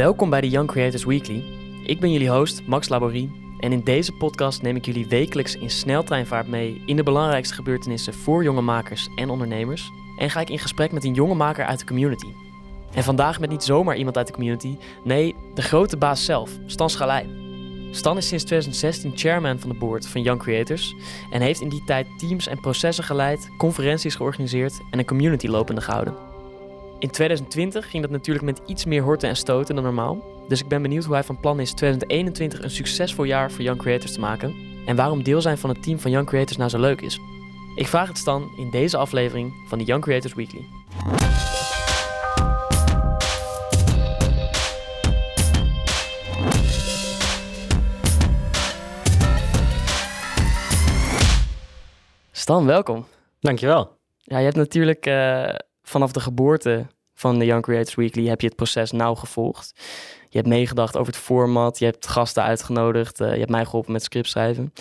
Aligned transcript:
Welkom 0.00 0.30
bij 0.30 0.40
de 0.40 0.48
Young 0.48 0.68
Creators 0.68 1.04
Weekly. 1.04 1.44
Ik 1.84 2.00
ben 2.00 2.12
jullie 2.12 2.30
host 2.30 2.66
Max 2.66 2.88
Laborie 2.88 3.30
en 3.58 3.72
in 3.72 3.84
deze 3.84 4.12
podcast 4.12 4.62
neem 4.62 4.76
ik 4.76 4.84
jullie 4.84 5.06
wekelijks 5.06 5.56
in 5.56 5.70
sneltreinvaart 5.70 6.48
mee 6.48 6.82
in 6.86 6.96
de 6.96 7.02
belangrijkste 7.02 7.54
gebeurtenissen 7.54 8.14
voor 8.14 8.42
jonge 8.42 8.60
makers 8.60 9.08
en 9.16 9.30
ondernemers 9.30 9.90
en 10.18 10.30
ga 10.30 10.40
ik 10.40 10.50
in 10.50 10.58
gesprek 10.58 10.92
met 10.92 11.04
een 11.04 11.14
jonge 11.14 11.34
maker 11.34 11.64
uit 11.64 11.78
de 11.78 11.84
community. 11.84 12.26
En 12.94 13.02
vandaag 13.02 13.40
met 13.40 13.50
niet 13.50 13.62
zomaar 13.62 13.96
iemand 13.96 14.16
uit 14.16 14.26
de 14.26 14.32
community, 14.32 14.76
nee, 15.04 15.34
de 15.54 15.62
grote 15.62 15.96
baas 15.96 16.24
zelf, 16.24 16.50
Stan 16.66 16.90
Schalij. 16.90 17.26
Stan 17.90 18.16
is 18.16 18.28
sinds 18.28 18.44
2016 18.44 19.12
chairman 19.14 19.58
van 19.58 19.70
de 19.70 19.78
board 19.78 20.08
van 20.08 20.22
Young 20.22 20.40
Creators 20.40 20.94
en 21.30 21.40
heeft 21.40 21.60
in 21.60 21.68
die 21.68 21.84
tijd 21.84 22.06
teams 22.18 22.46
en 22.46 22.60
processen 22.60 23.04
geleid, 23.04 23.48
conferenties 23.58 24.14
georganiseerd 24.14 24.80
en 24.90 24.98
een 24.98 25.06
community 25.06 25.46
lopende 25.46 25.80
gehouden. 25.80 26.29
In 27.00 27.10
2020 27.10 27.90
ging 27.90 28.02
dat 28.02 28.12
natuurlijk 28.12 28.44
met 28.44 28.60
iets 28.66 28.84
meer 28.84 29.02
horten 29.02 29.28
en 29.28 29.36
stoten 29.36 29.74
dan 29.74 29.84
normaal. 29.84 30.22
Dus 30.48 30.60
ik 30.60 30.68
ben 30.68 30.82
benieuwd 30.82 31.04
hoe 31.04 31.14
hij 31.14 31.24
van 31.24 31.40
plan 31.40 31.60
is 31.60 31.72
2021 31.72 32.62
een 32.62 32.70
succesvol 32.70 33.24
jaar 33.24 33.50
voor 33.50 33.62
Young 33.62 33.78
Creators 33.78 34.12
te 34.12 34.20
maken. 34.20 34.54
En 34.86 34.96
waarom 34.96 35.22
deel 35.22 35.40
zijn 35.40 35.58
van 35.58 35.70
het 35.70 35.82
team 35.82 35.98
van 35.98 36.10
Young 36.10 36.26
Creators 36.26 36.56
nou 36.56 36.70
zo 36.70 36.78
leuk 36.78 37.00
is. 37.00 37.18
Ik 37.76 37.86
vraag 37.86 38.08
het 38.08 38.18
Stan 38.18 38.50
in 38.56 38.70
deze 38.70 38.96
aflevering 38.96 39.52
van 39.68 39.78
de 39.78 39.84
Young 39.84 40.02
Creators 40.02 40.34
Weekly. 40.34 40.64
Stan, 52.30 52.66
welkom. 52.66 53.06
Dankjewel. 53.40 53.96
Ja, 54.18 54.38
je 54.38 54.44
hebt 54.44 54.56
natuurlijk 54.56 55.06
uh, 55.06 55.48
vanaf 55.90 56.12
de 56.12 56.20
geboorte 56.20 56.86
van 57.14 57.38
de 57.38 57.44
Young 57.44 57.62
Creators 57.62 57.94
Weekly 57.94 58.26
heb 58.26 58.40
je 58.40 58.46
het 58.46 58.56
proces 58.56 58.90
nauw 58.90 59.14
gevolgd. 59.14 59.72
Je 60.28 60.36
hebt 60.36 60.48
meegedacht 60.48 60.96
over 60.96 61.12
het 61.12 61.22
format, 61.22 61.78
je 61.78 61.84
hebt 61.84 62.06
gasten 62.06 62.42
uitgenodigd, 62.42 63.20
uh, 63.20 63.32
je 63.32 63.38
hebt 63.38 63.50
mij 63.50 63.64
geholpen 63.64 63.92
met 63.92 64.02
script 64.02 64.28
schrijven. 64.28 64.72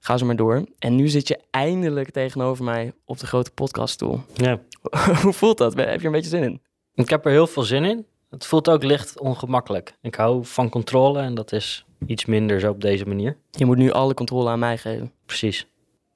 Ga 0.00 0.16
zo 0.16 0.26
maar 0.26 0.36
door. 0.36 0.64
En 0.78 0.94
nu 0.94 1.08
zit 1.08 1.28
je 1.28 1.40
eindelijk 1.50 2.10
tegenover 2.10 2.64
mij 2.64 2.92
op 3.04 3.18
de 3.18 3.26
grote 3.26 3.50
podcaststoel. 3.50 4.20
Ja. 4.34 4.60
Hoe 5.22 5.32
voelt 5.32 5.58
dat? 5.58 5.74
Heb 5.74 5.86
je 5.86 5.98
er 5.98 6.04
een 6.04 6.12
beetje 6.12 6.28
zin 6.28 6.42
in? 6.42 6.60
Ik 6.94 7.08
heb 7.08 7.24
er 7.24 7.30
heel 7.30 7.46
veel 7.46 7.62
zin 7.62 7.84
in. 7.84 8.06
Het 8.30 8.46
voelt 8.46 8.68
ook 8.68 8.82
licht 8.82 9.20
ongemakkelijk. 9.20 9.94
Ik 10.00 10.14
hou 10.14 10.44
van 10.44 10.68
controle 10.68 11.20
en 11.20 11.34
dat 11.34 11.52
is 11.52 11.84
iets 12.06 12.24
minder 12.24 12.60
zo 12.60 12.70
op 12.70 12.80
deze 12.80 13.06
manier. 13.06 13.36
Je 13.50 13.64
moet 13.64 13.76
nu 13.76 13.90
alle 13.90 14.14
controle 14.14 14.50
aan 14.50 14.58
mij 14.58 14.78
geven. 14.78 15.12
Precies. 15.26 15.66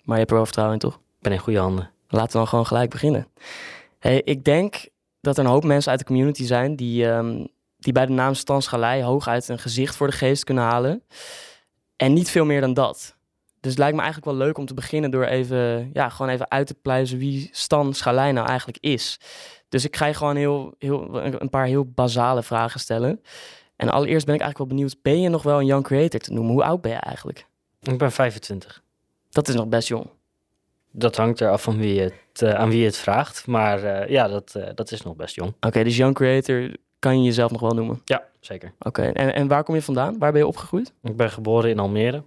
Maar 0.02 0.14
je 0.14 0.20
hebt 0.20 0.30
er 0.30 0.36
wel 0.36 0.44
vertrouwen 0.44 0.78
in, 0.80 0.88
toch? 0.88 0.94
Ik 0.94 1.20
ben 1.20 1.32
in 1.32 1.38
goede 1.38 1.58
handen. 1.58 1.90
Laten 2.08 2.32
we 2.32 2.38
dan 2.38 2.46
gewoon 2.46 2.66
gelijk 2.66 2.90
beginnen. 2.90 3.26
Hey, 4.02 4.22
ik 4.24 4.44
denk 4.44 4.88
dat 5.20 5.38
er 5.38 5.44
een 5.44 5.50
hoop 5.50 5.64
mensen 5.64 5.90
uit 5.90 6.00
de 6.00 6.06
community 6.06 6.44
zijn 6.44 6.76
die, 6.76 7.06
um, 7.06 7.48
die 7.76 7.92
bij 7.92 8.06
de 8.06 8.12
naam 8.12 8.34
Stan 8.34 8.62
Schalei 8.62 9.02
hooguit 9.02 9.48
een 9.48 9.58
gezicht 9.58 9.96
voor 9.96 10.06
de 10.06 10.12
geest 10.12 10.44
kunnen 10.44 10.64
halen. 10.64 11.02
En 11.96 12.12
niet 12.12 12.30
veel 12.30 12.44
meer 12.44 12.60
dan 12.60 12.74
dat. 12.74 13.16
Dus 13.60 13.70
het 13.70 13.78
lijkt 13.78 13.96
me 13.96 14.02
eigenlijk 14.02 14.32
wel 14.32 14.46
leuk 14.46 14.58
om 14.58 14.66
te 14.66 14.74
beginnen 14.74 15.10
door 15.10 15.24
even, 15.24 15.90
ja, 15.92 16.08
gewoon 16.08 16.32
even 16.32 16.50
uit 16.50 16.66
te 16.66 16.74
pluizen 16.74 17.18
wie 17.18 17.48
Stan 17.52 17.94
Schalei 17.94 18.32
nou 18.32 18.48
eigenlijk 18.48 18.78
is. 18.80 19.20
Dus 19.68 19.84
ik 19.84 19.96
ga 19.96 20.06
je 20.06 20.14
gewoon 20.14 20.36
heel, 20.36 20.74
heel, 20.78 21.24
een 21.24 21.50
paar 21.50 21.66
heel 21.66 21.84
basale 21.84 22.42
vragen 22.42 22.80
stellen. 22.80 23.20
En 23.76 23.88
allereerst 23.88 24.26
ben 24.26 24.34
ik 24.34 24.40
eigenlijk 24.40 24.70
wel 24.70 24.78
benieuwd, 24.78 25.02
ben 25.02 25.20
je 25.20 25.28
nog 25.28 25.42
wel 25.42 25.58
een 25.58 25.66
young 25.66 25.84
creator 25.84 26.20
te 26.20 26.32
noemen? 26.32 26.52
Hoe 26.52 26.64
oud 26.64 26.80
ben 26.80 26.92
je 26.92 26.98
eigenlijk? 26.98 27.46
Ik 27.80 27.98
ben 27.98 28.12
25. 28.12 28.82
Dat 29.30 29.48
is 29.48 29.54
nog 29.54 29.68
best 29.68 29.88
jong. 29.88 30.06
Dat 30.92 31.16
hangt 31.16 31.40
eraf 31.40 31.62
van 31.62 31.78
wie 31.78 32.00
het, 32.00 32.42
uh, 32.42 32.54
aan 32.54 32.68
wie 32.68 32.78
je 32.78 32.84
het 32.84 32.96
vraagt. 32.96 33.46
Maar 33.46 33.84
uh, 33.84 34.08
ja, 34.08 34.28
dat, 34.28 34.54
uh, 34.56 34.66
dat 34.74 34.90
is 34.90 35.02
nog 35.02 35.16
best 35.16 35.34
jong. 35.34 35.50
Oké, 35.56 35.66
okay, 35.66 35.84
dus 35.84 35.96
young 35.96 36.14
creator 36.14 36.70
kan 36.98 37.18
je 37.18 37.24
jezelf 37.24 37.50
nog 37.50 37.60
wel 37.60 37.74
noemen? 37.74 38.00
Ja, 38.04 38.22
zeker. 38.40 38.72
Oké, 38.78 39.00
okay. 39.00 39.12
en, 39.12 39.34
en 39.34 39.48
waar 39.48 39.64
kom 39.64 39.74
je 39.74 39.82
vandaan? 39.82 40.18
Waar 40.18 40.32
ben 40.32 40.40
je 40.40 40.46
opgegroeid? 40.46 40.92
Ik 41.02 41.16
ben 41.16 41.30
geboren 41.30 41.70
in 41.70 41.78
Almere. 41.78 42.22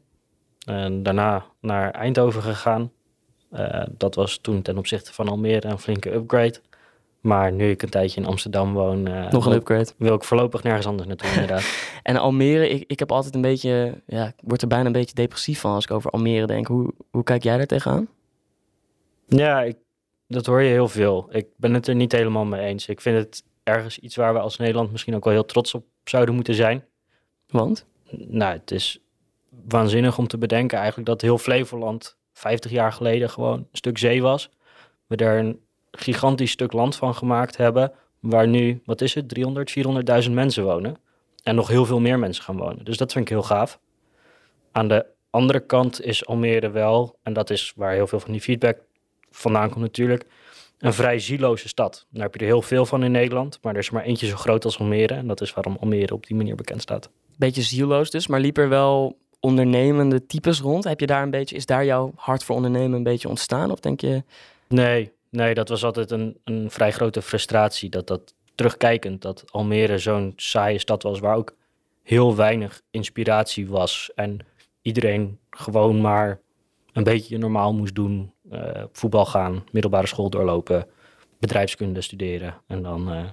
En 0.66 1.04
daarna 1.04 1.46
naar 1.62 1.92
Eindhoven 1.92 2.42
gegaan. 2.42 2.92
dat 3.98 4.16
was 4.16 4.38
toen 4.38 4.62
ten 4.62 4.78
opzichte 4.78 5.14
van 5.14 5.28
Almere 5.28 5.68
een 5.68 5.80
flinke 5.80 6.14
upgrade. 6.14 6.60
Maar 7.22 7.52
nu 7.52 7.70
ik 7.70 7.82
een 7.82 7.90
tijdje 7.90 8.22
in 8.22 8.28
Amsterdam 8.28 8.74
woon... 8.74 9.04
nog 9.30 9.46
een 9.46 9.54
upgrade. 9.54 9.92
Wil 9.98 10.16
ik 10.16 10.24
voorlopig 10.24 10.64
nergens 10.64 10.86
anders 10.86 11.08
naartoe, 11.08 11.30
inderdaad. 11.42 11.64
en 12.04 12.18
Almere, 12.18 12.70
ik, 12.70 12.84
ik 12.88 13.00
heb 13.00 13.12
altijd 13.12 13.36
een 13.36 13.42
beetje... 13.42 14.02
Ja, 14.06 14.26
ik 14.26 14.34
word 14.44 14.62
er 14.62 14.68
bijna 14.68 14.86
een 14.86 14.92
beetje 14.92 15.16
depressief 15.16 15.60
van 15.60 15.74
als 15.74 15.84
ik 15.84 15.92
over 15.92 16.12
Almere 16.12 16.46
denk. 16.46 16.68
Hoe, 16.68 16.94
hoe 17.12 17.24
kijk 17.24 17.44
jij 17.44 17.58
daar 17.58 17.66
tegenaan? 17.66 18.08
Ja, 19.28 19.62
ik, 19.62 19.78
dat 20.28 20.46
hoor 20.46 20.62
je 20.62 20.70
heel 20.70 20.88
veel. 20.88 21.28
Ik 21.32 21.48
ben 21.58 21.74
het 21.74 21.88
er 21.88 21.96
niet 21.96 22.12
helemaal 22.12 22.46
mee 22.46 22.66
eens. 22.66 22.88
Ik 22.88 23.02
vind 23.02 23.18
het 23.18 23.44
ergens 23.64 24.00
iets 24.00 24.16
waar 24.16 24.34
we 24.34 24.40
als 24.40 24.58
Nederland 24.58 24.92
misschien 24.92 25.16
ook 25.16 25.24
wel 25.24 25.34
heel 25.34 25.46
trots 25.46 25.74
op 25.74 25.86
zouden 26.04 26.36
moeten 26.36 26.54
zijn. 26.54 26.86
Want? 27.48 27.86
Nou, 28.10 28.54
het 28.54 28.72
is 28.72 29.00
waanzinnig 29.68 30.18
om 30.18 30.28
te 30.28 30.38
bedenken 30.38 30.78
eigenlijk 30.78 31.08
dat 31.08 31.22
heel 31.22 31.38
Flevoland 31.38 32.18
50 32.34 32.72
jaar 32.72 32.94
geleden 32.94 33.30
gewoon 33.30 33.58
een 33.58 33.68
stuk 33.72 33.98
zee 33.98 34.22
was. 34.22 34.50
We 35.08 35.16
daar 35.16 35.38
een 35.38 35.60
gigantisch 35.92 36.52
stuk 36.52 36.74
land 36.74 36.96
van 36.96 37.16
gemaakt 37.16 37.58
hebben, 37.58 37.92
waar 38.20 38.48
nu, 38.48 38.82
wat 38.86 39.02
is 39.02 39.14
het, 39.14 39.30
300, 39.30 39.74
400.000 40.26 40.32
mensen 40.32 40.64
wonen. 40.64 40.98
En 41.44 41.56
nog 41.56 41.68
heel 41.68 41.86
veel 41.86 42.00
meer 42.00 42.20
mensen 42.20 42.44
gaan 42.44 42.58
wonen. 42.58 42.86
Dus 42.86 42.98
dat 42.98 43.12
vind 43.12 43.26
ik 43.26 43.32
heel 43.32 43.44
gaaf. 43.44 43.80
Aan 44.72 44.88
de 44.88 45.06
andere 45.30 45.60
kant 45.60 46.02
is 46.02 46.26
Almere 46.26 46.70
wel, 46.70 47.20
en 47.24 47.34
dat 47.34 47.50
is 47.50 47.74
waar 47.76 47.94
heel 47.94 48.08
veel 48.08 48.20
van 48.20 48.32
die 48.32 48.42
feedback 48.42 48.78
vandaan 49.36 49.70
komt 49.70 49.84
natuurlijk, 49.84 50.26
een 50.80 50.94
vrij 50.94 51.20
zieloze 51.20 51.68
stad. 51.68 52.06
Daar 52.10 52.24
heb 52.24 52.34
je 52.34 52.40
er 52.40 52.46
heel 52.46 52.62
veel 52.62 52.86
van 52.86 53.04
in 53.04 53.12
Nederland, 53.12 53.60
maar 53.62 53.74
er 53.74 53.80
is 53.80 53.90
maar 53.90 54.04
eentje 54.04 54.28
zo 54.28 54.36
groot 54.36 54.66
als 54.66 54.80
Almere. 54.80 55.14
En 55.14 55.28
dat 55.28 55.42
is 55.42 55.54
waarom 55.54 55.78
Almere 55.80 56.14
op 56.14 56.28
die 56.28 56.36
manier 56.36 56.56
bekend 56.56 56.82
staat. 56.82 57.10
Beetje 57.38 57.62
zieloos 57.62 58.10
dus, 58.10 58.28
maar 58.28 58.40
liep 58.40 58.58
er 58.58 58.70
wel 58.70 59.18
ondernemende 59.40 60.26
types 60.26 60.60
rond? 60.60 60.84
Heb 60.84 61.00
je 61.00 61.06
daar 61.06 61.24
een 61.24 61.30
beetje, 61.30 61.56
is 61.56 61.66
daar 61.66 61.86
jouw 61.86 62.12
hart 62.16 62.44
voor 62.44 62.56
ondernemen 62.56 62.98
een 62.98 63.04
beetje 63.04 63.30
ontstaan? 63.30 63.72
Of 63.72 63.80
denk 63.80 64.02
je... 64.02 64.24
Nee, 64.68 65.12
nee 65.30 65.54
dat 65.54 65.70
was 65.70 65.84
altijd 65.84 66.12
een, 66.12 66.38
een 66.44 66.72
vrij 66.72 66.92
grote 66.92 67.22
frustratie. 67.22 67.90
Dat 67.90 68.08
dat 68.08 68.34
terugkijkend, 68.56 69.22
dat 69.22 69.44
Almere 69.52 69.98
zo'n 69.98 70.34
saaie 70.36 70.80
stad 70.80 71.04
was 71.04 71.20
waar 71.20 71.36
ook 71.36 71.56
heel 72.04 72.36
weinig 72.36 72.82
inspiratie 72.92 73.68
was. 73.68 74.12
En 74.16 74.40
iedereen 74.82 75.40
gewoon 75.50 76.02
maar 76.02 76.40
een 76.94 77.04
beetje 77.04 77.38
normaal 77.38 77.74
moest 77.74 77.96
doen. 77.96 78.32
Uh, 78.52 78.84
voetbal 78.92 79.26
gaan, 79.26 79.64
middelbare 79.72 80.08
school 80.08 80.30
doorlopen, 80.30 80.88
bedrijfskunde 81.40 82.02
studeren 82.02 82.54
en 82.68 82.82
dan, 82.82 83.14
uh, 83.14 83.24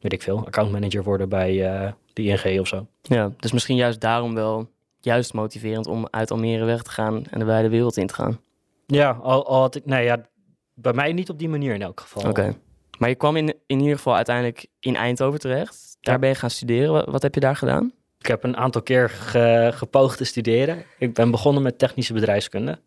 weet 0.00 0.12
ik 0.12 0.22
veel, 0.22 0.46
accountmanager 0.46 1.02
worden 1.02 1.28
bij 1.28 1.82
uh, 1.84 1.92
de 2.12 2.22
ING 2.22 2.60
of 2.60 2.66
zo. 2.66 2.86
Ja, 3.02 3.32
dus 3.36 3.52
misschien 3.52 3.76
juist 3.76 4.00
daarom 4.00 4.34
wel 4.34 4.68
juist 5.00 5.32
motiverend 5.32 5.86
om 5.86 6.06
uit 6.10 6.30
Almere 6.30 6.64
weg 6.64 6.82
te 6.82 6.90
gaan 6.90 7.24
en 7.30 7.38
de 7.38 7.44
wijde 7.44 7.68
wereld 7.68 7.96
in 7.96 8.06
te 8.06 8.14
gaan. 8.14 8.40
Ja, 8.86 9.10
al, 9.10 9.46
al 9.46 9.60
had 9.60 9.74
ik, 9.74 9.86
nee 9.86 10.04
ja, 10.04 10.26
bij 10.74 10.92
mij 10.92 11.12
niet 11.12 11.30
op 11.30 11.38
die 11.38 11.48
manier 11.48 11.74
in 11.74 11.82
elk 11.82 12.00
geval. 12.00 12.22
Oké. 12.22 12.30
Okay. 12.30 12.56
Maar 12.98 13.08
je 13.08 13.14
kwam 13.14 13.36
in, 13.36 13.54
in 13.66 13.80
ieder 13.80 13.96
geval 13.96 14.14
uiteindelijk 14.14 14.66
in 14.80 14.96
Eindhoven 14.96 15.40
terecht. 15.40 15.96
Daar 16.00 16.14
ja. 16.14 16.20
ben 16.20 16.28
je 16.28 16.34
gaan 16.34 16.50
studeren. 16.50 17.10
Wat, 17.10 17.22
heb 17.22 17.34
je 17.34 17.40
daar 17.40 17.56
gedaan? 17.56 17.92
Ik 18.18 18.26
heb 18.26 18.44
een 18.44 18.56
aantal 18.56 18.82
keer 18.82 19.10
ge, 19.10 19.70
gepoogd 19.74 20.16
te 20.16 20.24
studeren. 20.24 20.84
Ik 20.98 21.14
ben 21.14 21.30
begonnen 21.30 21.62
met 21.62 21.78
technische 21.78 22.12
bedrijfskunde. 22.12 22.78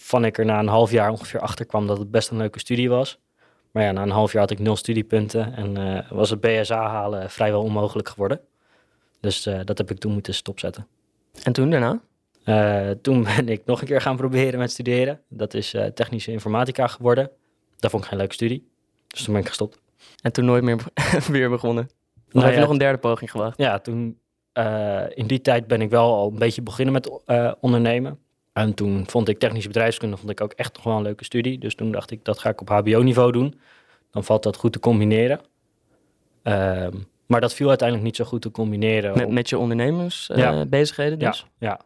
Waarvan 0.00 0.24
ik 0.24 0.38
er 0.38 0.44
na 0.44 0.58
een 0.58 0.66
half 0.66 0.90
jaar 0.90 1.10
ongeveer 1.10 1.40
achter 1.40 1.66
kwam 1.66 1.86
dat 1.86 1.98
het 1.98 2.10
best 2.10 2.30
een 2.30 2.36
leuke 2.36 2.58
studie 2.58 2.88
was. 2.88 3.18
Maar 3.70 3.82
ja, 3.82 3.92
na 3.92 4.02
een 4.02 4.10
half 4.10 4.32
jaar 4.32 4.40
had 4.40 4.50
ik 4.50 4.58
nul 4.58 4.76
studiepunten 4.76 5.54
en 5.54 5.78
uh, 5.78 6.10
was 6.10 6.30
het 6.30 6.40
BSA 6.40 6.88
halen 6.88 7.30
vrijwel 7.30 7.62
onmogelijk 7.62 8.08
geworden. 8.08 8.40
Dus 9.20 9.46
uh, 9.46 9.60
dat 9.64 9.78
heb 9.78 9.90
ik 9.90 9.98
toen 9.98 10.12
moeten 10.12 10.34
stopzetten. 10.34 10.86
En 11.42 11.52
toen 11.52 11.70
daarna? 11.70 12.00
Uh, 12.44 12.90
toen 12.90 13.24
ben 13.36 13.48
ik 13.48 13.62
nog 13.64 13.80
een 13.80 13.86
keer 13.86 14.00
gaan 14.00 14.16
proberen 14.16 14.58
met 14.58 14.70
studeren. 14.70 15.20
Dat 15.28 15.54
is 15.54 15.76
technische 15.94 16.32
informatica 16.32 16.86
geworden. 16.86 17.30
Dat 17.78 17.90
vond 17.90 18.02
ik 18.02 18.08
geen 18.08 18.18
leuke 18.18 18.34
studie. 18.34 18.68
Dus 19.06 19.22
toen 19.22 19.32
ben 19.32 19.42
ik 19.42 19.48
gestopt. 19.48 19.80
En 20.22 20.32
toen 20.32 20.44
nooit 20.44 20.62
meer 20.62 20.78
weer 21.30 21.50
begonnen? 21.50 21.84
Of 21.84 22.32
nou, 22.32 22.44
heb 22.44 22.54
je 22.54 22.60
ja, 22.60 22.64
nog 22.64 22.72
een 22.74 22.78
derde 22.78 22.98
poging 22.98 23.30
gewacht? 23.30 23.58
Ja, 23.58 23.78
toen 23.78 24.18
in 25.14 25.26
die 25.26 25.40
tijd 25.40 25.66
ben 25.66 25.80
ik 25.80 25.90
wel 25.90 26.14
al 26.14 26.30
een 26.30 26.38
beetje 26.38 26.62
beginnen 26.62 26.92
met 26.92 27.10
ondernemen. 27.60 28.18
En 28.60 28.74
toen 28.74 29.04
vond 29.06 29.28
ik 29.28 29.38
technische 29.38 29.68
bedrijfskunde 29.68 30.16
vond 30.16 30.30
ik 30.30 30.40
ook 30.40 30.52
echt 30.52 30.74
nog 30.74 30.84
wel 30.84 30.96
een 30.96 31.02
leuke 31.02 31.24
studie. 31.24 31.58
Dus 31.58 31.74
toen 31.74 31.92
dacht 31.92 32.10
ik, 32.10 32.24
dat 32.24 32.38
ga 32.38 32.48
ik 32.48 32.60
op 32.60 32.68
hbo-niveau 32.68 33.32
doen. 33.32 33.60
Dan 34.10 34.24
valt 34.24 34.42
dat 34.42 34.56
goed 34.56 34.72
te 34.72 34.78
combineren. 34.78 35.40
Um, 36.42 37.08
maar 37.26 37.40
dat 37.40 37.54
viel 37.54 37.68
uiteindelijk 37.68 38.06
niet 38.08 38.16
zo 38.16 38.24
goed 38.24 38.42
te 38.42 38.50
combineren. 38.50 39.16
Met, 39.16 39.30
met 39.30 39.48
je 39.48 39.58
ondernemersbezigheden 39.58 41.18
uh, 41.18 41.20
ja. 41.20 41.30
dus? 41.30 41.46
Ja, 41.58 41.68
ja. 41.68 41.80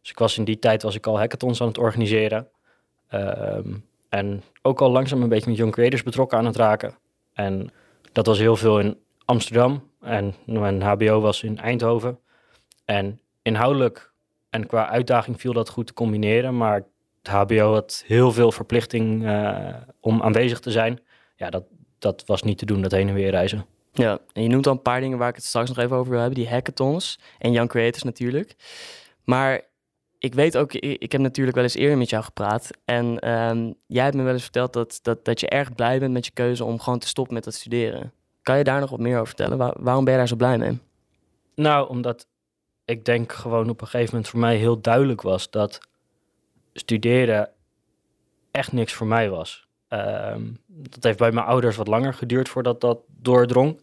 Dus 0.00 0.10
ik 0.10 0.18
was 0.18 0.38
in 0.38 0.44
die 0.44 0.58
tijd 0.58 0.82
was 0.82 0.94
ik 0.94 1.06
al 1.06 1.18
hackathons 1.18 1.60
aan 1.60 1.68
het 1.68 1.78
organiseren. 1.78 2.48
Um, 3.14 3.84
en 4.08 4.42
ook 4.62 4.80
al 4.80 4.90
langzaam 4.90 5.22
een 5.22 5.28
beetje 5.28 5.50
met 5.50 5.58
young 5.58 5.72
creators 5.72 6.02
betrokken 6.02 6.38
aan 6.38 6.46
het 6.46 6.56
raken. 6.56 6.94
En 7.32 7.70
dat 8.12 8.26
was 8.26 8.38
heel 8.38 8.56
veel 8.56 8.78
in 8.78 8.98
Amsterdam. 9.24 9.90
En 10.00 10.34
mijn 10.44 10.82
hbo 10.82 11.20
was 11.20 11.42
in 11.42 11.58
Eindhoven. 11.58 12.18
En 12.84 13.20
inhoudelijk 13.42 14.14
en 14.56 14.66
qua 14.66 14.88
uitdaging 14.88 15.40
viel 15.40 15.52
dat 15.52 15.68
goed 15.68 15.86
te 15.86 15.92
combineren. 15.92 16.56
Maar 16.56 16.84
het 17.22 17.28
HBO 17.28 17.72
had 17.72 18.02
heel 18.06 18.32
veel 18.32 18.52
verplichting 18.52 19.22
uh, 19.22 19.74
om 20.00 20.22
aanwezig 20.22 20.60
te 20.60 20.70
zijn. 20.70 21.00
Ja, 21.36 21.50
dat, 21.50 21.64
dat 21.98 22.22
was 22.26 22.42
niet 22.42 22.58
te 22.58 22.66
doen, 22.66 22.82
dat 22.82 22.90
heen 22.90 23.08
en 23.08 23.14
weer 23.14 23.30
reizen. 23.30 23.66
Ja, 23.92 24.18
en 24.32 24.42
je 24.42 24.48
noemt 24.48 24.66
al 24.66 24.72
een 24.72 24.82
paar 24.82 25.00
dingen 25.00 25.18
waar 25.18 25.28
ik 25.28 25.34
het 25.34 25.44
straks 25.44 25.68
nog 25.68 25.78
even 25.78 25.96
over 25.96 26.10
wil 26.10 26.20
hebben. 26.20 26.38
Die 26.38 26.48
hackathons 26.48 27.18
en 27.38 27.52
Young 27.52 27.68
Creators 27.68 28.02
natuurlijk. 28.02 28.56
Maar 29.24 29.60
ik 30.18 30.34
weet 30.34 30.56
ook, 30.56 30.72
ik, 30.72 31.12
heb 31.12 31.20
natuurlijk 31.20 31.56
wel 31.56 31.64
eens 31.64 31.74
eerder 31.74 31.98
met 31.98 32.10
jou 32.10 32.24
gepraat. 32.24 32.70
En 32.84 33.18
ehm, 33.18 33.72
jij 33.86 34.04
hebt 34.04 34.16
me 34.16 34.22
wel 34.22 34.32
eens 34.32 34.42
verteld 34.42 34.72
dat, 34.72 34.98
dat, 35.02 35.24
dat 35.24 35.40
je 35.40 35.48
erg 35.48 35.74
blij 35.74 35.98
bent 35.98 36.12
met 36.12 36.26
je 36.26 36.32
keuze 36.32 36.64
om 36.64 36.80
gewoon 36.80 36.98
te 36.98 37.08
stoppen 37.08 37.34
met 37.34 37.44
het 37.44 37.54
studeren. 37.54 38.12
Kan 38.42 38.58
je 38.58 38.64
daar 38.64 38.80
nog 38.80 38.90
wat 38.90 39.00
meer 39.00 39.14
over 39.14 39.26
vertellen? 39.26 39.58
Waar- 39.58 39.76
waarom 39.78 40.04
ben 40.04 40.12
je 40.12 40.18
daar 40.18 40.28
zo 40.28 40.36
blij 40.36 40.58
mee? 40.58 40.78
Nou, 41.54 41.88
omdat 41.88 42.26
ik 42.86 43.04
denk 43.04 43.32
gewoon 43.32 43.68
op 43.68 43.80
een 43.80 43.86
gegeven 43.86 44.14
moment 44.14 44.30
voor 44.30 44.40
mij 44.40 44.56
heel 44.56 44.80
duidelijk 44.80 45.22
was 45.22 45.50
dat 45.50 45.78
studeren 46.72 47.50
echt 48.50 48.72
niks 48.72 48.92
voor 48.92 49.06
mij 49.06 49.30
was. 49.30 49.68
Ehm, 49.88 50.42
dat 50.66 51.02
heeft 51.02 51.18
bij 51.18 51.32
mijn 51.32 51.46
ouders 51.46 51.76
wat 51.76 51.86
langer 51.86 52.14
geduurd 52.14 52.48
voordat 52.48 52.80
dat 52.80 52.98
doordrong. 53.06 53.80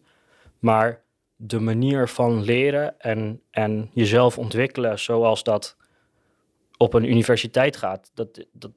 Maar 0.58 1.02
de 1.36 1.60
manier 1.60 2.08
van 2.08 2.42
leren 2.42 3.00
en, 3.00 3.40
en 3.50 3.90
jezelf 3.92 4.38
ontwikkelen 4.38 4.98
zoals 4.98 5.42
dat 5.42 5.76
op 6.76 6.94
een 6.94 7.10
universiteit 7.10 7.76
gaat, 7.76 8.10
dat, 8.14 8.46
dat 8.52 8.70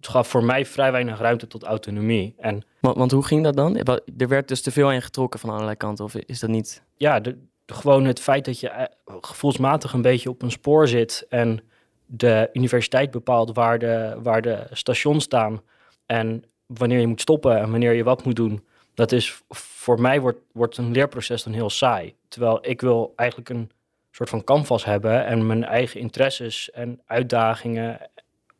gaf 0.00 0.28
voor 0.28 0.44
mij 0.44 0.66
vrij 0.66 0.92
weinig 0.92 1.18
ruimte 1.18 1.46
tot 1.46 1.62
autonomie. 1.62 2.34
En 2.38 2.64
Want, 2.80 2.96
want 2.96 3.10
hoe 3.10 3.24
ging 3.24 3.44
dat 3.44 3.56
dan? 3.56 3.76
Er 4.18 4.28
werd 4.28 4.48
dus 4.48 4.62
te 4.62 4.70
veel 4.70 4.90
aan 4.90 5.02
getrokken 5.02 5.40
van 5.40 5.50
allerlei 5.50 5.76
kanten, 5.76 6.04
of 6.04 6.14
is 6.14 6.40
dat 6.40 6.50
niet? 6.50 6.82
ja, 6.96 7.20
de- 7.20 7.38
gewoon 7.72 8.04
het 8.04 8.20
feit 8.20 8.44
dat 8.44 8.60
je 8.60 8.68
eh, 8.68 8.84
gevoelsmatig 9.20 9.92
een 9.92 10.02
beetje 10.02 10.30
op 10.30 10.42
een 10.42 10.50
spoor 10.50 10.88
zit 10.88 11.26
en 11.28 11.60
de 12.06 12.50
universiteit 12.52 13.10
bepaalt 13.10 13.54
waar 13.54 13.78
de, 13.78 14.18
waar 14.22 14.42
de 14.42 14.66
stations 14.70 15.24
staan 15.24 15.62
en 16.06 16.44
wanneer 16.66 17.00
je 17.00 17.06
moet 17.06 17.20
stoppen 17.20 17.58
en 17.58 17.70
wanneer 17.70 17.92
je 17.92 18.04
wat 18.04 18.24
moet 18.24 18.36
doen. 18.36 18.66
Dat 18.94 19.12
is 19.12 19.42
voor 19.48 20.00
mij 20.00 20.20
wordt, 20.20 20.38
wordt 20.52 20.76
een 20.76 20.92
leerproces 20.92 21.42
dan 21.42 21.52
heel 21.52 21.70
saai. 21.70 22.14
Terwijl 22.28 22.58
ik 22.62 22.80
wil 22.80 23.12
eigenlijk 23.16 23.50
een 23.50 23.70
soort 24.10 24.28
van 24.28 24.44
canvas 24.44 24.84
hebben 24.84 25.26
en 25.26 25.46
mijn 25.46 25.64
eigen 25.64 26.00
interesses 26.00 26.70
en 26.70 27.00
uitdagingen 27.06 28.10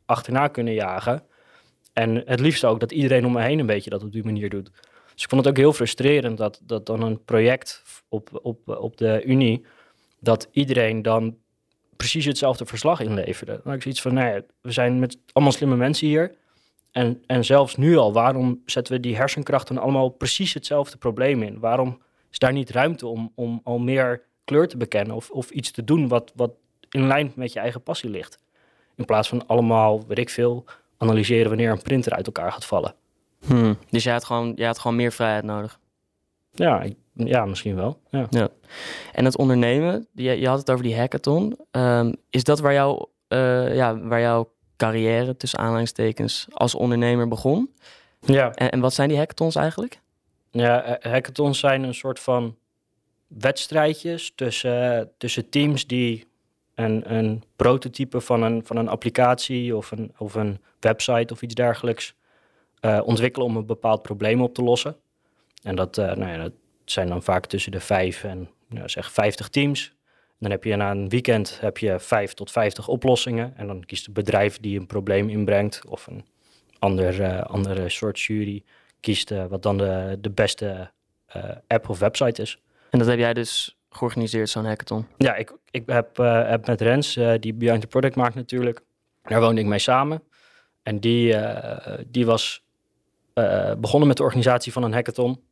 achterna 0.05 0.47
kunnen 0.47 0.73
jagen. 0.73 1.23
En 1.93 2.23
het 2.25 2.39
liefst 2.39 2.65
ook 2.65 2.79
dat 2.79 2.91
iedereen 2.91 3.25
om 3.25 3.31
me 3.31 3.41
heen 3.41 3.59
een 3.59 3.65
beetje 3.65 3.89
dat 3.89 4.03
op 4.03 4.11
die 4.11 4.23
manier 4.23 4.49
doet. 4.49 4.71
Dus 5.19 5.27
ik 5.27 5.33
vond 5.33 5.45
het 5.45 5.53
ook 5.53 5.63
heel 5.63 5.73
frustrerend 5.73 6.37
dat, 6.37 6.59
dat 6.63 6.85
dan 6.85 7.01
een 7.01 7.23
project 7.25 7.83
op, 8.09 8.39
op, 8.41 8.67
op 8.67 8.97
de 8.97 9.23
Unie, 9.25 9.65
dat 10.19 10.47
iedereen 10.51 11.01
dan 11.01 11.37
precies 11.95 12.25
hetzelfde 12.25 12.65
verslag 12.65 12.99
inleverde. 12.99 13.61
Dan 13.63 13.73
ik 13.73 13.81
zoiets 13.81 14.01
van, 14.01 14.13
nou 14.13 14.33
ja, 14.35 14.41
we 14.61 14.71
zijn 14.71 14.99
met 14.99 15.17
allemaal 15.31 15.53
slimme 15.53 15.75
mensen 15.75 16.07
hier. 16.07 16.35
En, 16.91 17.23
en 17.27 17.45
zelfs 17.45 17.75
nu 17.75 17.97
al, 17.97 18.13
waarom 18.13 18.61
zetten 18.65 18.93
we 18.93 18.99
die 18.99 19.15
hersenkrachten 19.15 19.77
allemaal 19.77 20.09
precies 20.09 20.53
hetzelfde 20.53 20.97
probleem 20.97 21.43
in? 21.43 21.59
Waarom 21.59 22.01
is 22.31 22.39
daar 22.39 22.53
niet 22.53 22.69
ruimte 22.69 23.07
om, 23.07 23.31
om 23.35 23.61
al 23.63 23.79
meer 23.79 24.23
kleur 24.43 24.67
te 24.67 24.77
bekennen 24.77 25.15
of, 25.15 25.29
of 25.29 25.49
iets 25.49 25.71
te 25.71 25.83
doen 25.83 26.07
wat, 26.07 26.31
wat 26.35 26.51
in 26.89 27.07
lijn 27.07 27.31
met 27.35 27.53
je 27.53 27.59
eigen 27.59 27.83
passie 27.83 28.09
ligt? 28.09 28.37
In 28.95 29.05
plaats 29.05 29.29
van 29.29 29.47
allemaal, 29.47 30.07
weet 30.07 30.17
ik 30.17 30.29
veel, 30.29 30.65
analyseren 30.97 31.47
wanneer 31.47 31.71
een 31.71 31.81
printer 31.81 32.13
uit 32.13 32.25
elkaar 32.25 32.51
gaat 32.51 32.65
vallen. 32.65 32.95
Hmm. 33.45 33.77
Dus 33.89 34.03
jij 34.03 34.13
had, 34.13 34.23
gewoon, 34.25 34.53
jij 34.55 34.67
had 34.67 34.79
gewoon 34.79 34.97
meer 34.97 35.11
vrijheid 35.11 35.43
nodig. 35.43 35.79
Ja, 36.51 36.81
ik- 36.81 36.97
ja 37.13 37.45
misschien 37.45 37.75
wel. 37.75 37.99
Ja. 38.09 38.49
En 39.13 39.25
het 39.25 39.37
ondernemen, 39.37 40.07
je, 40.13 40.39
je 40.39 40.47
had 40.47 40.59
het 40.59 40.71
over 40.71 40.83
die 40.83 40.97
hackathon. 40.97 41.57
Ehm, 41.71 42.13
is 42.29 42.43
dat 42.43 42.59
waar, 42.59 42.73
jou, 42.73 43.05
eh, 43.27 43.75
ja, 43.75 43.99
waar 43.99 44.21
jouw 44.21 44.51
carrière, 44.77 45.37
tussen 45.37 45.59
aanhalingstekens, 45.59 46.47
als 46.53 46.75
ondernemer 46.75 47.27
begon? 47.27 47.73
Ja, 48.21 48.51
En, 48.53 48.71
en 48.71 48.79
wat 48.79 48.93
zijn 48.93 49.09
die 49.09 49.17
hackathons 49.17 49.55
eigenlijk? 49.55 49.99
Ja, 50.51 50.97
hackathons 51.01 51.59
zijn 51.59 51.83
een 51.83 51.93
soort 51.93 52.19
van 52.19 52.55
wedstrijdjes 53.27 54.31
tussen, 54.35 55.11
tussen 55.17 55.49
teams 55.49 55.87
die 55.87 56.27
een, 56.75 57.15
een 57.15 57.43
prototype 57.55 58.21
van 58.21 58.41
een, 58.43 58.65
van 58.65 58.77
een 58.77 58.87
applicatie 58.87 59.75
of 59.75 59.91
een, 59.91 60.11
of 60.17 60.35
een 60.35 60.61
website 60.79 61.33
of 61.33 61.41
iets 61.41 61.53
dergelijks 61.53 62.13
eh, 62.79 62.99
ontwikkelen 63.03 63.47
om 63.47 63.55
een 63.55 63.65
bepaald 63.65 64.01
probleem 64.01 64.41
op 64.41 64.53
te 64.53 64.63
lossen. 64.63 64.95
En 65.63 65.75
dat, 65.75 65.97
eh, 65.97 66.05
nou 66.05 66.31
ja, 66.31 66.37
dat 66.37 66.51
zijn 66.85 67.07
dan 67.07 67.23
vaak 67.23 67.45
tussen 67.45 67.71
de 67.71 67.79
vijf 67.79 68.23
en 68.23 68.49
nou, 68.67 68.89
zeg 68.89 69.11
50 69.11 69.49
teams. 69.49 69.93
Dan 70.37 70.51
heb 70.51 70.63
je 70.63 70.75
na 70.75 70.91
een 70.91 71.09
weekend 71.09 71.57
heb 71.61 71.77
je 71.77 71.99
vijf 71.99 72.33
tot 72.33 72.51
50 72.51 72.87
oplossingen. 72.87 73.53
En 73.57 73.67
dan 73.67 73.85
kiest 73.85 74.05
het 74.05 74.13
bedrijf 74.13 74.59
die 74.59 74.79
een 74.79 74.85
probleem 74.85 75.29
inbrengt 75.29 75.85
of 75.87 76.07
een 76.07 76.25
ander, 76.79 77.21
eh, 77.21 77.41
andere 77.41 77.89
soort 77.89 78.19
jury 78.19 78.63
kiest 78.99 79.29
wat 79.29 79.63
dan 79.63 79.77
de, 79.77 80.17
de 80.21 80.29
beste 80.29 80.91
app 81.67 81.89
of 81.89 81.99
website 81.99 82.41
is. 82.41 82.59
En 82.89 82.99
dat 82.99 83.07
heb 83.07 83.19
jij 83.19 83.33
dus 83.33 83.77
georganiseerd, 83.89 84.49
zo'n 84.49 84.65
hackathon. 84.65 85.07
Ja, 85.17 85.35
ik, 85.35 85.53
ik 85.71 85.83
heb, 85.85 86.17
heb 86.17 86.67
met 86.67 86.81
Rens, 86.81 87.19
die 87.39 87.53
Behind 87.53 87.81
the 87.81 87.87
Product 87.87 88.15
maakt 88.15 88.35
natuurlijk, 88.35 88.81
daar 89.23 89.41
woonde 89.41 89.61
ik 89.61 89.67
mee 89.67 89.79
samen. 89.79 90.23
En 90.83 90.99
die, 90.99 91.35
die 92.07 92.25
was 92.25 92.63
eh, 93.39 93.75
begonnen 93.75 94.07
met 94.07 94.17
de 94.17 94.23
organisatie 94.23 94.71
van 94.71 94.83
een 94.83 94.93
hackathon. 94.93 95.43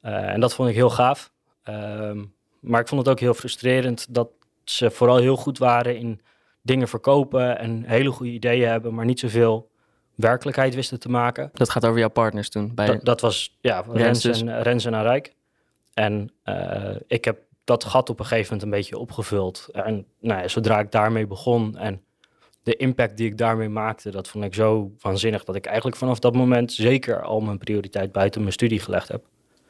Eh, 0.00 0.28
en 0.28 0.40
dat 0.40 0.54
vond 0.54 0.68
ik 0.68 0.74
heel 0.74 0.90
gaaf. 0.90 1.30
Ehm, 1.62 2.24
maar 2.60 2.80
ik 2.80 2.88
vond 2.88 3.00
het 3.00 3.10
ook 3.10 3.20
heel 3.20 3.34
frustrerend 3.34 4.14
dat 4.14 4.28
ze 4.64 4.90
vooral 4.90 5.16
heel 5.16 5.36
goed 5.36 5.58
waren 5.58 5.96
in 5.96 6.20
dingen 6.62 6.88
verkopen 6.88 7.58
en 7.58 7.84
hele 7.84 8.10
goede 8.10 8.32
ideeën 8.32 8.68
hebben, 8.68 8.94
maar 8.94 9.04
niet 9.04 9.20
zoveel 9.20 9.70
werkelijkheid 10.14 10.74
wisten 10.74 11.00
te 11.00 11.08
maken. 11.08 11.50
Dat 11.52 11.70
gaat 11.70 11.86
over 11.86 11.98
jouw 11.98 12.08
partners 12.08 12.48
toen. 12.48 12.74
Bij, 12.74 12.86
Dat, 12.86 13.04
dat 13.04 13.20
was 13.20 13.56
ja, 13.60 13.84
Rens 13.92 14.22
dus. 14.22 14.40
en, 14.40 14.62
Rens 14.62 14.84
en 14.84 14.94
Arijk. 14.94 15.34
En 15.94 16.32
eh, 16.42 16.96
ik 17.06 17.24
heb 17.24 17.38
dat 17.64 17.84
gat 17.84 18.10
op 18.10 18.18
een 18.18 18.26
gegeven 18.26 18.52
moment 18.52 18.62
een 18.62 18.78
beetje 18.78 18.98
opgevuld. 18.98 19.68
En 19.72 20.06
nou 20.20 20.40
ja, 20.40 20.48
zodra 20.48 20.78
ik 20.78 20.90
daarmee 20.90 21.26
begon 21.26 21.76
en 21.76 22.02
de 22.66 22.76
impact 22.76 23.16
die 23.16 23.26
ik 23.26 23.38
daarmee 23.38 23.68
maakte, 23.68 24.10
dat 24.10 24.28
vond 24.28 24.44
ik 24.44 24.54
zo 24.54 24.90
waanzinnig 25.00 25.44
dat 25.44 25.54
ik 25.54 25.66
eigenlijk 25.66 25.96
vanaf 25.96 26.18
dat 26.18 26.34
moment 26.34 26.72
zeker 26.72 27.22
al 27.22 27.40
mijn 27.40 27.58
prioriteit 27.58 28.12
buiten 28.12 28.40
mijn 28.40 28.52
studie 28.52 28.80
gelegd 28.80 29.08
heb. 29.08 29.24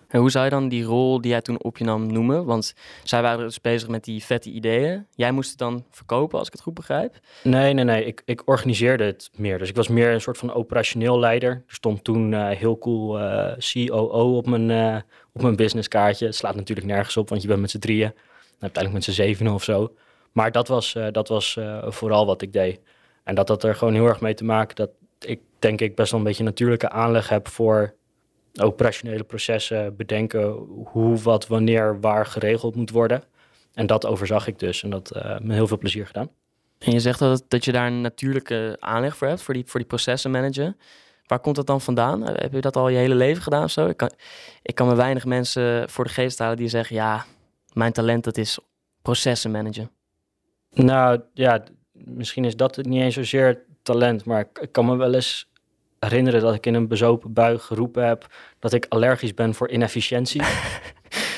En 0.09 0.21
hoe 0.21 0.31
zou 0.31 0.45
je 0.45 0.51
dan 0.51 0.69
die 0.69 0.85
rol 0.85 1.21
die 1.21 1.31
jij 1.31 1.41
toen 1.41 1.63
op 1.63 1.79
je 1.79 1.85
nam 1.85 2.13
noemen? 2.13 2.45
Want 2.45 2.75
zij 3.05 3.23
waren 3.23 3.45
dus 3.45 3.61
bezig 3.61 3.89
met 3.89 4.05
die 4.05 4.25
vette 4.25 4.51
ideeën. 4.51 5.07
Jij 5.15 5.33
moest 5.33 5.51
het 5.51 5.59
dan 5.59 5.85
verkopen, 5.91 6.39
als 6.39 6.47
ik 6.47 6.53
het 6.53 6.63
goed 6.63 6.75
begrijp. 6.75 7.19
Nee, 7.43 7.73
nee, 7.73 7.85
nee. 7.85 8.05
Ik, 8.05 8.23
ik 8.25 8.43
organiseerde 8.45 9.05
het 9.05 9.31
meer. 9.37 9.59
Dus 9.59 9.69
ik 9.69 9.77
was 9.77 9.89
meer 9.89 10.13
een 10.13 10.21
soort 10.21 10.39
van 10.39 10.53
operationeel 10.53 11.19
leider. 11.19 11.51
Er 11.51 11.63
stond 11.67 12.05
toen 12.05 12.35
eh, 12.35 12.49
heel 12.49 12.79
cool 12.79 13.21
eh 13.21 13.57
COO 13.59 14.37
op 14.37 14.47
mijn, 14.47 14.71
eh, 14.71 15.01
op 15.33 15.43
mijn 15.43 15.57
businesskaartje. 15.57 16.27
Het 16.27 16.35
slaat 16.35 16.57
natuurlijk 16.57 16.87
nergens 16.87 17.17
op, 17.17 17.29
want 17.29 17.43
je 17.43 17.49
bent 17.49 17.61
met 17.61 17.71
z'n 17.71 17.79
drieën. 17.79 18.12
Uiteindelijk 18.59 18.93
met 18.93 19.05
z'n 19.05 19.23
zevenen 19.23 19.53
of 19.53 19.65
zo. 19.65 19.93
Maar 20.37 20.52
dat 20.52 20.69
was, 20.69 20.95
eh, 20.95 21.07
dat 21.12 21.28
was 21.28 21.57
eh, 21.57 21.78
vooral 21.87 22.26
wat 22.26 22.43
ik 22.43 22.52
deed. 22.52 22.81
En 23.25 23.35
dat 23.35 23.49
had 23.49 23.64
er 23.64 23.75
gewoon 23.75 23.95
heel 23.95 24.07
erg 24.07 24.21
mee 24.21 24.35
te 24.35 24.45
maken 24.45 24.76
dat 24.76 24.90
ik 25.19 25.40
denk 25.59 25.81
ik 25.81 25.95
best 25.95 26.11
wel 26.11 26.21
een 26.21 26.26
beetje 26.26 26.45
natuurlijke 26.45 26.90
aanleg 26.90 27.28
heb 27.28 27.49
voor 27.49 27.95
operationele 28.61 29.25
processen, 29.25 29.97
bedenken 29.97 30.49
hoe, 30.85 31.19
wat, 31.19 31.47
wanneer, 31.47 32.00
waar 32.00 32.26
geregeld 32.26 32.75
moet 32.75 32.90
worden. 32.90 33.23
En 33.75 33.87
dat 33.87 34.07
overzag 34.07 34.47
ik 34.47 34.59
dus 34.59 34.83
en 34.83 34.90
dat 34.90 35.11
eh 35.11 35.38
me 35.38 35.55
heel 35.55 35.66
veel 35.66 35.78
plezier 35.78 36.07
gedaan. 36.07 36.31
En 36.78 36.93
je 36.93 37.00
zegt 37.00 37.19
dat, 37.19 37.45
dat 37.49 37.64
je 37.64 37.73
daar 37.73 37.87
een 37.87 38.00
natuurlijke 38.00 38.76
aanleg 38.81 39.16
voor 39.16 39.28
hebt, 39.28 39.43
voor 39.43 39.55
die, 39.55 39.64
voor 39.66 39.81
die 39.81 39.88
processen 39.88 40.31
managen. 40.31 40.76
Waar 41.26 41.40
komt 41.40 41.57
dat 41.57 41.66
dan 41.66 41.81
vandaan? 41.81 42.23
Heb 42.23 42.52
je 42.52 42.61
dat 42.61 42.76
al 42.76 42.88
je 42.88 42.97
hele 42.97 43.14
leven 43.14 43.43
gedaan 43.43 43.64
of 43.64 43.71
zo? 43.71 43.87
Ik 43.87 43.97
kan, 43.97 44.11
ik 44.62 44.75
kan 44.75 44.87
me 44.87 44.95
weinig 44.95 45.25
mensen 45.25 45.90
voor 45.90 46.05
de 46.05 46.11
geest 46.11 46.38
halen 46.38 46.57
die 46.57 46.69
zeggen... 46.69 46.97
ja, 46.97 47.25
mijn 47.73 47.93
talent 47.93 48.25
dat 48.25 48.37
is 48.37 48.59
processen 49.02 49.50
managen. 49.50 49.96
Nou 50.85 51.21
ja, 51.35 51.62
misschien 51.92 52.45
is 52.45 52.56
dat 52.56 52.76
het 52.76 52.87
niet 52.87 53.02
eens 53.02 53.14
zozeer 53.14 53.64
talent, 53.83 54.25
maar 54.25 54.49
ik, 54.61 54.73
kan 54.73 54.87
me 54.87 54.97
wel 54.97 55.14
eens 55.14 55.49
herinneren 55.99 56.40
dat 56.40 56.54
ik 56.54 56.66
in 56.66 56.75
een 56.75 56.88
bezopen 56.88 57.33
bui 57.33 57.59
geroepen 57.59 58.06
heb 58.06 58.26
dat 58.59 58.73
ik 58.73 58.87
allergisch 58.88 59.35
ben 59.35 59.54
voor 59.54 59.71
inefficiëntie. 59.71 60.42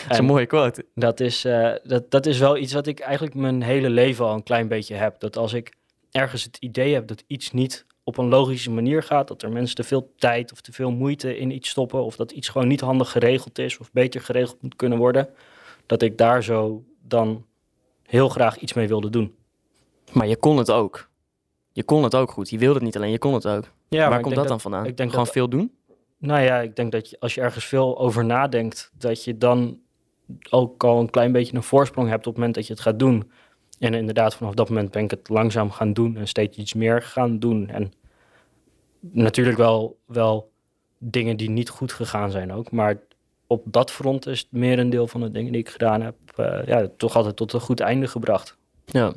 Dat 0.09 0.17
is 0.17 0.23
een 0.23 0.25
En 0.25 0.33
mooie 0.33 0.47
quote. 0.47 0.85
dat 0.95 1.21
is, 1.21 1.45
eh, 1.45 1.73
dat, 1.83 2.11
dat 2.11 2.27
is 2.27 2.39
wel 2.39 2.57
iets 2.57 2.73
wat 2.73 2.87
ik 2.87 3.01
eigenlijk 3.01 3.35
mijn 3.35 3.63
hele 3.63 3.91
leven 3.91 4.25
al 4.25 4.35
een 4.35 4.43
klein 4.43 4.69
beetje 4.69 4.95
heb. 4.95 5.21
Dat 5.21 5.37
als 5.37 5.53
ik 5.53 5.73
ergens 6.11 6.45
het 6.45 6.57
idee 6.61 6.95
heb 6.95 7.07
dat 7.07 7.25
iets 7.27 7.53
niet 7.53 7.87
op 8.05 8.19
een 8.19 8.29
logische 8.29 8.71
manier 8.71 9.03
gaat, 9.03 9.29
dat 9.29 9.43
er 9.43 9.53
mensen 9.53 9.77
te 9.77 9.83
veel 9.83 10.13
tijd 10.17 10.53
of 10.53 10.61
te 10.61 10.73
veel 10.73 10.91
moeite 10.91 11.39
in 11.39 11.51
iets 11.51 11.69
stoppen, 11.69 12.05
of 12.05 12.17
dat 12.17 12.31
iets 12.31 12.49
gewoon 12.49 12.69
niet 12.69 12.81
handig 12.81 13.11
geregeld 13.11 13.59
is 13.59 13.79
of 13.79 13.93
beter 13.93 14.21
geregeld 14.21 14.63
moet 14.63 14.77
kunnen 14.77 14.99
worden, 14.99 15.29
dat 15.87 16.03
ik 16.03 16.19
daar 16.19 16.43
zo 16.45 16.85
dan 17.03 17.45
heel 18.09 18.29
graag 18.29 18.59
iets 18.59 18.73
mee 18.73 18.89
wilde 18.89 19.11
doen. 19.11 19.35
Maar 20.13 20.27
je 20.27 20.37
kon 20.37 20.57
het 20.57 20.71
ook. 20.71 21.09
Je 21.73 21.83
kon 21.83 22.03
het 22.03 22.15
ook 22.15 22.31
goed. 22.31 22.51
Je 22.51 22.59
wilde 22.59 22.75
het 22.75 22.83
niet 22.85 22.97
alleen, 22.97 23.11
je 23.11 23.19
kon 23.19 23.35
het 23.35 23.47
ook. 23.47 23.71
Ja, 23.89 24.09
Waar 24.09 24.21
komt 24.21 24.35
dat, 24.35 24.49
dan 24.49 24.61
vandaan? 24.61 24.87
ik 24.87 24.97
denk 24.97 25.11
Gewoon 25.11 25.25
dat- 25.25 25.35
veel 25.35 25.49
doen? 25.49 25.73
Nou 26.19 26.43
ja, 26.43 26.59
ik 26.61 26.77
denk 26.77 26.93
dat 26.93 27.11
je, 27.11 27.17
als 27.21 27.35
je 27.35 27.41
ergens 27.41 27.65
veel 27.65 27.99
over 27.99 28.25
nadenkt, 28.25 28.91
dat 28.99 29.25
je 29.25 29.39
dan 29.39 29.79
ook 30.51 30.85
al 30.85 31.01
een 31.01 31.11
klein 31.11 31.33
beetje 31.33 31.57
een 31.57 31.63
voorsprong 31.63 32.09
hebt 32.09 32.19
op 32.21 32.25
het 32.27 32.35
moment 32.37 32.55
dat 32.55 32.67
je 32.67 32.73
het 32.73 32.83
gaat 32.83 32.99
doen. 32.99 33.31
En 33.79 33.95
inderdaad, 33.95 34.35
vanaf 34.35 34.55
dat 34.55 34.69
moment 34.69 34.91
ben 34.91 35.05
ik 35.05 35.11
het 35.11 35.29
langzaam 35.29 35.71
gaan 35.71 35.93
doen 35.93 36.17
en 36.17 36.29
steeds 36.29 36.57
iets 36.59 36.75
meer 36.75 37.03
gaan 37.03 37.39
doen. 37.39 37.69
En 37.69 37.93
natuurlijk 39.01 39.57
wel, 39.57 39.99
wel 40.07 40.51
dingen 40.99 41.37
die 41.37 41.51
niet 41.51 41.69
goed 41.69 41.93
gegaan 41.93 42.31
zijn 42.31 42.53
ook. 42.53 42.71
Maar 42.71 43.01
op 43.49 43.63
dat 43.65 43.91
front 43.91 44.27
is 44.27 44.39
het 44.39 44.53
meer 44.53 44.79
een 44.79 44.91
deel 44.91 45.07
van 45.07 45.21
de 45.21 45.31
dingen 45.31 45.53
die 45.53 45.61
ik 45.61 45.69
gedaan 45.69 46.01
heb, 46.01 46.15
uh, 46.37 46.67
ja, 46.67 46.89
toch 46.97 47.17
altijd 47.17 47.37
tot 47.37 47.53
een 47.53 47.61
goed 47.61 47.81
einde 47.81 48.07
gebracht. 48.07 48.57
Ja. 48.85 49.13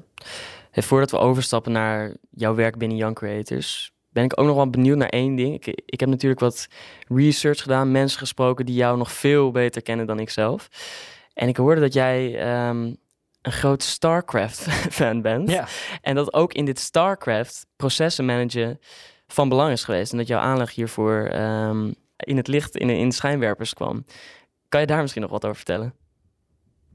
Hey, 0.72 0.84
voordat 0.84 1.12
we 1.12 1.18
overstappen 1.18 1.72
naar 1.72 2.16
jouw 2.30 2.56
werk 2.56 2.78
binnen 2.78 2.98
Young 2.98 3.16
Creators, 3.16 3.94
ben 4.10 4.24
ik 4.24 4.40
ook 4.40 4.46
nog 4.46 4.56
wel 4.56 4.70
benieuwd 4.70 4.98
naar 4.98 5.10
één 5.10 5.36
ding. 5.36 5.54
Ik, 5.54 5.82
ik 5.86 6.00
heb 6.00 6.10
natuurlijk 6.10 6.40
wat 6.40 6.68
research 7.08 7.62
gedaan, 7.62 7.92
mensen 7.92 8.20
gesproken 8.20 8.66
die 8.66 8.76
jou 8.76 8.98
nog 8.98 9.12
veel 9.12 9.52
beter 9.52 9.82
kennen 9.82 10.08
dan 10.08 10.20
ik 10.20 10.30
zelf. 10.30 10.70
En 11.34 11.48
ik 11.48 11.58
hoorde 11.58 11.82
dat 11.82 11.94
jij 11.94 12.40
ehm, 12.40 12.94
een 13.42 13.52
groot 13.52 13.84
StarCraft-fan 13.84 15.22
bent. 15.32 15.50
Ja. 15.50 15.68
En 16.02 16.16
dat 16.16 16.34
ook 16.34 16.54
in 16.54 16.66
dit 16.66 16.80
StarCraft 16.80 17.66
processen 17.76 18.26
managen 18.26 18.80
van 19.28 19.50
belang 19.50 19.72
is 19.72 19.84
geweest. 19.84 20.12
En 20.12 20.18
dat 20.18 20.28
jouw 20.28 20.40
aanleg 20.40 20.76
hiervoor 20.76 21.26
ehm, 21.26 21.92
in 22.22 22.38
het 22.38 22.48
licht, 22.48 22.78
in, 22.78 22.90
in 22.90 23.10
de 23.10 23.16
schijnwerpers 23.16 23.74
kwam. 23.74 24.06
Kan 24.70 24.82
je 24.82 24.88
daar 24.88 25.02
misschien 25.02 25.22
nog 25.22 25.32
wat 25.32 25.44
over 25.44 25.56
vertellen? 25.56 25.94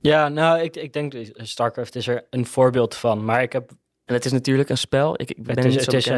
Ja, 0.00 0.28
nou, 0.28 0.60
ik, 0.60 0.76
ik 0.76 0.92
denk 0.92 1.14
StarCraft 1.34 1.94
is 1.94 2.06
er 2.06 2.26
een 2.30 2.46
voorbeeld 2.46 2.94
van. 2.94 3.24
Maar 3.24 3.42
ik 3.42 3.52
heb 3.52 3.70
en 4.06 4.14
het 4.14 4.24
is 4.24 4.32
natuurlijk 4.32 4.68
een 4.68 4.78
spel. 4.78 5.20
Ik, 5.20 5.30
ik 5.30 5.42
ben 5.42 5.56
het 5.56 5.64
is, 5.64 5.74
het 5.74 5.92
is 5.92 6.06
uh, 6.06 6.16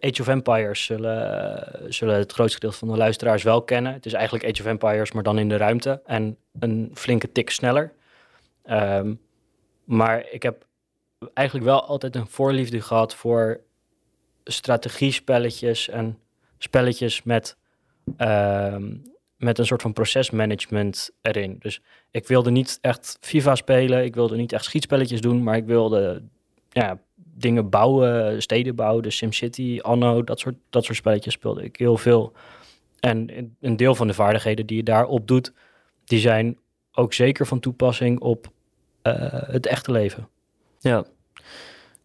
Age 0.00 0.20
of 0.20 0.28
Empires 0.28 0.84
zullen, 0.84 1.94
zullen 1.94 2.16
het 2.16 2.32
grootste 2.32 2.54
gedeelte 2.54 2.78
van 2.78 2.88
de 2.88 2.96
luisteraars 2.96 3.42
wel 3.42 3.62
kennen. 3.62 3.92
Het 3.92 4.06
is 4.06 4.12
eigenlijk 4.12 4.44
Age 4.44 4.62
of 4.62 4.68
Empires, 4.68 5.12
maar 5.12 5.22
dan 5.22 5.38
in 5.38 5.48
de 5.48 5.56
ruimte 5.56 6.02
en 6.04 6.36
een 6.58 6.90
flinke 6.94 7.32
tik 7.32 7.50
sneller. 7.50 7.92
Um, 8.70 9.20
maar 9.84 10.26
ik 10.30 10.42
heb 10.42 10.66
eigenlijk 11.34 11.66
wel 11.66 11.84
altijd 11.84 12.16
een 12.16 12.26
voorliefde 12.26 12.80
gehad 12.80 13.14
voor 13.14 13.60
strategiespelletjes 14.44 15.88
en 15.88 16.18
spelletjes 16.58 17.22
met, 17.22 17.56
met 19.36 19.58
een 19.58 19.66
soort 19.66 19.82
van 19.82 19.92
procesmanagement 19.92 21.10
erin. 21.22 21.56
Dus 21.58 21.82
ik 22.10 22.26
wilde 22.26 22.50
niet 22.50 22.78
echt 22.80 23.18
FIFA 23.20 23.54
spelen, 23.54 24.04
ik 24.04 24.14
wilde 24.14 24.36
niet 24.36 24.52
echt 24.52 24.64
schietspelletjes 24.64 25.20
doen, 25.20 25.42
maar 25.42 25.56
ik 25.56 25.66
wilde 25.66 26.22
ja, 26.70 26.98
dingen 27.14 27.70
bouwen, 27.70 28.42
steden 28.42 28.74
bouwen, 28.74 29.02
de 29.02 29.10
SimCity, 29.10 29.78
Anno, 29.82 30.24
dat 30.24 30.38
soort, 30.38 30.56
dat 30.70 30.84
soort 30.84 30.96
spelletjes 30.96 31.34
speelde 31.34 31.62
ik 31.62 31.76
heel 31.76 31.96
veel. 31.96 32.32
En 33.00 33.54
een 33.60 33.76
deel 33.76 33.94
van 33.94 34.06
de 34.06 34.14
vaardigheden 34.14 34.66
die 34.66 34.76
je 34.76 34.82
daarop 34.82 35.26
doet, 35.26 35.52
die 36.04 36.18
zijn 36.18 36.58
ook 36.92 37.12
zeker 37.12 37.46
van 37.46 37.60
toepassing 37.60 38.20
op 38.20 38.46
uh, 39.02 39.14
het 39.30 39.66
echte 39.66 39.92
leven. 39.92 40.28
Ja. 40.78 41.04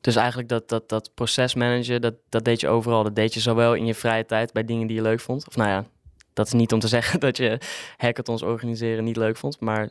Dus 0.02 0.16
eigenlijk 0.16 0.50
dat, 0.50 0.70
dat, 0.70 0.90
dat 0.90 1.12
procesmanagen, 1.14 2.02
dat, 2.02 2.14
dat 2.30 2.46
deed 2.46 2.60
je 2.60 2.68
overal. 2.68 3.04
Dat 3.04 3.16
deed 3.16 3.34
je 3.34 3.40
zowel 3.40 3.74
in 3.74 3.86
je 3.86 3.96
vrije 3.96 4.26
tijd 4.26 4.54
bij 4.54 4.66
dingen 4.66 4.88
die 4.88 4.96
je 4.96 5.02
leuk 5.02 5.20
vond. 5.20 5.48
Of 5.48 5.56
nou 5.56 5.70
ja, 5.70 5.86
dat 6.34 6.46
is 6.46 6.54
niet 6.54 6.74
om 6.74 6.80
te 6.80 6.88
zeggen 6.98 7.20
dat 7.20 7.38
je 7.38 7.58
hackathons 7.98 8.42
organiseren 8.42 9.04
niet 9.04 9.18
leuk 9.18 9.38
vond. 9.38 9.60
Maar 9.60 9.90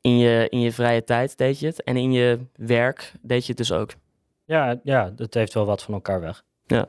in 0.00 0.18
je, 0.18 0.46
in 0.48 0.60
je 0.60 0.72
vrije 0.72 1.04
tijd 1.04 1.38
deed 1.38 1.58
je 1.58 1.66
het. 1.66 1.82
En 1.82 1.96
in 1.96 2.12
je 2.12 2.38
werk 2.56 3.12
deed 3.20 3.42
je 3.42 3.48
het 3.48 3.56
dus 3.56 3.72
ook. 3.72 3.90
Ja, 4.44 4.80
ja 4.82 5.12
dat 5.16 5.34
heeft 5.34 5.54
wel 5.54 5.66
wat 5.66 5.82
van 5.82 5.94
elkaar 5.94 6.20
weg. 6.20 6.42
Ja. 6.66 6.88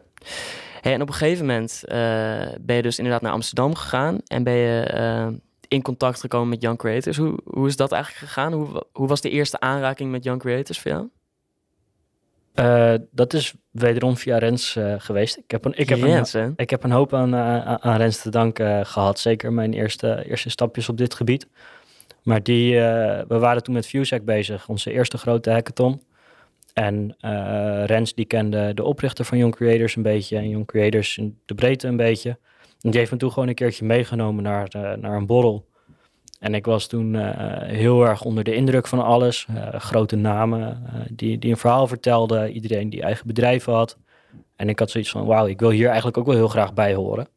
Hey, 0.82 0.94
en 0.94 1.02
op 1.02 1.08
een 1.08 1.14
gegeven 1.14 1.46
moment 1.46 1.84
uh, 1.86 1.94
ben 2.62 2.76
je 2.76 2.82
dus 2.82 2.98
inderdaad 2.98 3.22
naar 3.22 3.32
Amsterdam 3.32 3.76
gegaan. 3.76 4.18
En 4.28 4.44
ben 4.44 4.54
je 4.54 4.92
uh, 4.94 5.38
in 5.68 5.82
contact 5.82 6.20
gekomen 6.20 6.50
met 6.50 6.62
Young 6.62 6.78
Creators. 6.78 7.18
Hoe, 7.18 7.40
hoe 7.44 7.68
is 7.68 7.76
dat 7.76 7.92
eigenlijk 7.92 8.26
gegaan? 8.26 8.54
Hoe, 8.54 8.84
hoe 8.92 9.08
was 9.08 9.22
de 9.22 9.30
eerste 9.30 9.60
aanraking 9.60 10.12
met 10.12 10.24
Young 10.24 10.40
Creators 10.40 10.80
voor 10.80 10.92
jou? 10.92 11.10
Uh, 12.60 12.94
dat 13.12 13.34
is 13.34 13.54
wederom 13.72 14.18
via 14.18 14.38
Rens 14.38 14.76
uh, 14.76 14.96
geweest. 14.98 15.38
Ik 15.38 15.52
heb 15.52 15.66
een, 15.66 15.74
ik 15.76 15.90
heb 15.90 16.02
Rens, 16.02 16.34
een, 16.34 16.54
ik 16.56 16.70
heb 16.70 16.84
een 16.84 16.92
hoop 16.92 17.14
aan, 17.14 17.34
uh, 17.34 17.74
aan 17.74 17.98
Rens 17.98 18.22
te 18.22 18.30
danken 18.30 18.86
gehad. 18.86 19.20
Zeker 19.20 19.54
mijn 19.54 19.74
eerste, 19.74 20.26
eerste 20.28 20.50
stapjes 20.50 20.90
op 20.90 20.98
dit 20.98 21.14
gebied. 21.14 21.48
Maar 22.24 22.44
die, 22.44 22.76
we 23.28 23.38
waren 23.40 23.64
toen 23.64 23.74
met 23.74 23.88
Fusehack 23.88 24.26
bezig, 24.26 24.70
onze 24.70 24.92
eerste 24.92 25.18
grote 25.18 25.52
hackathon. 25.52 26.02
En 26.74 27.16
Rens 27.86 28.14
die 28.14 28.26
kende 28.26 28.74
de 28.74 28.84
oprichter 28.84 29.26
van 29.26 29.38
Young 29.38 29.56
Creators 29.56 29.96
een 29.96 30.04
beetje 30.04 30.38
en 30.38 30.50
Young 30.50 30.66
Creators 30.66 31.18
in 31.18 31.40
de 31.46 31.56
breedte 31.56 31.88
een 31.88 31.98
beetje. 31.98 32.30
En 32.82 32.90
die 32.90 33.00
heeft 33.00 33.12
me 33.12 33.18
toen 33.18 33.32
gewoon 33.32 33.48
een 33.48 33.56
keertje 33.56 33.86
meegenomen 33.86 34.44
naar, 34.44 34.68
naar 35.00 35.16
een 35.16 35.26
borrel. 35.26 35.66
En 36.44 36.54
ik 36.54 36.66
was 36.66 36.88
toen 36.88 37.14
uh, 37.14 37.32
heel 37.62 38.06
erg 38.06 38.24
onder 38.24 38.44
de 38.44 38.56
indruk 38.56 38.88
van 38.88 39.04
alles. 39.04 39.48
Uh, 39.50 39.74
grote 39.74 40.16
namen 40.16 40.84
uh, 40.86 41.02
die, 41.10 41.40
die 41.40 41.52
een 41.52 41.58
verhaal 41.58 41.88
vertelden. 41.88 42.52
Iedereen 42.52 42.90
die 42.90 43.02
eigen 43.02 43.28
bedrijven 43.28 43.74
had. 43.74 43.98
En 44.56 44.70
ik 44.70 44.80
had 44.80 44.90
zoiets 44.90 45.10
van, 45.10 45.26
wauw, 45.26 45.48
ik 45.48 45.60
wil 45.60 45.70
hier 45.70 45.88
eigenlijk 45.88 46.18
ook 46.18 46.26
wel 46.26 46.36
heel 46.36 46.48
graag 46.48 46.74
bij 46.74 46.94
horen. 46.94 47.28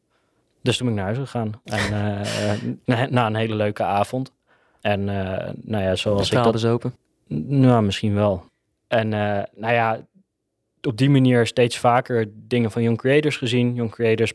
Dus 0.61 0.77
toen 0.77 0.87
ben 0.87 0.95
ik 0.95 1.03
naar 1.03 1.13
huis 1.15 1.29
gegaan. 1.29 1.51
En 1.63 3.09
na, 3.13 3.25
een 3.25 3.35
hele 3.35 3.55
leuke 3.55 3.83
avond. 3.83 4.31
En 4.81 5.03
nou 5.63 5.83
ja, 5.83 5.95
zoals 5.95 6.31
ik 6.31 6.43
dat... 6.43 6.53
dus 6.53 6.65
open? 6.65 6.95
Nou, 7.47 7.83
misschien 7.83 8.13
wel. 8.13 8.43
En 8.87 9.09
nou 9.55 9.73
ja, 9.73 9.99
op 10.81 10.97
die 10.97 11.09
manier 11.09 11.47
steeds 11.47 11.77
vaker 11.77 12.29
dingen 12.33 12.71
van 12.71 12.81
Young 12.81 12.97
Creators 12.97 13.37
gezien. 13.37 13.75
Young 13.75 13.91
Creators 13.91 14.33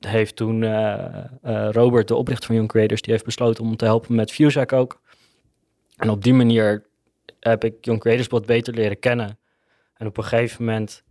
heeft 0.00 0.36
toen 0.36 0.62
uh, 0.62 0.94
uh, 1.44 1.68
Robert, 1.70 2.08
de 2.08 2.14
oprichter 2.14 2.46
van 2.46 2.54
Young 2.54 2.68
Creators, 2.68 3.02
die 3.02 3.12
heeft 3.12 3.24
besloten 3.24 3.64
om 3.64 3.76
te 3.76 3.84
helpen 3.84 4.14
met 4.14 4.32
Fusehack 4.32 4.72
ook. 4.72 5.00
En 5.96 6.10
op 6.10 6.24
die 6.24 6.34
manier 6.34 6.84
heb 7.40 7.64
ik 7.64 7.84
Young 7.84 8.00
Creators 8.00 8.28
wat 8.28 8.46
beter 8.46 8.74
leren 8.74 8.98
kennen. 8.98 9.38
En 9.94 10.06
op 10.06 10.16
een 10.16 10.24
gegeven 10.24 10.64
moment 10.64 11.02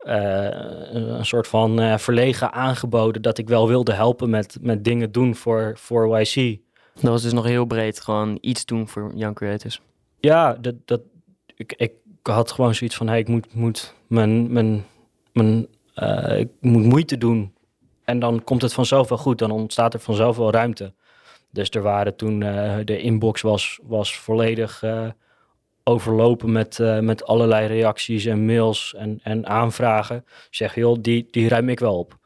uh, 0.00 0.48
een 0.90 1.26
soort 1.26 1.46
van 1.46 1.98
verlegen 1.98 2.52
aangeboden 2.52 3.22
dat 3.22 3.38
ik 3.38 3.48
wel 3.48 3.68
wilde 3.68 3.92
helpen 3.92 4.30
met, 4.30 4.58
met 4.60 4.84
dingen 4.84 5.12
doen 5.12 5.34
voor, 5.34 5.72
voor 5.78 6.20
YC. 6.20 6.58
Dat 6.94 7.10
was 7.10 7.22
dus 7.22 7.32
nog 7.32 7.44
heel 7.44 7.64
breed, 7.64 8.00
gewoon 8.00 8.38
iets 8.40 8.64
doen 8.64 8.88
voor 8.88 9.12
Young 9.14 9.34
Creators. 9.34 9.80
Ja, 10.18 10.52
dat, 10.52 10.74
dat, 10.84 11.00
ik, 11.54 11.72
ik 11.72 11.92
had 12.22 12.52
gewoon 12.52 12.74
zoiets 12.74 12.96
van, 12.96 13.08
hey, 13.08 13.18
ik 13.18 13.28
moet, 13.28 13.54
moet 13.54 13.94
mijn, 14.06 14.52
mijn, 14.52 14.84
mijn 15.32 15.66
ik 16.38 16.48
moet 16.60 16.84
moeite 16.84 17.18
doen 17.18 17.55
en 18.06 18.18
dan 18.18 18.44
komt 18.44 18.62
het 18.62 18.72
vanzelf 18.72 19.08
wel 19.08 19.18
goed. 19.18 19.38
Dan 19.38 19.50
ontstaat 19.50 19.94
er 19.94 20.00
vanzelf 20.00 20.36
wel 20.36 20.50
ruimte. 20.50 20.92
Dus 21.50 21.70
er 21.70 21.82
waren 21.82 22.16
toen 22.16 22.40
uh, 22.40 22.76
de 22.84 23.00
inbox 23.00 23.40
was, 23.40 23.78
was 23.82 24.16
volledig 24.16 24.82
uh, 24.82 25.08
overlopen 25.84 26.52
met, 26.52 26.78
uh, 26.78 26.98
met 26.98 27.24
allerlei 27.24 27.66
reacties 27.66 28.24
en 28.24 28.44
mails 28.44 28.94
en, 28.94 29.20
en 29.22 29.46
aanvragen. 29.46 30.24
Zeg, 30.50 30.74
joh, 30.74 30.96
die, 31.00 31.28
die 31.30 31.48
ruim 31.48 31.68
ik 31.68 31.78
wel 31.78 31.98
op. 31.98 32.18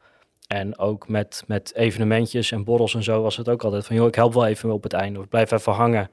En 0.47 0.77
ook 0.77 1.07
met, 1.07 1.43
met 1.47 1.75
evenementjes 1.75 2.51
en 2.51 2.63
borrels 2.63 2.95
en 2.95 3.03
zo 3.03 3.21
was 3.21 3.37
het 3.37 3.49
ook 3.49 3.63
altijd 3.63 3.85
van, 3.85 3.95
joh, 3.95 4.07
ik 4.07 4.15
help 4.15 4.33
wel 4.33 4.47
even 4.47 4.71
op 4.71 4.83
het 4.83 4.93
einde. 4.93 5.19
Of 5.19 5.27
blijf 5.27 5.51
even 5.51 5.73
hangen. 5.73 6.09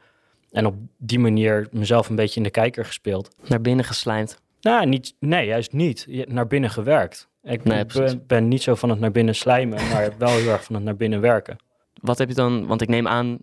En 0.50 0.66
op 0.66 0.74
die 0.96 1.18
manier 1.18 1.68
mezelf 1.70 2.08
een 2.08 2.16
beetje 2.16 2.36
in 2.36 2.42
de 2.42 2.50
kijker 2.50 2.84
gespeeld. 2.84 3.30
Naar 3.48 3.60
binnen 3.60 3.84
geslijmd. 3.84 4.40
Nou, 4.60 4.86
niet, 4.86 5.14
nee, 5.20 5.46
juist 5.46 5.72
niet. 5.72 6.06
Naar 6.28 6.46
binnen 6.46 6.70
gewerkt. 6.70 7.28
Ik 7.42 7.64
nee, 7.64 7.84
ben, 7.86 8.26
ben, 8.26 8.48
niet 8.48 8.62
zo 8.62 8.74
van 8.74 8.90
het 8.90 9.00
naar 9.00 9.10
binnen 9.10 9.34
slijmen, 9.34 9.88
maar 9.88 10.12
wel 10.18 10.28
heel 10.28 10.50
erg 10.50 10.64
van 10.64 10.74
het 10.74 10.84
naar 10.84 10.96
binnen 10.96 11.20
werken. 11.20 11.56
Wat 12.00 12.18
heb 12.18 12.28
je 12.28 12.34
dan, 12.34 12.66
want 12.66 12.80
ik 12.80 12.88
neem 12.88 13.08
aan, 13.08 13.38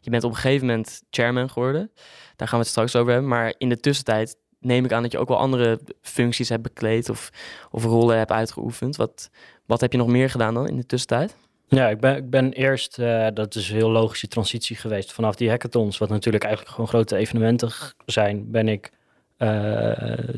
je 0.00 0.10
bent 0.10 0.24
op 0.24 0.30
een 0.30 0.36
gegeven 0.36 0.66
moment 0.66 1.02
chairman 1.10 1.50
geworden. 1.50 1.90
Daar 2.36 2.48
gaan 2.48 2.58
we 2.58 2.64
het 2.64 2.72
straks 2.72 2.96
over 2.96 3.12
hebben. 3.12 3.30
Maar 3.30 3.54
in 3.58 3.68
de 3.68 3.80
tussentijd 3.80 4.36
neem 4.60 4.84
ik 4.84 4.92
aan 4.92 5.02
dat 5.02 5.12
je 5.12 5.18
ook 5.18 5.28
wel 5.28 5.38
andere 5.38 5.80
functies 6.00 6.48
hebt 6.48 6.62
bekleed 6.62 7.08
of, 7.08 7.30
of 7.70 7.84
rollen 7.84 8.18
hebt 8.18 8.32
uitgeoefend. 8.32 8.96
Wat, 8.96 9.30
wat 9.66 9.80
heb 9.80 9.92
je 9.92 9.98
nog 9.98 10.08
meer 10.08 10.30
gedaan 10.30 10.54
dan 10.54 10.68
in 10.68 10.76
de 10.76 10.86
tussentijd? 10.86 11.36
Ja, 11.68 11.88
ik 11.88 12.00
ben, 12.00 12.16
ik 12.16 12.30
ben 12.30 12.52
eerst, 12.52 12.98
uh, 12.98 13.26
dat 13.34 13.54
is 13.54 13.68
een 13.68 13.76
heel 13.76 13.90
logische 13.90 14.28
transitie 14.28 14.76
geweest, 14.76 15.12
vanaf 15.12 15.34
die 15.34 15.48
hackathons, 15.48 15.98
wat 15.98 16.08
natuurlijk 16.08 16.44
eigenlijk 16.44 16.74
gewoon 16.74 16.90
grote 16.90 17.16
evenementen 17.16 17.70
zijn, 18.04 18.50
ben 18.50 18.68
ik 18.68 18.90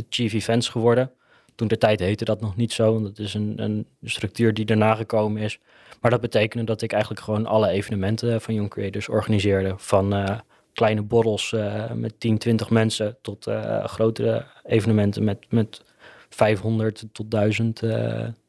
chief 0.08 0.32
events 0.32 0.68
geworden. 0.68 1.10
Toen 1.54 1.68
de 1.68 1.78
tijd 1.78 2.00
heette 2.00 2.24
dat 2.24 2.40
nog 2.40 2.56
niet 2.56 2.72
zo, 2.72 2.92
want 2.92 3.04
dat 3.04 3.18
is 3.18 3.34
een, 3.34 3.52
een 3.56 3.86
structuur 4.02 4.54
die 4.54 4.64
daarna 4.64 4.94
gekomen 4.94 5.42
is. 5.42 5.58
Maar 6.00 6.10
dat 6.10 6.20
betekende 6.20 6.64
dat 6.64 6.82
ik 6.82 6.92
eigenlijk 6.92 7.22
gewoon 7.22 7.46
alle 7.46 7.68
evenementen 7.68 8.40
van 8.40 8.54
Young 8.54 8.70
Creators 8.70 9.08
organiseerde. 9.08 9.74
Van 9.76 10.14
uh, 10.14 10.38
kleine 10.72 11.02
borrels 11.02 11.52
uh, 11.52 11.92
met 11.92 12.20
10, 12.20 12.38
20 12.38 12.70
mensen 12.70 13.16
tot 13.22 13.46
grotere 13.84 14.46
evenementen 14.64 15.24
met, 15.24 15.46
met 15.48 15.82
500 16.28 17.04
tot 17.12 17.30
1000 17.30 17.82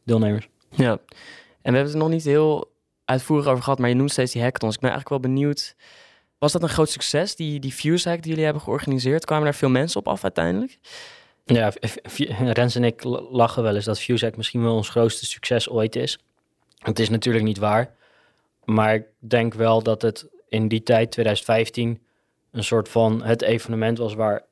deelnemers. 0.04 0.48
Ja, 0.70 0.92
en 1.62 1.72
we 1.72 1.78
hebben 1.78 1.94
het 1.94 2.02
nog 2.02 2.10
niet 2.10 2.24
heel 2.24 2.72
uitvoerig 3.06 3.48
over 3.48 3.64
gehad, 3.64 3.80
maar 3.80 3.90
je 3.90 3.96
noemt 3.96 4.12
steeds 4.12 4.32
die 4.32 4.42
hackathons. 4.42 4.76
Ik 4.76 4.82
ben 4.82 4.90
eigenlijk 4.90 5.22
wel 5.22 5.32
benieuwd, 5.32 5.76
was 6.40 6.52
dat 6.52 6.64
een 6.64 6.70
groot 6.70 6.90
succes, 6.90 7.36
die, 7.36 7.60
die 7.60 7.72
Fuse 7.72 8.10
Hack 8.10 8.22
die 8.22 8.30
jullie 8.30 8.44
hebben 8.46 8.64
georganiseerd? 8.64 9.26
Kwamen 9.26 9.44
daar 9.44 9.56
veel 9.56 9.70
mensen 9.70 10.00
op 10.00 10.08
af 10.08 10.24
uiteindelijk? 10.24 10.78
Ja, 11.46 11.72
Rens 12.54 12.76
en 12.76 12.84
ik 12.84 13.04
lachen 13.30 13.64
wel 13.64 13.76
eens 13.76 13.86
dat 13.86 14.00
FuseHack 14.00 14.38
misschien 14.38 14.64
wel 14.64 14.76
ons 14.76 14.90
grootste 14.90 15.26
succes 15.26 15.70
ooit 15.70 15.96
is. 15.96 16.20
Het 16.78 17.00
is 17.00 17.10
natuurlijk 17.10 17.46
niet 17.46 17.58
waar. 17.58 17.96
Maar 18.66 18.94
ik 18.94 19.06
denk 19.18 19.54
wel 19.54 19.84
dat 19.84 20.02
het 20.02 20.28
in 20.50 20.68
die 20.68 20.84
tijd, 20.84 21.12
2015, 21.12 22.02
een 22.52 22.64
soort 22.64 22.90
van 22.90 23.24
het 23.24 23.42
evenement 23.42 23.98
was 23.98 24.14
waar 24.14 24.44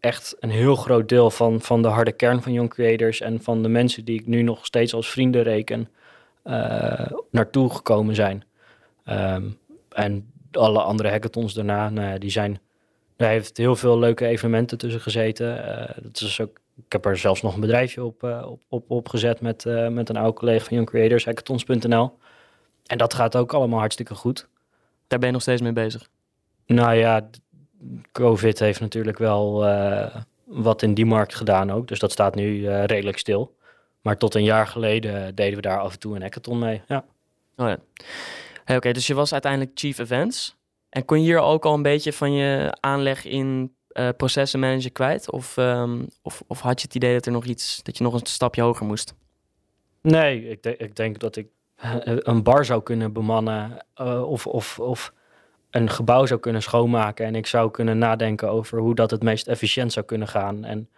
echt 0.00 0.36
een 0.40 0.50
heel 0.50 0.76
groot 0.76 1.08
deel 1.08 1.30
van, 1.30 1.60
van 1.60 1.82
de 1.82 1.88
harde 1.88 2.12
kern 2.12 2.42
van 2.42 2.52
Young 2.52 2.70
Creators 2.70 3.20
en 3.20 3.42
van 3.42 3.62
de 3.62 3.68
mensen 3.68 4.04
die 4.04 4.20
ik 4.20 4.26
nu 4.26 4.42
nog 4.42 4.66
steeds 4.66 4.94
als 4.94 5.10
vrienden 5.10 5.42
reken, 5.42 5.88
uh, 6.44 7.06
naartoe 7.30 7.70
gekomen 7.70 8.14
zijn. 8.14 8.44
Um, 9.08 9.58
en 9.88 10.32
alle 10.56 10.82
andere 10.82 11.08
hackathons 11.08 11.54
daarna, 11.54 11.90
nou 11.90 12.08
ja, 12.08 12.18
die 12.18 12.30
zijn... 12.30 12.60
Daar 13.16 13.30
heeft 13.30 13.56
heel 13.56 13.76
veel 13.76 13.98
leuke 13.98 14.26
evenementen 14.26 14.78
tussen 14.78 15.00
gezeten. 15.00 15.66
Eh, 15.66 15.96
dat 16.02 16.20
is 16.20 16.40
ook, 16.40 16.60
ik 16.76 16.92
heb 16.92 17.04
er 17.04 17.16
zelfs 17.16 17.42
nog 17.42 17.54
een 17.54 17.60
bedrijfje 17.60 18.04
op, 18.04 18.22
uh, 18.22 18.46
op, 18.46 18.62
op, 18.68 18.90
opgezet 18.90 19.40
met, 19.40 19.64
uh, 19.64 19.88
met 19.88 20.08
een 20.08 20.16
oude 20.16 20.38
collega 20.38 20.64
van 20.64 20.76
Young 20.76 20.88
Creators, 20.88 21.24
hackathons.nl. 21.24 22.18
En 22.86 22.98
dat 22.98 23.14
gaat 23.14 23.36
ook 23.36 23.52
allemaal 23.52 23.78
hartstikke 23.78 24.14
goed. 24.14 24.48
Daar 25.06 25.18
ben 25.18 25.28
je 25.28 25.34
nog 25.34 25.42
steeds 25.42 25.62
mee 25.62 25.72
bezig? 25.72 26.08
Nou 26.66 26.94
ja, 26.94 27.28
COVID 28.12 28.58
heeft 28.58 28.80
natuurlijk 28.80 29.18
wel 29.18 29.64
wat 30.44 30.82
in 30.82 30.94
die 30.94 31.06
markt 31.06 31.34
gedaan 31.34 31.72
ook. 31.72 31.88
Dus 31.88 31.98
dat 31.98 32.12
staat 32.12 32.34
nu 32.34 32.68
redelijk 32.68 33.18
stil. 33.18 33.56
Maar 34.00 34.16
tot 34.16 34.34
een 34.34 34.44
jaar 34.44 34.66
geleden 34.66 35.34
deden 35.34 35.56
we 35.56 35.62
daar 35.62 35.80
af 35.80 35.92
en 35.92 35.98
toe 35.98 36.14
een 36.14 36.22
hackathon 36.22 36.58
mee. 36.58 36.82
Ja. 36.86 37.04
Oh 37.56 37.68
ja. 37.68 37.78
Hey, 38.64 38.76
Oké, 38.76 38.92
dus 38.92 39.06
je 39.06 39.14
was 39.14 39.32
uiteindelijk 39.32 39.70
chief 39.74 39.98
events. 39.98 40.56
En 40.88 41.04
kon 41.04 41.18
je 41.18 41.24
hier 41.24 41.40
ook 41.40 41.64
al 41.64 41.74
een 41.74 41.82
beetje 41.82 42.12
van 42.12 42.32
je 42.32 42.76
aanleg 42.80 43.24
in 43.24 43.74
uh, 43.92 44.08
processen 44.16 44.60
manager 44.60 44.92
kwijt? 44.92 45.30
Of, 45.30 45.56
um, 45.56 46.06
of, 46.22 46.42
of 46.46 46.60
had 46.60 46.80
je 46.80 46.86
het 46.86 46.96
idee 46.96 47.12
dat 47.12 47.26
er 47.26 47.32
nog 47.32 47.44
iets, 47.44 47.82
dat 47.82 47.98
je 47.98 48.04
nog 48.04 48.14
een 48.14 48.26
stapje 48.26 48.62
hoger 48.62 48.86
moest? 48.86 49.14
Nee, 50.00 50.48
ik, 50.48 50.62
de 50.62 50.76
ik 50.76 50.96
denk 50.96 51.18
dat 51.18 51.36
ik 51.36 51.46
een 52.02 52.42
bar 52.42 52.64
zou 52.64 52.82
kunnen 52.82 53.12
bemannen 53.12 53.84
uh, 54.00 54.30
of, 54.30 54.46
of, 54.46 54.78
of 54.78 55.12
een 55.70 55.90
gebouw 55.90 56.26
zou 56.26 56.40
kunnen 56.40 56.62
schoonmaken. 56.62 57.26
En 57.26 57.34
ik 57.34 57.46
zou 57.46 57.70
kunnen 57.70 57.98
nadenken 57.98 58.50
over 58.50 58.78
hoe 58.78 58.94
dat 58.94 59.10
het 59.10 59.22
meest 59.22 59.46
efficiënt 59.46 59.92
zou 59.92 60.06
kunnen 60.06 60.28
gaan. 60.28 60.64
En, 60.64 60.88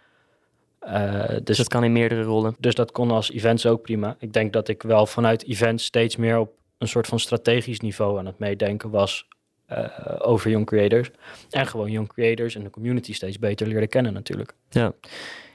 uh, 0.87 1.27
dus, 1.27 1.43
dus 1.43 1.57
dat 1.57 1.67
kan 1.67 1.83
in 1.83 1.91
meerdere 1.91 2.23
rollen. 2.23 2.55
Dus 2.59 2.75
dat 2.75 2.91
kon 2.91 3.11
als 3.11 3.31
events 3.31 3.65
ook 3.65 3.81
prima. 3.81 4.15
Ik 4.19 4.33
denk 4.33 4.53
dat 4.53 4.67
ik 4.67 4.83
wel 4.83 5.05
vanuit 5.05 5.45
events 5.45 5.85
steeds 5.85 6.15
meer 6.15 6.37
op 6.37 6.56
een 6.77 6.87
soort 6.87 7.07
van 7.07 7.19
strategisch 7.19 7.79
niveau 7.79 8.19
aan 8.19 8.25
het 8.25 8.39
meedenken 8.39 8.89
was 8.89 9.27
uh, 9.69 9.87
over 10.17 10.49
young 10.49 10.65
creators. 10.65 11.11
En 11.49 11.67
gewoon 11.67 11.91
young 11.91 12.07
creators 12.07 12.55
en 12.55 12.63
de 12.63 12.69
community 12.69 13.13
steeds 13.13 13.39
beter 13.39 13.67
leren 13.67 13.89
kennen 13.89 14.13
natuurlijk. 14.13 14.53
Ja. 14.69 14.93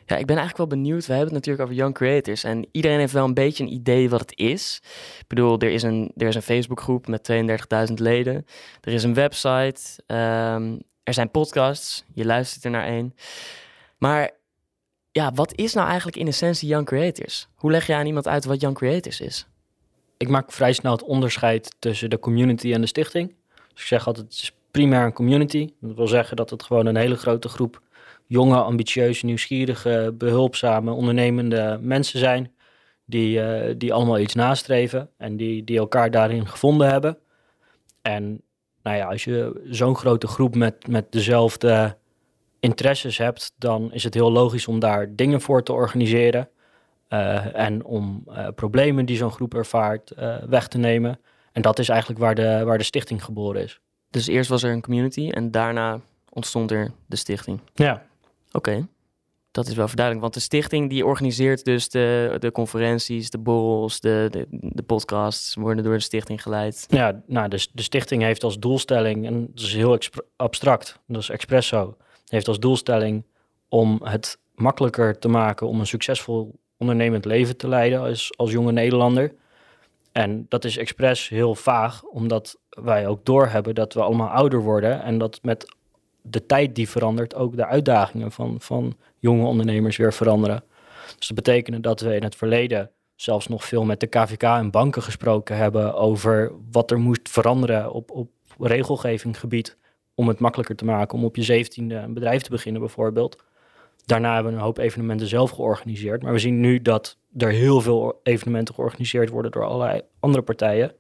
Ja, 0.07 0.17
ik 0.17 0.27
ben 0.27 0.37
eigenlijk 0.37 0.57
wel 0.71 0.79
benieuwd. 0.79 1.07
We 1.07 1.13
hebben 1.13 1.35
het 1.35 1.47
natuurlijk 1.47 1.65
over 1.65 1.75
young 1.75 1.95
creators. 1.95 2.45
En 2.45 2.67
iedereen 2.73 2.99
heeft 2.99 3.13
wel 3.13 3.25
een 3.25 3.35
beetje 3.35 3.65
een 3.65 3.73
idee 3.73 4.11
wat 4.11 4.21
het 4.21 4.39
is. 4.39 4.81
Ik 5.19 5.27
bedoel, 5.27 5.59
er 5.59 5.71
is 5.71 5.83
een, 5.83 6.13
er 6.17 6.27
is 6.27 6.35
een 6.35 6.43
Facebookgroep 6.43 7.07
met 7.07 7.33
32.000 7.89 7.95
leden. 7.95 8.47
Er 8.81 8.93
is 8.93 9.03
een 9.03 9.15
website. 9.15 9.81
Um, 10.07 10.83
er 11.03 11.15
zijn 11.15 11.31
podcasts. 11.31 12.05
Je 12.15 12.25
luistert 12.25 12.65
er 12.65 12.71
naar 12.71 12.87
één. 12.87 13.15
Maar 13.99 14.31
ja, 15.11 15.33
wat 15.33 15.55
is 15.55 15.73
nou 15.75 15.87
eigenlijk 15.87 16.17
in 16.17 16.27
essentie 16.27 16.69
young 16.69 16.87
creators? 16.87 17.49
Hoe 17.55 17.71
leg 17.71 17.87
je 17.87 17.95
aan 17.95 18.07
iemand 18.07 18.29
uit 18.29 18.45
wat 18.45 18.61
young 18.61 18.77
creators 18.77 19.21
is? 19.21 19.47
Ik 20.23 20.29
maak 20.29 20.53
vrij 20.53 20.73
snel 20.73 20.93
het 20.93 21.03
onderscheid 21.03 21.75
tussen 21.79 22.11
de 22.11 22.19
community 22.19 22.73
en 22.73 22.81
de 22.81 22.87
stichting. 22.87 23.35
Dus 23.73 23.83
ik 23.83 23.87
zeg 23.87 24.07
altijd, 24.07 24.27
het 24.27 24.35
is 24.35 24.53
primair 24.71 25.05
een 25.05 25.13
community. 25.13 25.73
Dat 25.81 25.97
wil 25.97 26.07
zeggen 26.07 26.37
dat 26.37 26.51
het 26.51 26.63
gewoon 26.63 26.87
een 26.87 26.97
hele 26.97 27.17
grote 27.17 27.49
groep 27.49 27.83
jonge, 28.27 28.57
ambitieuze, 28.57 29.27
nieuwsgierige, 29.27 30.15
behulpzame, 30.19 30.93
ondernemende 30.93 31.79
mensen 31.81 32.19
zijn. 32.19 32.53
Die, 33.05 33.39
uh, 33.39 33.75
die 33.77 33.93
allemaal 33.93 34.19
iets 34.19 34.35
nastreven 34.35 35.11
en 35.17 35.37
die, 35.37 35.65
die 35.65 35.79
elkaar 35.79 36.11
daarin 36.11 36.47
gevonden 36.47 36.91
hebben. 36.91 37.19
En 38.03 38.43
nou 38.83 38.97
ja, 38.97 39.07
als 39.07 39.25
je 39.25 39.61
zo'n 39.65 39.97
grote 39.97 40.27
groep 40.27 40.55
met, 40.55 40.87
met 40.87 41.13
dezelfde 41.13 41.97
interesses 42.61 43.19
hebt, 43.19 43.53
dan 43.59 43.93
is 43.93 44.05
het 44.05 44.15
heel 44.15 44.33
logisch 44.33 44.69
om 44.69 44.79
daar 44.79 45.17
dingen 45.17 45.41
voor 45.41 45.63
te 45.63 45.73
organiseren. 45.73 46.49
Uh, 47.13 47.57
en 47.59 47.85
om 47.85 48.25
uh, 48.29 48.49
problemen 48.55 49.07
die 49.07 49.17
zo'n 49.17 49.31
groep 49.31 49.55
ervaart 49.55 50.13
weg 50.47 50.69
te 50.69 50.79
nemen. 50.79 51.21
En 51.53 51.63
dat 51.63 51.79
is 51.79 51.89
eigenlijk 51.89 52.21
waar 52.21 52.35
de, 52.35 52.63
waar 52.65 52.79
de 52.79 52.85
stichting 52.85 53.25
geboren 53.25 53.63
is. 53.63 53.81
Dus 54.11 54.27
eerst 54.27 54.51
was 54.51 54.63
er 54.63 54.73
een 54.73 54.83
community 54.83 55.31
en 55.31 55.51
daarna 55.51 56.01
ontstond 56.29 56.71
er 56.71 56.93
de 57.07 57.17
stichting. 57.17 57.61
Ja. 57.75 58.03
Oké, 58.53 58.87
dat 59.51 59.67
is 59.67 59.75
wel 59.75 59.87
verduidelijk. 59.87 60.25
Want 60.25 60.35
de 60.35 60.41
stichting 60.41 60.91
die 60.91 61.07
organiseert 61.07 61.65
dus 61.65 61.89
de, 61.89 62.37
de 62.39 62.53
conferenties, 62.53 63.31
de 63.31 63.39
borrels, 63.39 64.01
de, 64.01 64.29
de, 64.31 64.47
de 64.51 64.83
podcasts 64.83 65.55
worden 65.55 65.85
door 65.85 65.95
de 65.95 66.01
stichting 66.01 66.43
geleid. 66.43 66.87
Ja, 66.89 67.23
nou, 67.27 67.49
de, 67.49 67.67
de 67.73 67.83
stichting 67.83 68.23
heeft 68.23 68.45
als 68.45 68.59
doelstelling, 68.59 69.27
en 69.27 69.47
dat 69.55 69.65
is 69.65 69.75
heel 69.75 69.99
abstract, 70.37 71.01
dat 71.07 71.23
is 71.23 71.31
Expresso, 71.31 71.97
heeft 72.29 72.49
als 72.49 72.59
doelstelling 72.59 73.25
om 73.69 74.01
het 74.03 74.39
makkelijker 74.55 75.19
te 75.19 75.29
maken 75.29 75.67
om 75.67 75.81
een 75.81 75.87
succesvol 75.87 76.61
ondernemend 76.83 77.25
leven 77.25 77.57
te 77.57 77.69
leiden 77.69 78.01
als, 78.01 78.33
als 78.37 78.51
jonge 78.51 78.73
Nederlander. 78.73 79.35
En 80.13 80.47
dat 80.49 80.65
is 80.65 80.77
expres 80.77 81.29
heel 81.29 81.55
vaag, 81.55 82.03
omdat 82.03 82.59
wij 82.69 83.07
ook 83.07 83.25
doorhebben 83.25 83.75
dat 83.75 83.95
we 83.95 84.03
allemaal 84.03 84.29
ouder 84.29 84.61
worden 84.61 85.03
en 85.03 85.19
dat 85.19 85.39
met 85.43 85.75
de 86.23 86.47
tijd 86.47 86.75
die 86.75 86.89
verandert 86.89 87.35
ook 87.35 87.57
de 87.57 87.67
uitdagingen 87.67 88.33
van, 88.33 88.57
van 88.61 88.97
jonge 89.19 89.47
ondernemers 89.47 89.97
weer 89.97 90.13
veranderen. 90.13 90.65
Dus 91.19 91.27
dat 91.27 91.37
betekent 91.37 91.83
dat 91.83 92.01
we 92.01 92.15
in 92.15 92.23
het 92.23 92.37
verleden 92.37 92.91
zelfs 93.15 93.47
nog 93.47 93.65
veel 93.65 93.85
met 93.85 94.01
de 94.01 94.07
KVK 94.07 94.43
en 94.43 94.71
banken 94.71 95.03
gesproken 95.03 95.57
hebben 95.57 95.95
over 95.95 96.53
wat 96.71 96.91
er 96.91 96.99
moest 96.99 97.29
veranderen 97.29 97.93
op, 97.93 98.11
op 98.11 98.31
regelgevinggebied 98.59 99.77
om 100.15 100.29
het 100.29 100.39
makkelijker 100.39 100.77
te 100.77 100.85
maken 100.85 101.19
om 101.19 101.25
op 101.25 101.37
je 101.37 101.43
zeventiende 101.43 101.95
een 101.95 102.15
bedrijf 102.15 102.43
te 102.43 102.51
beginnen 102.51 102.81
bijvoorbeeld. 102.81 103.45
Daarna 104.05 104.35
hebben 104.35 104.53
we 104.53 104.59
een 104.59 104.65
hoop 104.65 104.79
evenementen 104.79 105.27
zelf 105.27 105.51
georganiseerd. 105.51 106.23
Maar 106.23 106.33
we 106.33 106.39
zien 106.39 106.61
nu 106.61 106.83
dat 106.83 107.17
er 107.37 107.51
heel 107.51 107.81
veel 107.81 108.21
evenementen 108.23 108.75
georganiseerd 108.75 109.29
worden 109.29 109.51
door 109.51 109.65
allerlei 109.65 110.01
andere 110.21 110.43
partijen. 110.43 110.95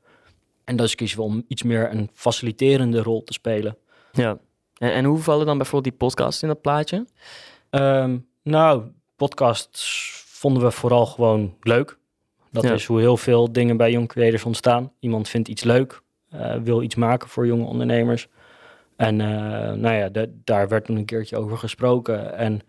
En 0.64 0.76
dus 0.76 0.94
kiezen 0.94 1.18
we 1.18 1.24
om 1.24 1.44
iets 1.48 1.62
meer 1.62 1.90
een 1.90 2.10
faciliterende 2.12 3.02
rol 3.02 3.24
te 3.24 3.32
spelen. 3.32 3.76
Ja, 4.12 4.38
en, 4.78 4.92
en 4.92 5.04
hoe 5.04 5.18
vallen 5.18 5.46
dan 5.46 5.56
bijvoorbeeld 5.56 5.90
die 5.90 6.08
podcasts 6.08 6.42
in 6.42 6.48
dat 6.48 6.60
plaatje? 6.60 7.06
Um, 7.70 8.26
nou, 8.42 8.84
podcasts 9.16 10.10
vonden 10.26 10.62
we 10.62 10.70
vooral 10.70 11.06
gewoon 11.06 11.56
leuk. 11.60 11.98
Dat 12.50 12.64
is 12.64 12.84
hoe 12.84 13.00
heel 13.00 13.16
veel 13.16 13.52
dingen 13.52 13.76
bij 13.76 13.90
Young 13.90 14.08
Creators 14.08 14.44
ontstaan. 14.44 14.92
Iemand 15.00 15.28
vindt 15.28 15.48
iets 15.48 15.64
leuk, 15.64 16.00
uh, 16.34 16.54
wil 16.54 16.82
iets 16.82 16.94
maken 16.94 17.28
voor 17.28 17.46
jonge 17.46 17.64
ondernemers. 17.64 18.28
En 18.96 19.20
uh, 19.20 19.26
nou 19.72 19.94
ja, 19.94 20.08
de, 20.08 20.40
daar 20.44 20.68
werd 20.68 20.84
toen 20.84 20.96
een 20.96 21.04
keertje 21.04 21.36
over 21.36 21.58
gesproken. 21.58 22.36
En 22.36 22.60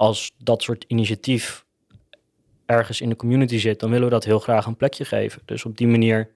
als 0.00 0.32
dat 0.38 0.62
soort 0.62 0.84
initiatief 0.88 1.64
ergens 2.66 3.00
in 3.00 3.08
de 3.08 3.16
community 3.16 3.58
zit, 3.58 3.80
dan 3.80 3.90
willen 3.90 4.04
we 4.04 4.12
dat 4.12 4.24
heel 4.24 4.38
graag 4.38 4.66
een 4.66 4.76
plekje 4.76 5.04
geven. 5.04 5.42
Dus 5.44 5.64
op 5.64 5.76
die 5.76 5.88
manier, 5.88 6.30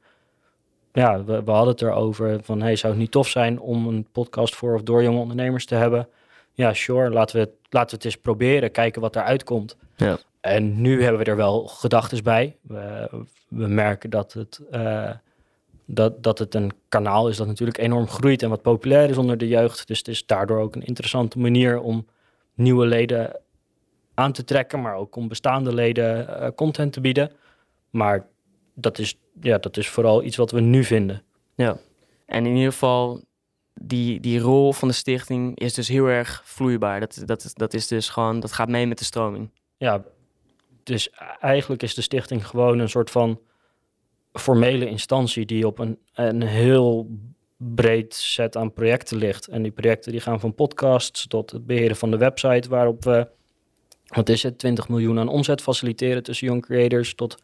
ja, 0.93 1.25
we, 1.25 1.43
we 1.45 1.51
hadden 1.51 1.73
het 1.73 1.83
erover 1.83 2.41
van, 2.43 2.63
hey, 2.63 2.77
zou 2.77 2.93
het 2.93 3.03
niet 3.03 3.11
tof 3.11 3.29
zijn 3.29 3.61
om 3.61 3.87
een 3.87 4.07
podcast 4.13 4.55
voor 4.55 4.75
of 4.75 4.83
door 4.83 5.03
jonge 5.03 5.19
ondernemers 5.19 5.67
te 5.67 5.75
hebben? 5.75 6.09
Ja, 6.53 6.73
sure, 6.73 7.11
laten 7.11 7.37
we 7.37 7.43
het, 7.43 7.53
laten 7.71 7.91
we 7.91 7.97
het 7.97 8.05
eens 8.05 8.17
proberen, 8.17 8.71
kijken 8.71 9.01
wat 9.01 9.17
eruit 9.17 9.45
komt. 9.45 9.77
Ja. 9.97 10.19
En 10.41 10.81
nu 10.81 11.03
hebben 11.03 11.25
we 11.25 11.31
er 11.31 11.37
wel 11.37 11.67
gedachten 11.67 12.23
bij. 12.23 12.57
We, 12.61 13.09
we 13.49 13.67
merken 13.67 14.11
dat 14.11 14.33
het, 14.33 14.61
uh, 14.73 15.11
dat, 15.85 16.23
dat 16.23 16.39
het 16.39 16.55
een 16.55 16.73
kanaal 16.89 17.29
is 17.29 17.37
dat 17.37 17.47
natuurlijk 17.47 17.79
enorm 17.79 18.09
groeit 18.09 18.43
en 18.43 18.49
wat 18.49 18.63
populair 18.63 19.11
is 19.11 19.19
onder 19.19 19.39
de 19.39 19.49
jeugd. 19.49 19.87
Dus 19.87 19.99
het 19.99 20.09
is 20.09 20.27
daardoor 20.27 20.59
ook 20.59 20.75
een 20.75 20.87
interessante 20.87 21.39
manier 21.39 21.81
om 21.81 22.07
nieuwe 22.55 22.87
leden 22.87 23.43
aan 24.15 24.33
te 24.33 24.45
trekken, 24.45 24.81
maar 24.81 24.95
ook 24.95 25.17
om 25.17 25.29
bestaande 25.29 25.75
leden 25.75 26.29
uh, 26.29 26.49
content 26.55 26.93
te 26.93 27.01
bieden. 27.01 27.33
Maar 27.91 28.27
dat 28.75 28.99
is, 28.99 29.19
ja, 29.41 29.59
dat 29.59 29.77
is 29.77 29.89
vooral 29.89 30.23
iets 30.23 30.37
wat 30.37 30.51
we 30.51 30.61
nu 30.61 30.85
vinden. 30.85 31.23
Ja, 31.55 31.77
en 32.27 32.47
in 32.47 32.55
ieder 32.55 32.73
geval, 32.73 33.23
die, 33.75 34.21
die 34.21 34.39
rol 34.39 34.73
van 34.73 34.89
de 34.89 34.95
stichting 34.95 35.59
is 35.59 35.75
dus 35.75 35.89
heel 35.89 36.07
erg 36.07 36.43
vloeibaar. 36.45 37.01
Dat, 37.01 37.23
dat, 37.25 37.51
dat 37.55 37.75
is 37.75 37.87
dus 37.87 38.09
gewoon, 38.09 38.41
dat 38.41 38.53
gaat 38.53 38.69
mee 38.69 38.87
met 38.87 38.99
de 38.99 39.05
stroming. 39.05 39.51
Ja, 39.77 40.05
dus 40.83 41.11
eigenlijk 41.41 41.83
is 41.83 41.95
de 41.95 42.03
stichting 42.03 42.47
gewoon 42.47 42.79
een 42.79 42.89
soort 42.89 43.11
van 43.11 43.41
formele 44.33 44.87
instantie 44.87 45.47
die 45.47 45.67
op 45.67 45.79
een, 45.79 45.99
een 46.15 46.43
heel 46.43 47.09
breed 47.57 48.15
set 48.15 48.57
aan 48.57 48.73
projecten 48.73 49.17
ligt. 49.17 49.49
En 49.49 49.63
die 49.63 49.73
projecten 49.73 50.13
die 50.13 50.21
gaan 50.21 50.41
van 50.41 50.55
podcasts 50.55 51.27
tot 51.27 51.51
het 51.51 51.67
beheren 51.67 51.97
van 51.97 52.11
de 52.11 52.17
website 52.17 52.69
waarop 52.69 53.05
we 53.05 53.29
wat 54.07 54.29
is 54.29 54.43
het, 54.43 54.59
20 54.59 54.89
miljoen 54.89 55.19
aan 55.19 55.29
omzet 55.29 55.63
faciliteren 55.63 56.23
tussen 56.23 56.47
young 56.47 56.63
creators, 56.63 57.15
tot 57.15 57.43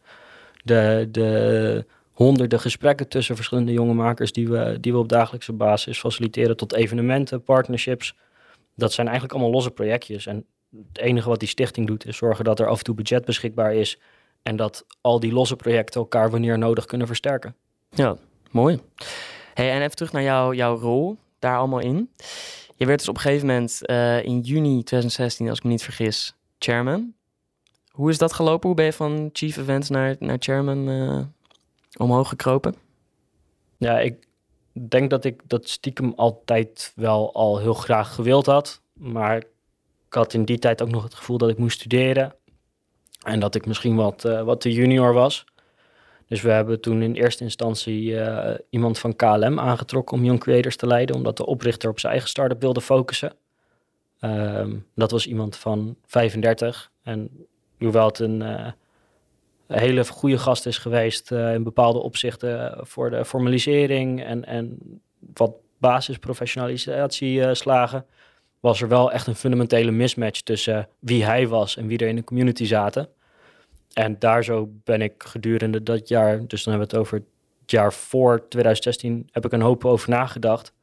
de, 0.63 1.07
de 1.11 1.85
honderden 2.11 2.59
gesprekken 2.59 3.07
tussen 3.07 3.35
verschillende 3.35 3.71
jonge 3.71 3.93
makers 3.93 4.31
die 4.31 4.49
we, 4.49 4.77
die 4.79 4.91
we 4.91 4.97
op 4.97 5.09
dagelijkse 5.09 5.53
basis 5.53 5.99
faciliteren, 5.99 6.57
tot 6.57 6.73
evenementen, 6.73 7.43
partnerships. 7.43 8.15
Dat 8.75 8.93
zijn 8.93 9.07
eigenlijk 9.07 9.35
allemaal 9.35 9.53
losse 9.53 9.71
projectjes. 9.71 10.25
En 10.25 10.45
het 10.87 10.97
enige 10.97 11.29
wat 11.29 11.39
die 11.39 11.47
stichting 11.47 11.87
doet, 11.87 12.05
is 12.05 12.17
zorgen 12.17 12.45
dat 12.45 12.59
er 12.59 12.67
af 12.67 12.77
en 12.77 12.83
toe 12.83 12.95
budget 12.95 13.25
beschikbaar 13.25 13.73
is. 13.73 13.99
En 14.43 14.55
dat 14.55 14.85
al 15.01 15.19
die 15.19 15.31
losse 15.31 15.55
projecten 15.55 16.01
elkaar 16.01 16.29
wanneer 16.29 16.57
nodig 16.57 16.85
kunnen 16.85 17.07
versterken. 17.07 17.55
Ja, 17.89 18.17
mooi. 18.51 18.79
Hey, 19.53 19.71
en 19.71 19.81
even 19.81 19.95
terug 19.95 20.11
naar 20.11 20.23
jou, 20.23 20.55
jouw 20.55 20.77
rol 20.77 21.17
daar 21.39 21.57
allemaal 21.57 21.79
in. 21.79 22.09
Je 22.75 22.85
werd 22.85 22.99
dus 22.99 23.09
op 23.09 23.15
een 23.15 23.21
gegeven 23.21 23.47
moment 23.47 23.79
uh, 23.85 24.23
in 24.23 24.39
juni 24.39 24.83
2016, 24.83 25.49
als 25.49 25.57
ik 25.57 25.63
me 25.63 25.69
niet 25.69 25.83
vergis, 25.83 26.35
chairman. 26.63 27.13
Hoe 27.91 28.09
is 28.09 28.17
dat 28.17 28.33
gelopen? 28.33 28.67
Hoe 28.67 28.75
ben 28.75 28.85
je 28.85 28.93
van 28.93 29.29
chief 29.33 29.57
events 29.57 29.89
naar, 29.89 30.15
naar 30.19 30.37
chairman 30.39 30.89
uh, 30.89 31.21
omhoog 31.97 32.29
gekropen? 32.29 32.75
Ja, 33.77 33.99
ik, 33.99 34.27
denk 34.73 35.09
dat 35.09 35.25
ik 35.25 35.41
dat 35.47 35.69
stiekem 35.69 36.13
altijd 36.15 36.91
wel 36.95 37.33
al 37.33 37.59
heel 37.59 37.73
graag 37.73 38.15
gewild 38.15 38.45
had. 38.45 38.81
Maar 38.93 39.37
ik 40.07 40.13
had 40.13 40.33
in 40.33 40.45
die 40.45 40.59
tijd 40.59 40.81
ook 40.81 40.91
nog 40.91 41.03
het 41.03 41.13
gevoel 41.13 41.37
dat 41.37 41.49
ik 41.49 41.57
moest 41.57 41.79
studeren. 41.79 42.35
En 43.25 43.39
dat 43.39 43.55
ik 43.55 43.65
misschien 43.65 43.95
wat, 43.95 44.25
uh, 44.25 44.41
wat 44.41 44.61
te 44.61 44.71
junior 44.71 45.13
was. 45.13 45.45
Dus 46.27 46.41
we 46.41 46.51
hebben 46.51 46.81
toen 46.81 47.01
in 47.01 47.13
eerste 47.13 47.43
instantie 47.43 48.01
uh, 48.01 48.53
iemand 48.69 48.99
van 48.99 49.15
KLM 49.15 49.59
aangetrokken 49.59 50.17
om 50.17 50.23
Young 50.23 50.39
Creators 50.39 50.75
te 50.75 50.87
leiden. 50.87 51.15
Omdat 51.15 51.37
de 51.37 51.45
oprichter 51.45 51.89
op 51.89 51.99
zijn 51.99 52.11
eigen 52.11 52.29
start-up 52.29 52.61
wilde 52.61 52.81
focussen. 52.81 53.33
Um, 54.21 54.85
dat 54.95 55.11
was 55.11 55.27
iemand 55.27 55.55
van 55.55 55.95
35. 56.05 56.91
En 57.03 57.47
hoewel 57.77 58.05
het 58.05 58.19
een... 58.19 58.41
Uh, 58.41 58.67
hele 59.67 60.05
goede 60.05 60.37
gast 60.37 60.65
is 60.65 60.77
geweest 60.77 61.31
uh, 61.31 61.53
in 61.53 61.63
bepaalde 61.63 61.99
opzichten 61.99 62.77
voor 62.81 63.09
de 63.09 63.25
formalisering 63.25 64.23
en, 64.23 64.45
en 64.45 64.77
wat 65.33 65.53
basisprofessionalisatie 65.77 67.55
slagen, 67.55 68.05
was 68.59 68.81
er 68.81 68.87
wel 68.87 69.11
echt 69.11 69.27
een 69.27 69.35
fundamentele 69.35 69.91
mismatch 69.91 70.41
tussen 70.41 70.87
wie 70.99 71.25
hij 71.25 71.47
was 71.47 71.77
en 71.77 71.87
wie 71.87 71.97
er 71.97 72.07
in 72.07 72.15
de 72.15 72.23
community 72.23 72.65
zaten. 72.65 73.09
En 73.93 74.19
daar 74.19 74.43
zo 74.43 74.69
ben 74.83 75.01
ik 75.01 75.13
gedurende 75.17 75.83
dat 75.83 76.07
jaar, 76.07 76.47
dus 76.47 76.63
dan 76.63 76.73
hebben 76.73 76.89
we 76.89 76.95
het 76.95 77.05
over 77.05 77.17
het 77.17 77.71
jaar 77.71 77.93
voor 77.93 78.47
2016, 78.47 79.29
heb 79.31 79.45
ik 79.45 79.51
een 79.51 79.61
hoop 79.61 79.85
over 79.85 80.09
nagedacht. 80.09 80.73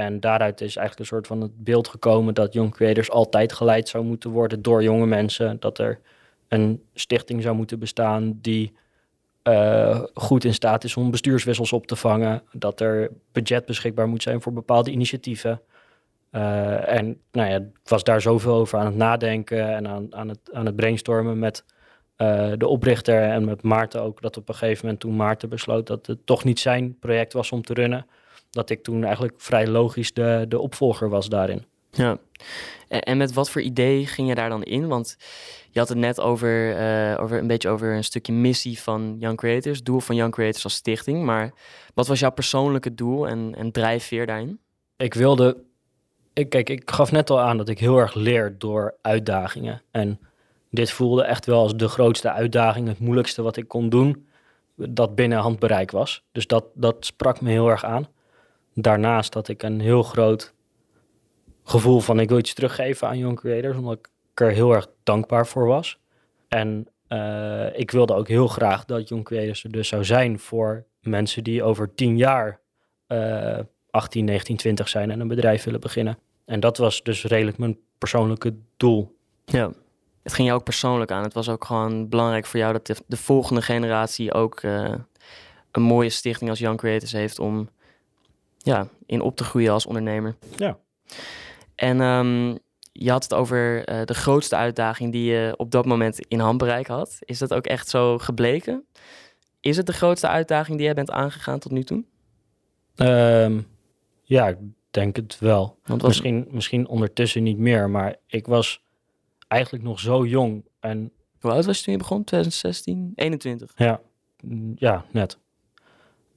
En 0.00 0.20
daaruit 0.20 0.60
is 0.60 0.76
eigenlijk 0.76 0.98
een 0.98 1.16
soort 1.16 1.26
van 1.26 1.40
het 1.40 1.64
beeld 1.64 1.88
gekomen 1.88 2.34
dat 2.34 2.52
Young 2.52 2.72
Creators 2.72 3.10
altijd 3.10 3.52
geleid 3.52 3.88
zou 3.88 4.04
moeten 4.04 4.30
worden 4.30 4.62
door 4.62 4.82
jonge 4.82 5.06
mensen. 5.06 5.56
Dat 5.60 5.78
er 5.78 6.00
een 6.48 6.82
stichting 6.94 7.42
zou 7.42 7.56
moeten 7.56 7.78
bestaan 7.78 8.38
die 8.40 8.72
uh, 9.48 10.02
goed 10.14 10.44
in 10.44 10.54
staat 10.54 10.84
is 10.84 10.96
om 10.96 11.10
bestuurswissels 11.10 11.72
op 11.72 11.86
te 11.86 11.96
vangen. 11.96 12.42
Dat 12.52 12.80
er 12.80 13.10
budget 13.32 13.64
beschikbaar 13.64 14.08
moet 14.08 14.22
zijn 14.22 14.42
voor 14.42 14.52
bepaalde 14.52 14.90
initiatieven. 14.90 15.60
Uh, 16.32 16.92
en 16.92 17.20
nou 17.32 17.50
ja, 17.50 17.56
ik 17.56 17.88
was 17.88 18.04
daar 18.04 18.20
zoveel 18.20 18.54
over 18.54 18.78
aan 18.78 18.86
het 18.86 18.96
nadenken 18.96 19.74
en 19.74 19.88
aan, 19.88 20.14
aan, 20.52 20.66
het, 20.66 20.76
brainstormen 20.76 21.38
met 21.38 21.64
uh, 22.16 22.52
de 22.56 22.66
oprichter 22.66 23.22
en 23.22 23.44
met 23.44 23.62
Maarten 23.62 24.02
ook. 24.02 24.22
Dat 24.22 24.36
op 24.36 24.48
een 24.48 24.54
gegeven 24.54 24.84
moment 24.84 25.00
toen 25.00 25.16
Maarten 25.16 25.48
besloot 25.48 25.86
dat 25.86 26.06
het 26.06 26.26
toch 26.26 26.44
niet 26.44 26.60
zijn 26.60 26.98
project 26.98 27.32
was 27.32 27.52
om 27.52 27.62
te 27.62 27.74
runnen. 27.74 28.06
Dat 28.50 28.70
ik 28.70 28.82
toen 28.82 29.04
eigenlijk 29.04 29.34
vrij 29.36 29.66
logisch 29.66 30.12
de, 30.12 30.44
de 30.48 30.58
opvolger 30.58 31.08
was 31.08 31.28
daarin. 31.28 31.64
Ja, 31.90 32.18
en 32.88 33.16
met 33.16 33.32
wat 33.32 33.50
voor 33.50 33.60
idee 33.60 34.06
ging 34.06 34.28
je 34.28 34.34
daar 34.34 34.48
dan 34.48 34.62
in? 34.62 34.88
Want 34.88 35.16
je 35.70 35.78
had 35.78 35.88
het 35.88 35.98
net 35.98 36.20
over, 36.20 36.80
uh, 36.80 37.22
over 37.22 37.38
een 37.38 37.46
beetje 37.46 37.68
over 37.68 37.94
een 37.94 38.04
stukje 38.04 38.32
missie 38.32 38.80
van 38.80 39.16
Young 39.18 39.36
Creators, 39.36 39.82
doel 39.82 40.00
van 40.00 40.16
Young 40.16 40.32
Creators 40.32 40.64
als 40.64 40.74
stichting. 40.74 41.24
Maar 41.24 41.52
wat 41.94 42.06
was 42.06 42.20
jouw 42.20 42.30
persoonlijke 42.30 42.94
doel 42.94 43.28
en, 43.28 43.54
en 43.56 43.72
drijfveer 43.72 44.26
daarin? 44.26 44.60
Ik 44.96 45.14
wilde, 45.14 45.56
ik, 46.32 46.48
kijk, 46.48 46.68
ik 46.68 46.90
gaf 46.90 47.12
net 47.12 47.30
al 47.30 47.40
aan 47.40 47.56
dat 47.56 47.68
ik 47.68 47.78
heel 47.78 47.98
erg 47.98 48.14
leer 48.14 48.54
door 48.58 48.94
uitdagingen. 49.02 49.82
En 49.90 50.20
dit 50.70 50.90
voelde 50.90 51.22
echt 51.22 51.46
wel 51.46 51.60
als 51.60 51.76
de 51.76 51.88
grootste 51.88 52.32
uitdaging, 52.32 52.88
het 52.88 52.98
moeilijkste 52.98 53.42
wat 53.42 53.56
ik 53.56 53.68
kon 53.68 53.88
doen, 53.88 54.26
dat 54.76 55.14
binnen 55.14 55.38
handbereik 55.38 55.90
was. 55.90 56.24
Dus 56.32 56.46
dat, 56.46 56.64
dat 56.74 56.96
sprak 57.06 57.40
me 57.40 57.50
heel 57.50 57.68
erg 57.68 57.84
aan. 57.84 58.08
Daarnaast 58.74 59.34
had 59.34 59.48
ik 59.48 59.62
een 59.62 59.80
heel 59.80 60.02
groot 60.02 60.54
gevoel 61.64 62.00
van 62.00 62.20
ik 62.20 62.28
wil 62.28 62.38
iets 62.38 62.54
teruggeven 62.54 63.08
aan 63.08 63.18
Young 63.18 63.36
Creators, 63.40 63.76
omdat 63.76 63.98
ik 63.98 64.08
er 64.34 64.50
heel 64.50 64.74
erg 64.74 64.88
dankbaar 65.02 65.46
voor 65.46 65.66
was. 65.66 65.98
En 66.48 66.86
uh, 67.08 67.78
ik 67.78 67.90
wilde 67.90 68.14
ook 68.14 68.28
heel 68.28 68.48
graag 68.48 68.84
dat 68.84 69.08
Young 69.08 69.24
Creators 69.24 69.64
er 69.64 69.70
dus 69.70 69.88
zou 69.88 70.04
zijn 70.04 70.38
voor 70.38 70.84
mensen 71.00 71.44
die 71.44 71.62
over 71.62 71.94
tien 71.94 72.16
jaar 72.16 72.60
uh, 73.08 73.58
18, 73.90 74.24
19, 74.24 74.56
20 74.56 74.88
zijn 74.88 75.10
en 75.10 75.20
een 75.20 75.28
bedrijf 75.28 75.64
willen 75.64 75.80
beginnen. 75.80 76.18
En 76.44 76.60
dat 76.60 76.76
was 76.76 77.02
dus 77.02 77.24
redelijk 77.24 77.58
mijn 77.58 77.78
persoonlijke 77.98 78.54
doel. 78.76 79.16
Ja, 79.44 79.72
het 80.22 80.32
ging 80.32 80.46
jou 80.48 80.58
ook 80.58 80.64
persoonlijk 80.64 81.10
aan. 81.10 81.22
Het 81.22 81.34
was 81.34 81.48
ook 81.48 81.64
gewoon 81.64 82.08
belangrijk 82.08 82.46
voor 82.46 82.60
jou 82.60 82.72
dat 82.72 82.86
de, 82.86 82.96
de 83.06 83.16
volgende 83.16 83.62
generatie 83.62 84.32
ook 84.32 84.62
uh, 84.62 84.94
een 85.70 85.82
mooie 85.82 86.10
stichting 86.10 86.50
als 86.50 86.58
Young 86.58 86.78
Creators 86.78 87.12
heeft 87.12 87.38
om 87.38 87.68
ja, 88.62 88.88
in 89.06 89.20
op 89.20 89.36
te 89.36 89.44
groeien 89.44 89.72
als 89.72 89.86
ondernemer. 89.86 90.36
Ja. 90.56 90.78
En 91.74 92.00
um, 92.00 92.58
je 92.92 93.10
had 93.10 93.22
het 93.22 93.34
over 93.34 93.88
uh, 93.90 94.04
de 94.04 94.14
grootste 94.14 94.56
uitdaging 94.56 95.12
die 95.12 95.30
je 95.30 95.54
op 95.56 95.70
dat 95.70 95.86
moment 95.86 96.20
in 96.20 96.38
handbereik 96.38 96.86
had. 96.86 97.16
Is 97.20 97.38
dat 97.38 97.54
ook 97.54 97.66
echt 97.66 97.88
zo 97.88 98.18
gebleken? 98.18 98.84
Is 99.60 99.76
het 99.76 99.86
de 99.86 99.92
grootste 99.92 100.28
uitdaging 100.28 100.76
die 100.76 100.86
jij 100.86 100.94
bent 100.94 101.10
aangegaan 101.10 101.58
tot 101.58 101.72
nu 101.72 101.82
toe? 101.82 102.04
Um, 102.96 103.66
ja, 104.22 104.48
ik 104.48 104.56
denk 104.90 105.16
het 105.16 105.38
wel. 105.38 105.78
Want 105.84 106.02
misschien, 106.02 106.46
misschien 106.50 106.88
ondertussen 106.88 107.42
niet 107.42 107.58
meer, 107.58 107.90
maar 107.90 108.16
ik 108.26 108.46
was 108.46 108.82
eigenlijk 109.48 109.84
nog 109.84 110.00
zo 110.00 110.26
jong. 110.26 110.64
En, 110.80 111.12
Hoe 111.40 111.50
oud 111.50 111.64
was 111.64 111.78
je 111.78 111.84
toen 111.84 111.92
je 111.92 111.98
begon? 111.98 112.24
2016? 112.24 113.12
21? 113.14 113.72
Ja, 113.76 114.00
mm, 114.42 114.72
ja 114.76 115.04
net. 115.10 115.38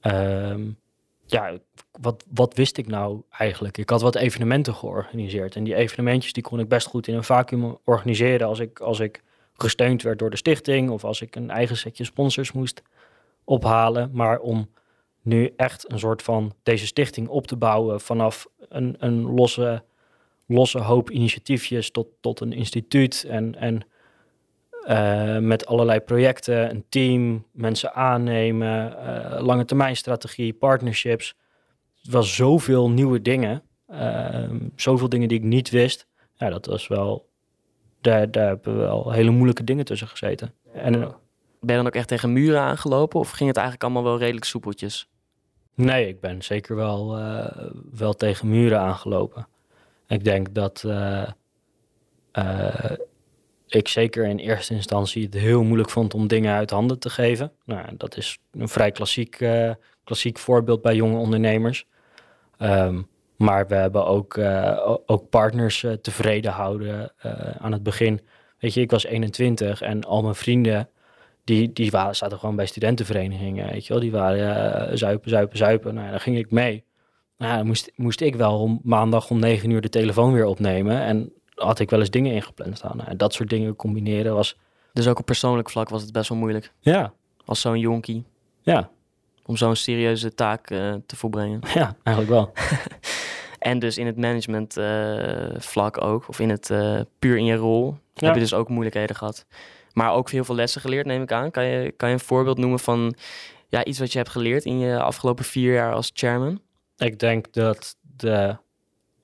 Um, 0.02 0.78
ja, 1.34 1.58
wat, 2.00 2.24
wat 2.34 2.54
wist 2.54 2.76
ik 2.76 2.86
nou 2.86 3.22
eigenlijk? 3.30 3.78
Ik 3.78 3.90
had 3.90 4.00
wat 4.00 4.14
evenementen 4.14 4.74
georganiseerd. 4.74 5.56
En 5.56 5.64
die 5.64 5.74
evenementjes 5.74 6.32
die 6.32 6.42
kon 6.42 6.60
ik 6.60 6.68
best 6.68 6.86
goed 6.86 7.06
in 7.06 7.14
een 7.14 7.24
vacuüm 7.24 7.76
organiseren 7.84 8.46
als 8.46 8.58
ik, 8.58 8.80
als 8.80 9.00
ik 9.00 9.22
gesteund 9.54 10.02
werd 10.02 10.18
door 10.18 10.30
de 10.30 10.36
stichting 10.36 10.90
of 10.90 11.04
als 11.04 11.20
ik 11.20 11.36
een 11.36 11.50
eigen 11.50 11.76
setje 11.76 12.04
sponsors 12.04 12.52
moest 12.52 12.82
ophalen. 13.44 14.10
Maar 14.12 14.38
om 14.38 14.70
nu 15.22 15.52
echt 15.56 15.92
een 15.92 15.98
soort 15.98 16.22
van 16.22 16.54
deze 16.62 16.86
stichting 16.86 17.28
op 17.28 17.46
te 17.46 17.56
bouwen 17.56 18.00
vanaf 18.00 18.46
een, 18.68 18.96
een 18.98 19.22
losse, 19.22 19.82
losse 20.46 20.78
hoop 20.78 21.10
initiatiefjes 21.10 21.90
tot, 21.90 22.06
tot 22.20 22.40
een 22.40 22.52
instituut 22.52 23.24
en, 23.28 23.54
en 23.54 23.86
uh, 24.88 25.38
met 25.38 25.66
allerlei 25.66 26.00
projecten, 26.00 26.70
een 26.70 26.84
team, 26.88 27.46
mensen 27.52 27.94
aannemen, 27.94 28.92
uh, 28.92 29.40
lange 29.40 29.64
termijn 29.64 29.96
strategie, 29.96 30.52
partnerships. 30.52 31.36
Het 32.02 32.12
was 32.12 32.34
zoveel 32.34 32.90
nieuwe 32.90 33.22
dingen, 33.22 33.62
uh, 33.90 34.50
zoveel 34.76 35.08
dingen 35.08 35.28
die 35.28 35.38
ik 35.38 35.44
niet 35.44 35.70
wist. 35.70 36.06
Ja, 36.34 36.50
dat 36.50 36.66
was 36.66 36.88
wel, 36.88 37.28
daar, 38.00 38.30
daar 38.30 38.46
hebben 38.46 38.72
we 38.72 38.78
wel 38.80 39.12
hele 39.12 39.30
moeilijke 39.30 39.64
dingen 39.64 39.84
tussen 39.84 40.08
gezeten. 40.08 40.54
En, 40.72 40.92
ben 41.60 41.76
je 41.76 41.82
dan 41.82 41.86
ook 41.86 41.94
echt 41.94 42.08
tegen 42.08 42.32
muren 42.32 42.60
aangelopen 42.60 43.20
of 43.20 43.30
ging 43.30 43.48
het 43.48 43.56
eigenlijk 43.56 43.84
allemaal 43.84 44.10
wel 44.10 44.18
redelijk 44.18 44.44
soepeltjes? 44.44 45.08
Nee, 45.74 46.08
ik 46.08 46.20
ben 46.20 46.42
zeker 46.42 46.76
wel, 46.76 47.18
wel 47.92 48.14
tegen 48.14 48.48
muren 48.48 48.80
aangelopen. 48.80 49.46
Ik 50.06 50.24
denk 50.24 50.54
dat 50.54 50.84
ik 53.74 53.88
zeker 53.88 54.24
in 54.26 54.38
eerste 54.38 54.74
instantie 54.74 55.24
het 55.24 55.34
heel 55.34 55.62
moeilijk 55.62 55.90
vond 55.90 56.14
om 56.14 56.26
dingen 56.26 56.54
uit 56.54 56.70
handen 56.70 56.98
te 56.98 57.10
geven. 57.10 57.52
Nou, 57.64 57.86
dat 57.96 58.16
is 58.16 58.38
een 58.52 58.68
vrij 58.68 58.90
klassiek, 58.90 59.40
uh, 59.40 59.70
klassiek 60.04 60.38
voorbeeld 60.38 60.82
bij 60.82 60.94
jonge 60.94 61.18
ondernemers. 61.18 61.86
Um, 62.58 63.08
maar 63.36 63.66
we 63.66 63.74
hebben 63.74 64.06
ook, 64.06 64.36
uh, 64.36 64.96
ook 65.06 65.28
partners 65.28 65.82
uh, 65.82 65.92
tevreden 65.92 66.52
houden 66.52 67.12
aan 67.58 67.72
het 67.72 67.82
begin. 67.82 68.20
Weet 68.58 68.74
je, 68.74 68.80
ik 68.80 68.90
was 68.90 69.04
21 69.04 69.82
en 69.82 70.04
al 70.04 70.22
mijn 70.22 70.34
vrienden, 70.34 70.88
die, 71.44 71.72
die 71.72 71.90
waren, 71.90 72.16
zaten 72.16 72.38
gewoon 72.38 72.56
bij 72.56 72.66
studentenverenigingen, 72.66 73.70
weet 73.70 73.86
je 73.86 73.92
wel. 73.92 74.02
Die 74.02 74.10
waren 74.10 74.98
zuipen, 74.98 75.30
zuipen, 75.30 75.56
zuipen. 75.56 75.94
Nou, 75.94 76.10
daar 76.10 76.20
ging 76.20 76.38
ik 76.38 76.50
mee. 76.50 76.84
Nou, 77.38 77.64
moest, 77.64 77.92
moest 77.96 78.20
ik 78.20 78.36
wel 78.36 78.60
om 78.60 78.80
maandag 78.82 79.30
om 79.30 79.38
9 79.38 79.70
uur 79.70 79.80
de 79.80 79.88
telefoon 79.88 80.32
weer 80.32 80.44
opnemen. 80.44 81.00
En 81.00 81.32
had 81.54 81.78
ik 81.78 81.90
wel 81.90 82.00
eens 82.00 82.10
dingen 82.10 82.32
ingepland 82.32 82.76
staan. 82.76 83.00
En 83.00 83.16
dat 83.16 83.32
soort 83.32 83.50
dingen 83.50 83.76
combineren 83.76 84.34
was... 84.34 84.56
Dus 84.92 85.08
ook 85.08 85.18
op 85.18 85.24
persoonlijk 85.24 85.70
vlak 85.70 85.88
was 85.88 86.02
het 86.02 86.12
best 86.12 86.28
wel 86.28 86.38
moeilijk? 86.38 86.72
Ja. 86.80 87.12
Als 87.44 87.60
zo'n 87.60 87.78
jonkie? 87.78 88.24
Ja. 88.62 88.90
Om 89.46 89.56
zo'n 89.56 89.76
serieuze 89.76 90.34
taak 90.34 90.70
uh, 90.70 90.94
te 91.06 91.16
volbrengen? 91.16 91.60
Ja, 91.74 91.96
eigenlijk 92.02 92.36
wel. 92.36 92.52
en 93.70 93.78
dus 93.78 93.98
in 93.98 94.06
het 94.06 94.16
management 94.16 94.78
uh, 94.78 95.48
vlak 95.56 96.02
ook, 96.02 96.28
of 96.28 96.40
in 96.40 96.50
het 96.50 96.70
uh, 96.70 97.00
puur 97.18 97.36
in 97.36 97.44
je 97.44 97.54
rol, 97.54 97.96
ja. 98.14 98.26
heb 98.26 98.34
je 98.34 98.40
dus 98.40 98.54
ook 98.54 98.68
moeilijkheden 98.68 99.16
gehad. 99.16 99.46
Maar 99.92 100.12
ook 100.12 100.30
heel 100.30 100.44
veel 100.44 100.54
lessen 100.54 100.80
geleerd, 100.80 101.06
neem 101.06 101.22
ik 101.22 101.32
aan. 101.32 101.50
Kan 101.50 101.64
je, 101.64 101.92
kan 101.92 102.08
je 102.08 102.14
een 102.14 102.20
voorbeeld 102.20 102.58
noemen 102.58 102.78
van 102.78 103.14
ja, 103.68 103.84
iets 103.84 103.98
wat 103.98 104.12
je 104.12 104.18
hebt 104.18 104.30
geleerd 104.30 104.64
in 104.64 104.78
je 104.78 105.00
afgelopen 105.00 105.44
vier 105.44 105.72
jaar 105.72 105.92
als 105.92 106.10
chairman? 106.14 106.60
Ik 106.96 107.18
denk 107.18 107.52
dat 107.52 107.96
de 108.00 108.56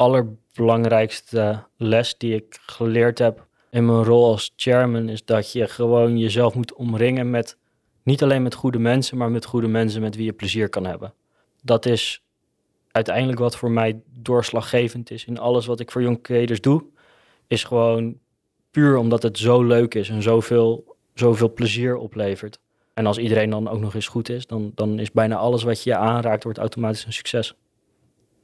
allerbelangrijkste 0.00 1.64
les 1.76 2.18
die 2.18 2.34
ik 2.34 2.58
geleerd 2.66 3.18
heb 3.18 3.46
in 3.70 3.86
mijn 3.86 4.04
rol 4.04 4.24
als 4.26 4.52
chairman 4.56 5.08
is 5.08 5.24
dat 5.24 5.52
je 5.52 5.68
gewoon 5.68 6.18
jezelf 6.18 6.54
moet 6.54 6.74
omringen 6.74 7.30
met 7.30 7.56
niet 8.02 8.22
alleen 8.22 8.42
met 8.42 8.54
goede 8.54 8.78
mensen, 8.78 9.16
maar 9.16 9.30
met 9.30 9.44
goede 9.44 9.68
mensen 9.68 10.00
met 10.00 10.16
wie 10.16 10.24
je 10.24 10.32
plezier 10.32 10.68
kan 10.68 10.84
hebben. 10.84 11.14
Dat 11.62 11.86
is 11.86 12.22
uiteindelijk 12.90 13.38
wat 13.38 13.56
voor 13.56 13.70
mij 13.70 14.00
doorslaggevend 14.06 15.10
is 15.10 15.24
in 15.24 15.38
alles 15.38 15.66
wat 15.66 15.80
ik 15.80 15.90
voor 15.90 16.02
Young 16.02 16.22
Creators 16.22 16.60
doe, 16.60 16.84
is 17.46 17.64
gewoon 17.64 18.18
puur 18.70 18.96
omdat 18.96 19.22
het 19.22 19.38
zo 19.38 19.62
leuk 19.62 19.94
is 19.94 20.08
en 20.08 20.22
zoveel, 20.22 20.96
zoveel 21.14 21.52
plezier 21.52 21.96
oplevert. 21.96 22.58
En 22.94 23.06
als 23.06 23.18
iedereen 23.18 23.50
dan 23.50 23.68
ook 23.68 23.80
nog 23.80 23.94
eens 23.94 24.08
goed 24.08 24.28
is, 24.28 24.46
dan, 24.46 24.72
dan 24.74 24.98
is 24.98 25.10
bijna 25.10 25.36
alles 25.36 25.62
wat 25.62 25.82
je 25.82 25.96
aanraakt, 25.96 26.44
wordt 26.44 26.58
automatisch 26.58 27.04
een 27.06 27.12
succes. 27.12 27.54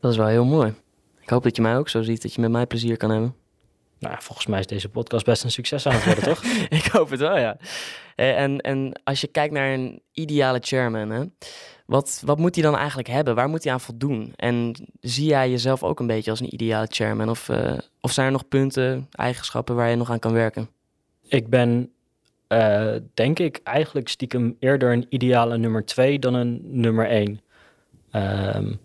Dat 0.00 0.10
is 0.10 0.16
wel 0.16 0.26
heel 0.26 0.44
mooi. 0.44 0.74
Ik 1.26 1.32
hoop 1.32 1.42
dat 1.42 1.56
je 1.56 1.62
mij 1.62 1.76
ook 1.76 1.88
zo 1.88 2.02
ziet, 2.02 2.22
dat 2.22 2.34
je 2.34 2.40
met 2.40 2.50
mij 2.50 2.66
plezier 2.66 2.96
kan 2.96 3.10
hebben. 3.10 3.34
Nou, 3.98 4.16
volgens 4.18 4.46
mij 4.46 4.58
is 4.58 4.66
deze 4.66 4.88
podcast 4.88 5.24
best 5.24 5.44
een 5.44 5.50
succes 5.50 5.86
aan 5.86 5.94
het 5.94 6.04
worden, 6.04 6.24
toch? 6.24 6.44
ik 6.80 6.84
hoop 6.84 7.10
het 7.10 7.20
wel, 7.20 7.38
ja. 7.38 7.56
Eh, 8.16 8.40
en, 8.40 8.60
en 8.60 9.00
als 9.04 9.20
je 9.20 9.26
kijkt 9.26 9.52
naar 9.52 9.72
een 9.72 10.02
ideale 10.12 10.58
chairman, 10.62 11.10
hè, 11.10 11.24
wat, 11.86 12.22
wat 12.24 12.38
moet 12.38 12.54
hij 12.54 12.64
dan 12.64 12.76
eigenlijk 12.76 13.08
hebben? 13.08 13.34
Waar 13.34 13.48
moet 13.48 13.64
hij 13.64 13.72
aan 13.72 13.80
voldoen? 13.80 14.32
En 14.36 14.74
zie 15.00 15.26
jij 15.26 15.50
jezelf 15.50 15.82
ook 15.82 16.00
een 16.00 16.06
beetje 16.06 16.30
als 16.30 16.40
een 16.40 16.54
ideale 16.54 16.86
chairman? 16.90 17.28
Of, 17.28 17.48
uh, 17.48 17.78
of 18.00 18.12
zijn 18.12 18.26
er 18.26 18.32
nog 18.32 18.48
punten, 18.48 19.06
eigenschappen 19.10 19.74
waar 19.74 19.90
je 19.90 19.96
nog 19.96 20.10
aan 20.10 20.18
kan 20.18 20.32
werken? 20.32 20.68
Ik 21.28 21.48
ben, 21.48 21.92
uh, 22.48 22.94
denk 23.14 23.38
ik, 23.38 23.60
eigenlijk 23.62 24.08
stiekem 24.08 24.56
eerder 24.58 24.92
een 24.92 25.06
ideale 25.08 25.58
nummer 25.58 25.84
twee 25.84 26.18
dan 26.18 26.34
een 26.34 26.60
nummer 26.62 27.08
één. 27.08 27.40
Um, 28.12 28.84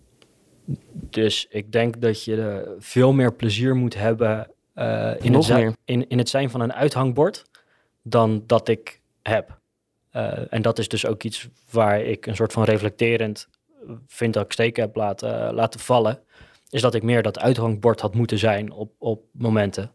dus 0.92 1.46
ik 1.48 1.72
denk 1.72 2.00
dat 2.00 2.24
je 2.24 2.74
veel 2.78 3.12
meer 3.12 3.32
plezier 3.32 3.76
moet 3.76 3.94
hebben 3.94 4.50
uh, 4.74 5.12
in, 5.20 5.34
het 5.34 5.44
zijn, 5.44 5.76
in, 5.84 6.08
in 6.08 6.18
het 6.18 6.28
zijn 6.28 6.50
van 6.50 6.60
een 6.60 6.72
uithangbord 6.72 7.44
dan 8.02 8.42
dat 8.46 8.68
ik 8.68 9.00
heb. 9.22 9.60
Uh, 10.12 10.52
en 10.52 10.62
dat 10.62 10.78
is 10.78 10.88
dus 10.88 11.06
ook 11.06 11.22
iets 11.22 11.48
waar 11.70 12.00
ik 12.00 12.26
een 12.26 12.36
soort 12.36 12.52
van 12.52 12.64
reflecterend 12.64 13.48
vind 14.06 14.34
dat 14.34 14.44
ik 14.44 14.52
steken 14.52 14.82
heb 14.82 14.96
laten, 14.96 15.54
laten 15.54 15.80
vallen. 15.80 16.20
Is 16.70 16.80
dat 16.80 16.94
ik 16.94 17.02
meer 17.02 17.22
dat 17.22 17.38
uithangbord 17.38 18.00
had 18.00 18.14
moeten 18.14 18.38
zijn 18.38 18.72
op, 18.72 18.92
op 18.98 19.22
momenten. 19.32 19.90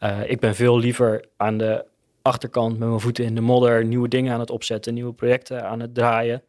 Uh, 0.00 0.30
ik 0.30 0.40
ben 0.40 0.54
veel 0.54 0.78
liever 0.78 1.24
aan 1.36 1.58
de 1.58 1.84
achterkant 2.22 2.78
met 2.78 2.88
mijn 2.88 3.00
voeten 3.00 3.24
in 3.24 3.34
de 3.34 3.40
modder 3.40 3.84
nieuwe 3.84 4.08
dingen 4.08 4.32
aan 4.32 4.40
het 4.40 4.50
opzetten, 4.50 4.94
nieuwe 4.94 5.12
projecten 5.12 5.64
aan 5.64 5.80
het 5.80 5.94
draaien 5.94 6.42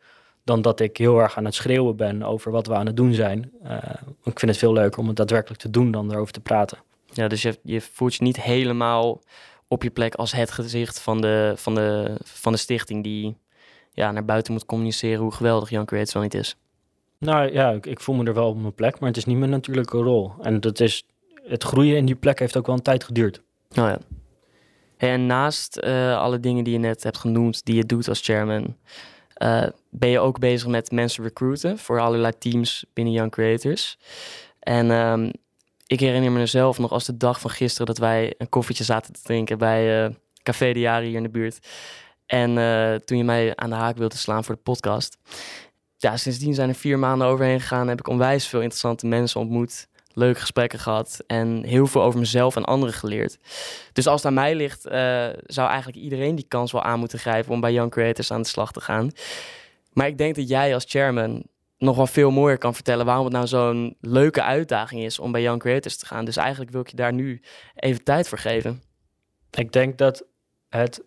dan 0.50 0.62
dat 0.62 0.80
ik 0.80 0.98
heel 0.98 1.20
erg 1.20 1.38
aan 1.38 1.46
het 1.46 1.54
schreeuwen 1.54 1.96
ben 1.96 2.24
over 2.24 2.52
wat 2.52 2.68
we 2.68 2.74
aan 2.74 2.86
het 2.86 2.96
doen 2.96 3.14
zijn. 3.14 3.52
Uh, 3.64 3.78
ik 4.24 4.40
vind 4.40 4.52
het 4.52 4.58
veel 4.58 4.74
leuker 4.74 5.00
om 5.00 5.08
het 5.08 5.16
daadwerkelijk 5.16 5.62
te 5.62 5.70
doen 5.70 5.92
dan 5.92 6.12
erover 6.12 6.34
te 6.34 6.40
praten. 6.40 6.78
Ja, 7.06 7.28
dus 7.28 7.42
je, 7.42 7.60
je 7.64 7.82
voelt 7.82 8.16
je 8.16 8.24
niet 8.24 8.42
helemaal 8.42 9.22
op 9.68 9.84
je 9.84 9.90
plek 9.90 10.16
als 10.16 10.32
het 10.32 10.52
gezicht 10.52 11.00
van 11.00 11.22
de, 11.22 11.54
van 11.56 11.76
de, 11.76 12.18
van 12.24 12.52
de 12.52 12.58
stichting 12.58 13.04
die 13.04 13.38
ja, 13.94 14.12
naar 14.12 14.26
buiten 14.26 14.54
moet 14.54 14.66
communiceren 14.66 15.22
hoe 15.22 15.32
geweldig 15.32 15.70
Young 15.70 15.88
Creators 15.88 16.14
wel 16.14 16.24
niet 16.24 16.34
is. 16.34 16.56
Nou 17.18 17.54
ja, 17.54 17.70
ik, 17.70 17.86
ik, 17.86 18.00
voel 18.00 18.16
me 18.16 18.24
er 18.24 18.34
wel 18.34 18.50
op 18.50 18.58
mijn 18.58 18.74
plek, 18.74 19.00
maar 19.00 19.10
het 19.10 19.18
is 19.18 19.26
niet 19.26 19.38
mijn 19.38 19.52
natuurlijke 19.52 19.98
rol. 19.98 20.32
En 20.42 20.60
dat 20.60 20.80
is, 20.80 21.04
het 21.44 21.64
groeien 21.64 21.98
in 21.98 22.06
die 22.06 22.16
plek 22.16 22.40
heeft 22.40 22.58
ook 22.58 22.66
wel 22.66 22.76
een 22.76 22.82
tijd 22.82 23.04
geduurd. 23.04 23.42
Oh 23.70 23.76
ja. 23.76 24.00
En 24.98 25.26
naast 25.26 25.80
uh, 25.84 26.18
alle 26.18 26.40
dingen 26.40 26.64
die 26.64 26.74
je 26.74 26.80
net 26.80 27.04
hebt 27.04 27.18
genoemd, 27.18 27.66
die 27.66 27.76
je 27.76 27.86
doet 27.86 28.08
als 28.08 28.22
chairman, 28.22 28.76
uh, 29.39 29.63
ben 29.89 30.10
je 30.10 30.19
ook 30.19 30.39
bezig 30.39 30.67
met 30.67 30.91
mensen 30.91 31.23
recruiten 31.23 31.78
voor 31.78 31.99
allerlei 31.99 32.38
teams 32.38 32.86
binnen 32.93 33.13
Young 33.13 33.32
Creators. 33.32 33.97
En 34.60 34.91
um, 34.91 35.32
ik 35.88 35.99
herinner 35.99 36.32
me 36.32 36.45
zelf 36.45 36.80
nog 36.80 36.91
als 36.91 37.06
de 37.06 37.17
dag 37.17 37.39
van 37.39 37.49
gisteren 37.49 37.88
dat 37.88 37.97
wij 37.97 38.34
een 38.38 38.49
koffietje 38.49 38.84
zaten 38.84 39.13
te 39.13 39.21
drinken 39.21 39.58
bij 39.58 40.04
uh, 40.04 40.15
Café 40.43 40.73
de 40.73 40.80
Jaren 40.80 41.08
hier 41.08 41.17
in 41.17 41.23
de 41.23 41.30
buurt. 41.30 41.67
En 42.25 42.58
uh, 42.58 42.95
toen 42.95 43.17
je 43.17 43.23
mij 43.23 43.56
aan 43.56 43.69
de 43.69 43.75
haak 43.75 43.97
wilde 43.97 44.17
slaan 44.17 44.43
voor 44.43 44.56
de 44.56 44.62
podcast. 44.62 45.17
Ja, 45.97 46.17
sindsdien 46.17 46.54
zijn 46.54 46.69
er 46.69 46.75
vier 46.75 46.99
maanden 46.99 47.28
overheen 47.28 47.60
gegaan. 47.60 47.88
Heb 47.88 47.99
ik 47.99 48.08
onwijs 48.08 48.47
veel 48.47 48.62
interessante 48.62 49.08
mensen 49.08 49.39
ontmoet 49.39 49.88
leuke 50.20 50.40
gesprekken 50.40 50.80
gehad 50.80 51.24
en 51.28 51.64
heel 51.64 51.88
veel 51.88 52.02
over 52.02 52.20
mezelf 52.20 52.56
en 52.56 52.66
anderen 52.66 52.94
geleerd. 52.94 53.38
Dus 53.94 54.08
als 54.08 54.16
het 54.16 54.26
aan 54.26 54.34
mij 54.34 54.56
ligt, 54.56 54.86
uh, 54.86 54.92
zou 55.46 55.68
eigenlijk 55.68 55.98
iedereen 55.98 56.36
die 56.36 56.46
kans 56.48 56.72
wel 56.72 56.84
aan 56.84 57.00
moeten 57.00 57.20
grijpen 57.20 57.52
om 57.52 57.62
bij 57.62 57.74
Young 57.74 57.92
Creators 57.92 58.32
aan 58.32 58.42
de 58.42 58.48
slag 58.48 58.72
te 58.72 58.82
gaan. 58.82 59.12
Maar 59.94 60.08
ik 60.08 60.18
denk 60.18 60.36
dat 60.36 60.48
jij 60.48 60.74
als 60.74 60.86
chairman 60.88 61.44
nog 61.78 61.96
wel 61.96 62.08
veel 62.08 62.32
mooier 62.32 62.58
kan 62.58 62.74
vertellen 62.74 63.06
waarom 63.06 63.24
het 63.24 63.34
nou 63.34 63.48
zo'n 63.48 63.96
leuke 64.02 64.44
uitdaging 64.44 65.02
is 65.02 65.20
om 65.20 65.32
bij 65.32 65.42
Young 65.42 65.60
Creators 65.60 65.98
te 65.98 66.06
gaan. 66.06 66.26
Dus 66.26 66.38
eigenlijk 66.38 66.72
wil 66.72 66.82
ik 66.82 66.88
je 66.88 66.96
daar 66.96 67.14
nu 67.14 67.42
even 67.76 68.04
tijd 68.04 68.28
voor 68.28 68.38
geven. 68.38 68.82
Ik 69.52 69.72
denk 69.72 69.98
dat 69.98 70.26
het 70.70 71.04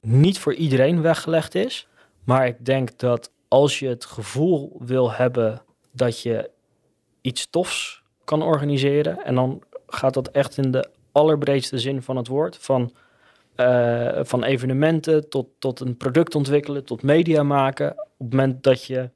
niet 0.00 0.38
voor 0.38 0.54
iedereen 0.54 1.02
weggelegd 1.02 1.54
is, 1.54 1.88
maar 2.24 2.46
ik 2.46 2.64
denk 2.64 2.98
dat 2.98 3.32
als 3.48 3.78
je 3.78 3.88
het 3.88 4.04
gevoel 4.04 4.76
wil 4.78 5.12
hebben 5.12 5.62
dat 5.92 6.22
je 6.22 6.50
iets 7.20 7.50
tofs 7.50 7.99
kan 8.30 8.42
organiseren. 8.42 9.24
En 9.24 9.34
dan 9.34 9.62
gaat 9.86 10.14
dat 10.14 10.30
echt 10.30 10.56
in 10.56 10.70
de 10.70 10.88
allerbreedste 11.12 11.78
zin 11.78 12.02
van 12.02 12.16
het 12.16 12.26
woord. 12.26 12.56
Van, 12.56 12.92
uh, 13.56 14.18
van 14.22 14.44
evenementen 14.44 15.28
tot, 15.28 15.46
tot 15.58 15.80
een 15.80 15.96
product 15.96 16.34
ontwikkelen, 16.34 16.84
tot 16.84 17.02
media 17.02 17.42
maken. 17.42 17.90
Op 17.92 18.06
het 18.18 18.30
moment 18.30 18.62
dat 18.62 18.84
je 18.84 19.10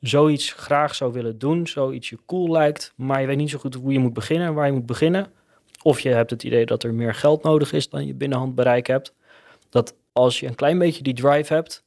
zoiets 0.00 0.52
graag 0.52 0.94
zou 0.94 1.12
willen 1.12 1.38
doen, 1.38 1.66
zoiets 1.66 2.08
je 2.08 2.18
cool 2.26 2.50
lijkt, 2.50 2.92
maar 2.96 3.20
je 3.20 3.26
weet 3.26 3.36
niet 3.36 3.50
zo 3.50 3.58
goed 3.58 3.74
hoe 3.74 3.92
je 3.92 3.98
moet 3.98 4.12
beginnen, 4.12 4.54
waar 4.54 4.66
je 4.66 4.72
moet 4.72 4.86
beginnen. 4.86 5.26
Of 5.82 6.00
je 6.00 6.08
hebt 6.08 6.30
het 6.30 6.42
idee 6.42 6.66
dat 6.66 6.82
er 6.82 6.94
meer 6.94 7.14
geld 7.14 7.42
nodig 7.42 7.72
is 7.72 7.88
dan 7.88 8.06
je 8.06 8.14
binnenhandbereik 8.14 8.86
hebt. 8.86 9.14
Dat 9.70 9.94
als 10.12 10.40
je 10.40 10.46
een 10.46 10.54
klein 10.54 10.78
beetje 10.78 11.02
die 11.02 11.14
drive 11.14 11.54
hebt, 11.54 11.84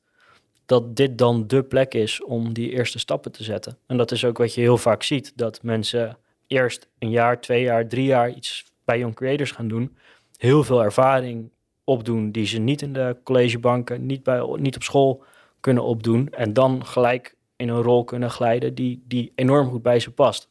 dat 0.65 0.95
dit 0.95 1.17
dan 1.17 1.47
de 1.47 1.63
plek 1.63 1.93
is 1.93 2.23
om 2.23 2.53
die 2.53 2.69
eerste 2.71 2.99
stappen 2.99 3.31
te 3.31 3.43
zetten. 3.43 3.77
En 3.87 3.97
dat 3.97 4.11
is 4.11 4.25
ook 4.25 4.37
wat 4.37 4.53
je 4.53 4.61
heel 4.61 4.77
vaak 4.77 5.03
ziet, 5.03 5.33
dat 5.35 5.63
mensen 5.63 6.17
eerst 6.49 6.89
een 6.99 7.09
jaar, 7.09 7.41
twee 7.41 7.63
jaar, 7.63 7.87
drie 7.87 8.05
jaar 8.05 8.29
iets 8.29 8.65
bij 8.85 8.99
Young 8.99 9.15
Creators 9.15 9.51
gaan 9.51 9.67
doen, 9.67 9.97
heel 10.37 10.63
veel 10.63 10.83
ervaring 10.83 11.51
opdoen 11.83 12.31
die 12.31 12.45
ze 12.45 12.59
niet 12.59 12.81
in 12.81 12.93
de 12.93 13.17
collegebanken, 13.23 14.05
niet, 14.05 14.23
bij, 14.23 14.41
niet 14.55 14.75
op 14.75 14.83
school 14.83 15.23
kunnen 15.59 15.83
opdoen 15.83 16.29
en 16.29 16.53
dan 16.53 16.85
gelijk 16.85 17.35
in 17.55 17.69
een 17.69 17.81
rol 17.81 18.03
kunnen 18.03 18.29
glijden 18.29 18.75
die, 18.75 19.03
die 19.07 19.31
enorm 19.35 19.69
goed 19.69 19.81
bij 19.81 19.99
ze 19.99 20.11
past. 20.11 20.49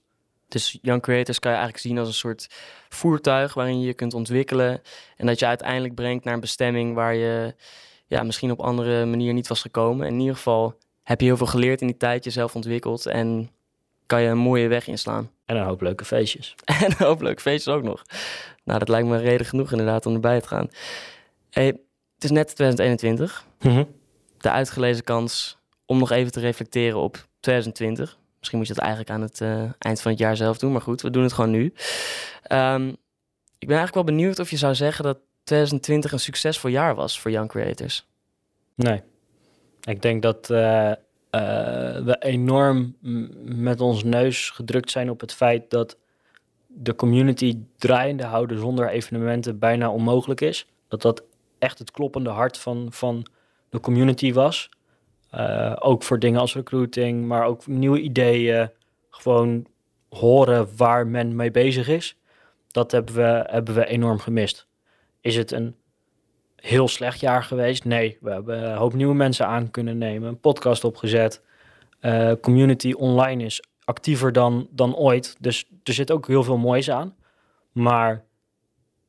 Dus 0.49 0.79
Young 0.83 1.03
Creators 1.03 1.39
kan 1.39 1.51
je 1.51 1.57
eigenlijk 1.57 1.87
zien 1.87 1.99
als 1.99 2.09
een 2.09 2.15
soort 2.15 2.49
voertuig 2.89 3.55
waarin 3.55 3.81
je 3.81 3.87
je 3.87 3.95
kunt 3.95 4.15
ontwikkelen 4.15 4.83
en 5.17 5.27
dat 5.27 5.39
je 5.39 5.47
uiteindelijk 5.47 5.95
brengt 5.95 6.25
naar 6.25 6.35
een 6.35 6.41
bestemming 6.41 6.95
waar 6.95 7.15
je 7.15 7.55
ja, 8.07 8.23
misschien 8.23 8.51
op 8.51 8.61
andere 8.61 9.05
manier 9.05 9.33
niet 9.33 9.49
was 9.49 9.61
gekomen. 9.61 10.07
In 10.07 10.21
ieder 10.21 10.37
geval 10.37 10.79
heb 11.03 11.21
je 11.21 11.27
heel 11.27 11.37
veel 11.37 11.47
geleerd 11.47 11.81
in 11.81 11.87
die 11.87 11.97
tijd, 11.97 12.25
jezelf 12.25 12.55
ontwikkeld 12.55 13.07
en 13.07 13.51
kan 14.09 14.23
je 14.23 14.29
een 14.29 14.39
mooie 14.39 14.69
weg 14.69 14.87
inslaan. 14.87 15.31
En 15.45 15.57
een 15.57 15.65
hoop 15.65 15.81
leuke 15.81 16.05
feestjes. 16.05 16.55
en 16.85 16.85
een 16.85 17.07
hoop 17.07 17.21
leuke 17.21 17.43
feestjes 17.43 17.75
ook 17.75 17.83
nog. 17.83 18.03
Nou, 18.65 18.79
dat 18.79 18.89
lijkt 18.89 19.09
me 19.09 19.19
reden 19.19 19.47
genoeg 19.47 19.71
inderdaad 19.71 20.07
om 20.07 20.15
erbij 20.15 20.41
te 20.41 20.49
gaan. 20.49 20.71
Hey, 21.51 21.67
het 22.15 22.25
is 22.25 22.31
net 22.31 22.55
2021. 22.55 23.45
Mhm. 23.61 23.85
De 24.39 24.51
uitgelezen 24.51 25.05
kans 25.05 25.59
om 25.87 25.99
nog 25.99 26.11
even 26.11 26.33
te 26.33 26.41
reflecteren 26.41 26.99
op 26.99 27.29
2020. 27.41 28.19
Misschien 28.39 28.59
moet 28.59 28.69
je 28.69 28.75
dat 28.75 28.83
eigenlijk 28.83 29.13
aan 29.13 29.23
het 29.23 29.41
uh, 29.41 29.73
eind 29.79 30.01
van 30.01 30.11
het 30.11 30.21
jaar 30.21 30.37
zelf 30.37 30.59
doen, 30.59 30.73
maar 30.73 30.81
goed, 30.81 31.03
we 31.03 31.11
doen 31.11 31.23
het 31.23 31.33
gewoon 31.33 31.51
nu. 31.51 31.73
Um, 32.53 32.97
ik 33.59 33.69
ben 33.69 33.77
eigenlijk 33.77 33.95
wel 33.95 34.17
benieuwd 34.17 34.39
of 34.39 34.51
je 34.51 34.57
zou 34.57 34.75
zeggen 34.75 35.05
dat 35.05 35.19
2020 35.43 36.13
een 36.13 36.21
succesvol 36.21 36.71
jaar 36.71 36.95
was 36.95 37.21
voor 37.21 37.31
Young 37.31 37.49
Creators? 37.49 38.07
Nee. 38.75 39.03
Ik 39.83 40.03
denk 40.03 40.23
dat 40.23 40.51
uh, 40.51 40.93
we 42.05 42.17
enorm 42.19 42.97
met 43.45 43.81
ons 43.81 44.05
neus 44.05 44.51
gedrukt 44.51 44.91
zijn 44.91 45.11
op 45.11 45.21
het 45.21 45.33
feit 45.33 45.71
dat 45.71 45.97
de 46.67 46.95
community 46.95 47.59
draaiende 47.77 48.25
houden 48.25 48.59
zonder 48.59 48.89
evenementen 48.89 49.59
bijna 49.59 49.91
onmogelijk 49.91 50.41
is. 50.41 50.67
Dat 50.89 51.03
dat 51.03 51.23
echt 51.59 51.79
het 51.79 51.91
kloppende 51.91 52.31
hart 52.31 52.59
van, 52.59 52.87
van 52.91 53.27
de 53.71 53.81
community 53.81 54.33
was. 54.33 54.69
Uh, 55.35 55.77
ook 55.79 56.03
voor 56.03 56.19
dingen 56.19 56.41
als 56.41 56.55
recruiting, 56.55 57.27
maar 57.27 57.45
ook 57.45 57.67
nieuwe 57.67 58.01
ideeën. 58.01 58.71
Gewoon 59.11 59.67
horen 60.09 60.77
waar 60.77 61.07
men 61.07 61.37
mee 61.37 61.51
bezig 61.51 61.89
is. 61.89 62.17
Dat 62.67 62.91
hebben 62.91 63.15
we, 63.15 63.45
hebben 63.47 63.75
we 63.75 63.87
enorm 63.87 64.19
gemist. 64.19 64.67
Is 65.21 65.37
het 65.37 65.53
een 65.53 65.77
heel 66.61 66.89
slecht 66.89 67.21
jaar 67.21 67.43
geweest? 67.43 67.85
Nee, 67.85 68.19
we 68.21 68.31
hebben 68.31 68.63
een 68.63 68.77
hoop 68.77 68.95
nieuwe 68.95 69.15
mensen 69.15 69.47
aan 69.47 69.71
kunnen 69.71 69.99
nemen, 69.99 70.29
een 70.29 70.41
podcast 70.41 70.85
opgezet. 70.85 71.43
Uh, 72.01 72.33
community 72.41 72.93
online 72.93 73.45
is 73.45 73.63
actiever 73.85 74.33
dan, 74.33 74.69
dan 74.71 74.97
ooit. 74.97 75.37
Dus 75.39 75.69
er 75.83 75.93
zit 75.93 76.11
ook 76.11 76.27
heel 76.27 76.43
veel 76.43 76.59
moois 76.59 76.91
aan. 76.91 77.17
Maar 77.73 78.25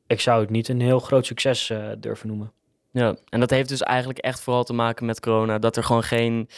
ik 0.08 0.20
zou 0.20 0.42
het 0.42 0.50
niet 0.50 0.68
een 0.68 0.82
heel 0.82 1.00
groot 1.00 1.26
succes 1.26 1.70
uh, 1.70 1.88
durven 1.98 2.28
noemen. 2.28 2.52
Ja, 2.92 3.16
en 3.30 3.40
dat 3.40 3.50
heeft 3.50 3.70
dus 3.70 3.82
eigenlijk 3.82 4.20
echt 4.20 4.42
vooral 4.42 4.64
te 4.64 4.74
maken 4.74 5.06
met 5.06 5.20
corona. 5.20 5.60
Dat 5.60 5.78
er 5.78 5.84
gewoon 5.84 6.04
geen, 6.04 6.50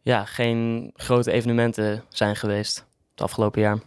ja, 0.00 0.24
geen 0.24 0.90
grote 0.94 1.32
evenementen 1.32 2.04
zijn 2.08 2.36
geweest 2.36 2.86
het 3.10 3.20
afgelopen 3.20 3.60
jaar. 3.60 3.78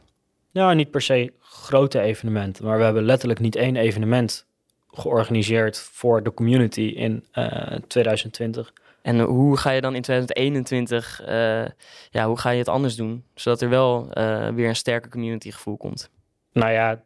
Nou, 0.52 0.76
niet 0.76 0.92
per 0.92 1.02
se 1.02 1.34
grote 1.40 2.00
evenementen. 2.00 2.66
Maar 2.66 2.78
we 2.78 2.84
hebben 2.84 3.04
letterlijk 3.04 3.40
niet 3.40 3.56
één 3.56 3.76
evenement 3.76 4.46
georganiseerd 4.94 5.78
voor 5.80 6.24
de 6.24 6.34
community 6.34 6.82
in 6.82 7.26
uh, 7.34 7.72
eh, 7.74 7.82
2020. 7.88 8.74
En 9.02 9.20
hoe 9.20 9.58
ga 9.58 9.72
je 9.72 9.82
dan 9.82 9.96
in 9.96 10.02
2021, 10.02 11.22
uh, 11.22 11.62
eh, 11.62 11.70
ja, 12.10 12.28
hoe 12.28 12.40
ga 12.40 12.50
je 12.50 12.58
het 12.58 12.70
anders 12.70 12.96
doen? 12.96 13.24
Zodat 13.36 13.62
er 13.62 13.70
wel 13.70 14.08
uh, 14.14 14.48
weer 14.48 14.68
een 14.68 14.76
sterker 14.76 15.12
community 15.12 15.52
gevoel 15.52 15.78
komt. 15.78 16.10
Nou 16.52 16.72
ja, 16.72 17.04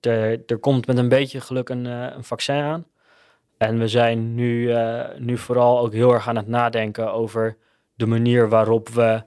er, 0.00 0.42
er 0.46 0.58
komt 0.58 0.86
met 0.86 0.98
een 0.98 1.08
beetje 1.08 1.40
geluk 1.40 1.68
een, 1.68 1.84
een 1.84 2.24
vaccin 2.24 2.54
aan. 2.54 2.86
En 3.58 3.78
we 3.78 3.88
zijn 3.88 4.34
nu, 4.34 4.68
uh, 4.68 5.04
nu 5.18 5.38
vooral 5.38 5.78
ook 5.78 5.92
heel 5.92 6.12
erg 6.12 6.28
aan 6.28 6.36
het 6.36 6.48
nadenken 6.48 7.12
over 7.12 7.56
de 7.94 8.06
manier 8.06 8.48
waarop 8.48 8.88
we 8.88 9.22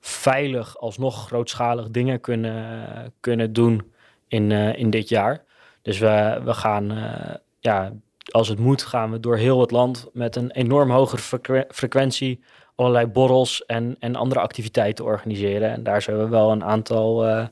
veilig 0.00 0.78
alsnog 0.78 1.26
grootschalig 1.26 1.90
dingen 1.90 2.20
kunnen, 2.20 3.12
kunnen 3.20 3.52
doen 3.52 3.92
in, 4.28 4.50
uh, 4.50 4.78
in 4.78 4.90
dit 4.90 5.08
jaar. 5.08 5.44
Dus 5.82 5.98
we, 5.98 6.40
we 6.44 6.54
gaan, 6.54 6.92
uh, 6.92 7.34
ja, 7.58 7.92
als 8.30 8.48
het 8.48 8.58
moet, 8.58 8.82
gaan 8.82 9.10
we 9.10 9.20
door 9.20 9.36
heel 9.36 9.60
het 9.60 9.70
land 9.70 10.08
met 10.12 10.36
een 10.36 10.50
enorm 10.50 10.90
hogere 10.90 11.66
frequentie 11.70 12.40
allerlei 12.74 13.06
borrels 13.06 13.64
en, 13.66 13.96
en 13.98 14.16
andere 14.16 14.40
activiteiten 14.40 15.04
organiseren. 15.04 15.70
En 15.70 15.82
daar 15.82 16.02
zullen 16.02 16.24
we 16.24 16.28
wel 16.28 16.50
een 16.50 16.64
aantal, 16.64 17.28
uh, 17.28 17.46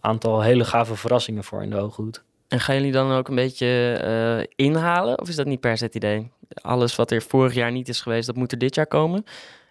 aantal 0.00 0.40
hele 0.40 0.64
gave 0.64 0.96
verrassingen 0.96 1.44
voor 1.44 1.62
in 1.62 1.70
de 1.70 1.76
hooghoed. 1.76 2.22
En 2.48 2.60
gaan 2.60 2.74
jullie 2.74 2.92
dan 2.92 3.12
ook 3.12 3.28
een 3.28 3.34
beetje 3.34 4.00
uh, 4.04 4.66
inhalen? 4.66 5.20
Of 5.20 5.28
is 5.28 5.36
dat 5.36 5.46
niet 5.46 5.60
per 5.60 5.76
se 5.76 5.84
het 5.84 5.94
idee? 5.94 6.30
Alles 6.54 6.96
wat 6.96 7.10
er 7.10 7.22
vorig 7.22 7.54
jaar 7.54 7.72
niet 7.72 7.88
is 7.88 8.00
geweest, 8.00 8.26
dat 8.26 8.36
moet 8.36 8.52
er 8.52 8.58
dit 8.58 8.74
jaar 8.74 8.86
komen? 8.86 9.24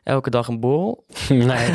Elke 0.04 0.30
dag 0.30 0.48
een 0.48 0.60
borrel? 0.60 1.06
nee, 1.30 1.74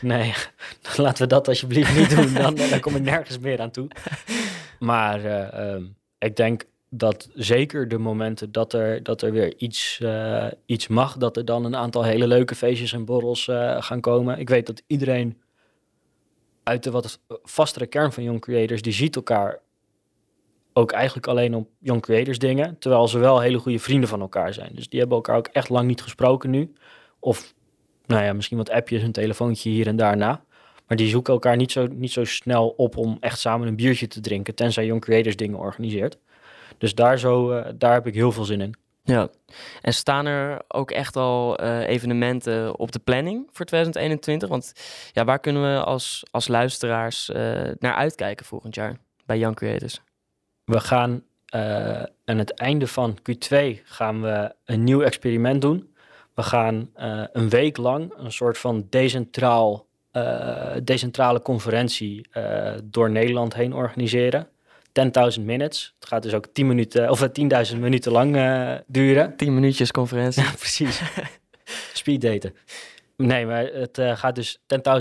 nee. 0.00 0.34
Laten 0.96 1.22
we 1.22 1.28
dat 1.28 1.48
alsjeblieft 1.48 1.96
niet 1.96 2.10
doen. 2.10 2.34
Dan, 2.34 2.54
dan 2.54 2.80
kom 2.80 2.96
ik 2.96 3.02
nergens 3.02 3.38
meer 3.38 3.60
aan 3.60 3.70
toe. 3.70 3.88
Maar 4.80 5.24
uh, 5.24 5.72
um, 5.74 5.96
ik 6.18 6.36
denk 6.36 6.64
dat 6.88 7.28
zeker 7.34 7.88
de 7.88 7.98
momenten 7.98 8.52
dat 8.52 8.72
er, 8.72 9.02
dat 9.02 9.22
er 9.22 9.32
weer 9.32 9.56
iets, 9.56 9.98
uh, 10.02 10.46
iets 10.66 10.88
mag, 10.88 11.16
dat 11.16 11.36
er 11.36 11.44
dan 11.44 11.64
een 11.64 11.76
aantal 11.76 12.02
hele 12.02 12.26
leuke 12.26 12.54
feestjes 12.54 12.92
en 12.92 13.04
borrels 13.04 13.46
uh, 13.46 13.82
gaan 13.82 14.00
komen. 14.00 14.38
Ik 14.38 14.48
weet 14.48 14.66
dat 14.66 14.82
iedereen 14.86 15.40
uit 16.62 16.82
de 16.82 16.90
wat 16.90 17.20
vastere 17.42 17.86
kern 17.86 18.12
van 18.12 18.22
Young 18.22 18.40
Creators, 18.40 18.82
die 18.82 18.92
ziet 18.92 19.16
elkaar 19.16 19.60
ook 20.72 20.92
eigenlijk 20.92 21.26
alleen 21.26 21.54
op 21.54 21.68
Young 21.78 22.02
Creators 22.02 22.38
dingen, 22.38 22.78
terwijl 22.78 23.08
ze 23.08 23.18
wel 23.18 23.40
hele 23.40 23.58
goede 23.58 23.78
vrienden 23.78 24.08
van 24.08 24.20
elkaar 24.20 24.54
zijn. 24.54 24.74
Dus 24.74 24.88
die 24.88 24.98
hebben 24.98 25.16
elkaar 25.16 25.36
ook 25.36 25.46
echt 25.46 25.68
lang 25.68 25.86
niet 25.86 26.02
gesproken 26.02 26.50
nu. 26.50 26.72
Of, 27.18 27.54
nou 28.06 28.24
ja, 28.24 28.32
misschien 28.32 28.56
wat 28.56 28.70
appjes, 28.70 29.02
een 29.02 29.12
telefoontje 29.12 29.70
hier 29.70 29.86
en 29.86 29.96
daarna. 29.96 30.44
Maar 30.90 30.98
die 30.98 31.08
zoeken 31.08 31.32
elkaar 31.32 31.56
niet 31.56 31.72
zo, 31.72 31.86
niet 31.86 32.12
zo 32.12 32.24
snel 32.24 32.68
op 32.68 32.96
om 32.96 33.16
echt 33.20 33.38
samen 33.38 33.68
een 33.68 33.76
biertje 33.76 34.06
te 34.06 34.20
drinken, 34.20 34.54
tenzij 34.54 34.86
Young 34.86 35.00
Creators 35.00 35.36
dingen 35.36 35.58
organiseert. 35.58 36.18
Dus 36.78 36.94
daar, 36.94 37.18
zo, 37.18 37.52
uh, 37.52 37.66
daar 37.74 37.92
heb 37.92 38.06
ik 38.06 38.14
heel 38.14 38.32
veel 38.32 38.44
zin 38.44 38.60
in. 38.60 38.74
Ja, 39.02 39.28
en 39.80 39.94
staan 39.94 40.26
er 40.26 40.62
ook 40.68 40.90
echt 40.90 41.16
al 41.16 41.62
uh, 41.62 41.88
evenementen 41.88 42.78
op 42.78 42.92
de 42.92 42.98
planning 42.98 43.48
voor 43.52 43.66
2021? 43.66 44.48
Want 44.48 44.72
ja, 45.12 45.24
waar 45.24 45.38
kunnen 45.38 45.62
we 45.62 45.84
als, 45.84 46.22
als 46.30 46.48
luisteraars 46.48 47.28
uh, 47.28 47.36
naar 47.78 47.94
uitkijken 47.94 48.46
volgend 48.46 48.74
jaar 48.74 48.96
bij 49.26 49.38
Young 49.38 49.56
Creators? 49.56 50.00
We 50.64 50.80
gaan 50.80 51.22
aan 52.24 52.38
het 52.38 52.54
einde 52.54 52.86
van 52.86 53.18
Q2 53.18 53.56
gaan 53.84 54.22
we 54.22 54.54
een 54.64 54.84
nieuw 54.84 55.02
experiment 55.02 55.62
doen. 55.62 55.94
We 56.34 56.42
gaan 56.42 56.90
een 57.32 57.48
week 57.48 57.76
lang 57.76 58.12
een 58.16 58.32
soort 58.32 58.58
van 58.58 58.86
decentraal, 58.90 59.88
decentrale 60.82 61.42
conferentie 61.42 62.28
door 62.84 63.10
Nederland 63.10 63.54
heen 63.54 63.74
organiseren. 63.74 64.48
10.000 65.38 65.44
minutes. 65.44 65.94
Het 65.98 66.08
gaat 66.08 66.22
dus 66.22 66.34
ook 66.34 66.46
10 66.46 66.66
minuten 66.66 67.10
of 67.10 67.28
10.000 67.72 67.78
minuten 67.78 68.12
lang 68.12 68.36
uh, 68.36 68.74
duren. 68.86 69.36
10 69.36 69.54
minuutjes 69.54 69.90
conferentie. 69.90 70.42
Ja, 70.42 70.50
precies. 70.58 71.02
Speed 71.92 72.20
daten. 72.20 72.54
Nee, 73.16 73.46
maar 73.46 73.64
het 73.66 73.98
uh, 73.98 74.16
gaat 74.16 74.34
dus 74.34 74.58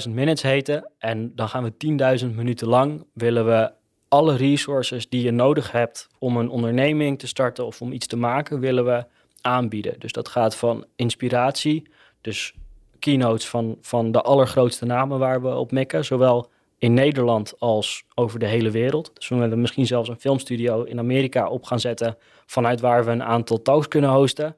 10.000 0.07 0.13
minutes 0.13 0.41
heten. 0.41 0.91
En 0.97 1.35
dan 1.35 1.49
gaan 1.49 1.63
we 1.63 2.19
10.000 2.21 2.35
minuten 2.35 2.67
lang 2.67 3.05
willen 3.13 3.45
we 3.45 3.71
alle 4.07 4.35
resources 4.35 5.09
die 5.09 5.23
je 5.23 5.31
nodig 5.31 5.71
hebt 5.71 6.07
om 6.19 6.37
een 6.37 6.49
onderneming 6.49 7.19
te 7.19 7.27
starten 7.27 7.65
of 7.65 7.81
om 7.81 7.91
iets 7.91 8.07
te 8.07 8.17
maken, 8.17 8.59
willen 8.59 8.85
we 8.85 9.05
aanbieden. 9.41 9.99
Dus 9.99 10.11
dat 10.11 10.27
gaat 10.27 10.55
van 10.55 10.85
inspiratie, 10.95 11.89
dus 12.21 12.53
keynotes 12.99 13.47
van, 13.47 13.77
van 13.81 14.11
de 14.11 14.21
allergrootste 14.21 14.85
namen 14.85 15.19
waar 15.19 15.41
we 15.41 15.55
op 15.55 15.71
mikken, 15.71 16.05
zowel 16.05 16.49
in 16.77 16.93
Nederland 16.93 17.53
als 17.59 18.03
over 18.15 18.39
de 18.39 18.45
hele 18.45 18.71
wereld. 18.71 19.11
Dus 19.13 19.27
we 19.27 19.35
willen 19.35 19.61
misschien 19.61 19.85
zelfs 19.85 20.09
een 20.09 20.19
filmstudio 20.19 20.83
in 20.83 20.99
Amerika 20.99 21.49
op 21.49 21.63
gaan 21.63 21.79
zetten, 21.79 22.17
vanuit 22.45 22.79
waar 22.79 23.05
we 23.05 23.11
een 23.11 23.23
aantal 23.23 23.61
talks 23.61 23.87
kunnen 23.87 24.09
hosten, 24.09 24.55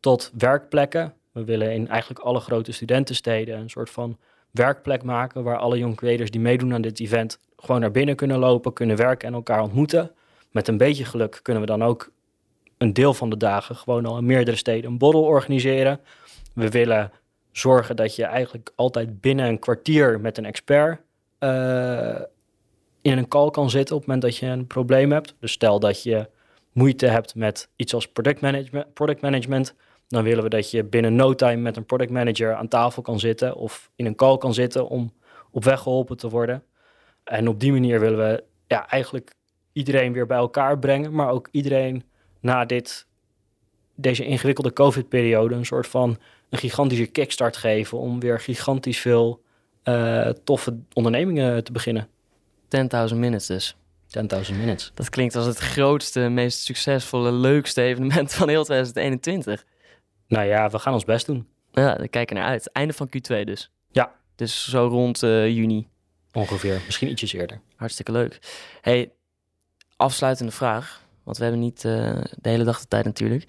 tot 0.00 0.32
werkplekken. 0.38 1.14
We 1.32 1.44
willen 1.44 1.72
in 1.72 1.88
eigenlijk 1.88 2.20
alle 2.20 2.40
grote 2.40 2.72
studentensteden 2.72 3.58
een 3.58 3.70
soort 3.70 3.90
van 3.90 4.18
werkplek 4.50 5.02
maken 5.02 5.42
waar 5.42 5.58
alle 5.58 5.78
young 5.78 5.96
creators 5.96 6.30
die 6.30 6.40
meedoen 6.40 6.74
aan 6.74 6.80
dit 6.80 7.00
event 7.00 7.38
gewoon 7.56 7.80
naar 7.80 7.90
binnen 7.90 8.16
kunnen 8.16 8.38
lopen, 8.38 8.72
kunnen 8.72 8.96
werken 8.96 9.28
en 9.28 9.34
elkaar 9.34 9.62
ontmoeten. 9.62 10.10
Met 10.50 10.68
een 10.68 10.76
beetje 10.76 11.04
geluk 11.04 11.40
kunnen 11.42 11.62
we 11.62 11.68
dan 11.68 11.82
ook 11.82 12.10
een 12.78 12.92
deel 12.92 13.14
van 13.14 13.30
de 13.30 13.36
dagen 13.36 13.76
gewoon 13.76 14.06
al 14.06 14.18
in 14.18 14.26
meerdere 14.26 14.56
steden 14.56 14.90
een 14.90 14.98
borrel 14.98 15.22
organiseren. 15.22 16.00
We 16.54 16.68
willen 16.68 17.12
zorgen 17.58 17.96
dat 17.96 18.16
je 18.16 18.24
eigenlijk 18.24 18.72
altijd 18.74 19.20
binnen 19.20 19.46
een 19.46 19.58
kwartier 19.58 20.20
met 20.20 20.38
een 20.38 20.44
expert 20.44 21.00
uh, 21.40 22.20
in 23.02 23.18
een 23.18 23.28
call 23.28 23.50
kan 23.50 23.70
zitten 23.70 23.94
op 23.94 24.00
het 24.00 24.10
moment 24.10 24.26
dat 24.26 24.36
je 24.36 24.46
een 24.46 24.66
probleem 24.66 25.12
hebt. 25.12 25.34
Dus 25.40 25.52
stel 25.52 25.80
dat 25.80 26.02
je 26.02 26.28
moeite 26.72 27.06
hebt 27.06 27.34
met 27.34 27.68
iets 27.76 27.94
als 27.94 28.08
product 28.08 28.40
management, 28.40 28.94
product 28.94 29.20
management, 29.20 29.74
dan 30.08 30.24
willen 30.24 30.42
we 30.42 30.48
dat 30.48 30.70
je 30.70 30.84
binnen 30.84 31.14
no 31.14 31.34
time 31.34 31.56
met 31.56 31.76
een 31.76 31.86
product 31.86 32.10
manager 32.10 32.54
aan 32.54 32.68
tafel 32.68 33.02
kan 33.02 33.20
zitten 33.20 33.54
of 33.54 33.90
in 33.96 34.06
een 34.06 34.14
call 34.14 34.38
kan 34.38 34.54
zitten 34.54 34.88
om 34.88 35.12
op 35.50 35.64
weg 35.64 35.80
geholpen 35.80 36.16
te 36.16 36.28
worden. 36.28 36.62
En 37.24 37.48
op 37.48 37.60
die 37.60 37.72
manier 37.72 38.00
willen 38.00 38.18
we 38.18 38.44
ja, 38.66 38.88
eigenlijk 38.88 39.34
iedereen 39.72 40.12
weer 40.12 40.26
bij 40.26 40.36
elkaar 40.36 40.78
brengen, 40.78 41.12
maar 41.12 41.30
ook 41.30 41.48
iedereen 41.50 42.04
na 42.40 42.64
dit, 42.64 43.06
deze 43.94 44.24
ingewikkelde 44.24 44.72
COVID-periode 44.72 45.54
een 45.54 45.66
soort 45.66 45.86
van 45.86 46.18
een 46.50 46.58
gigantische 46.58 47.06
kickstart 47.06 47.56
geven 47.56 47.98
om 47.98 48.20
weer 48.20 48.40
gigantisch 48.40 48.98
veel 48.98 49.42
uh, 49.84 50.28
toffe 50.28 50.78
ondernemingen 50.92 51.64
te 51.64 51.72
beginnen. 51.72 52.08
10.000 53.10 53.16
minutes 53.16 53.46
dus. 53.46 53.76
10.000 54.50 54.54
minutes. 54.56 54.90
Dat 54.94 55.08
klinkt 55.08 55.34
als 55.34 55.46
het 55.46 55.58
grootste, 55.58 56.20
meest 56.20 56.58
succesvolle, 56.60 57.32
leukste 57.32 57.82
evenement 57.82 58.34
van 58.34 58.48
heel 58.48 58.64
2021. 58.64 59.64
Nou 60.28 60.46
ja, 60.46 60.70
we 60.70 60.78
gaan 60.78 60.92
ons 60.92 61.04
best 61.04 61.26
doen. 61.26 61.46
Ja, 61.72 61.96
we 61.96 62.08
kijken 62.08 62.36
naar 62.36 62.44
uit. 62.44 62.72
Einde 62.72 62.92
van 62.92 63.08
Q2 63.08 63.44
dus. 63.44 63.70
Ja. 63.90 64.14
Dus 64.34 64.70
zo 64.70 64.86
rond 64.86 65.22
uh, 65.22 65.48
juni. 65.48 65.88
Ongeveer, 66.32 66.80
misschien 66.84 67.10
ietsjes 67.10 67.32
eerder. 67.32 67.60
Hartstikke 67.76 68.12
leuk. 68.12 68.38
Hey, 68.80 69.12
afsluitende 69.96 70.52
vraag, 70.52 71.02
want 71.22 71.36
we 71.36 71.42
hebben 71.42 71.62
niet 71.62 71.84
uh, 71.84 71.92
de 72.40 72.48
hele 72.48 72.64
dag 72.64 72.80
de 72.80 72.88
tijd 72.88 73.04
natuurlijk. 73.04 73.44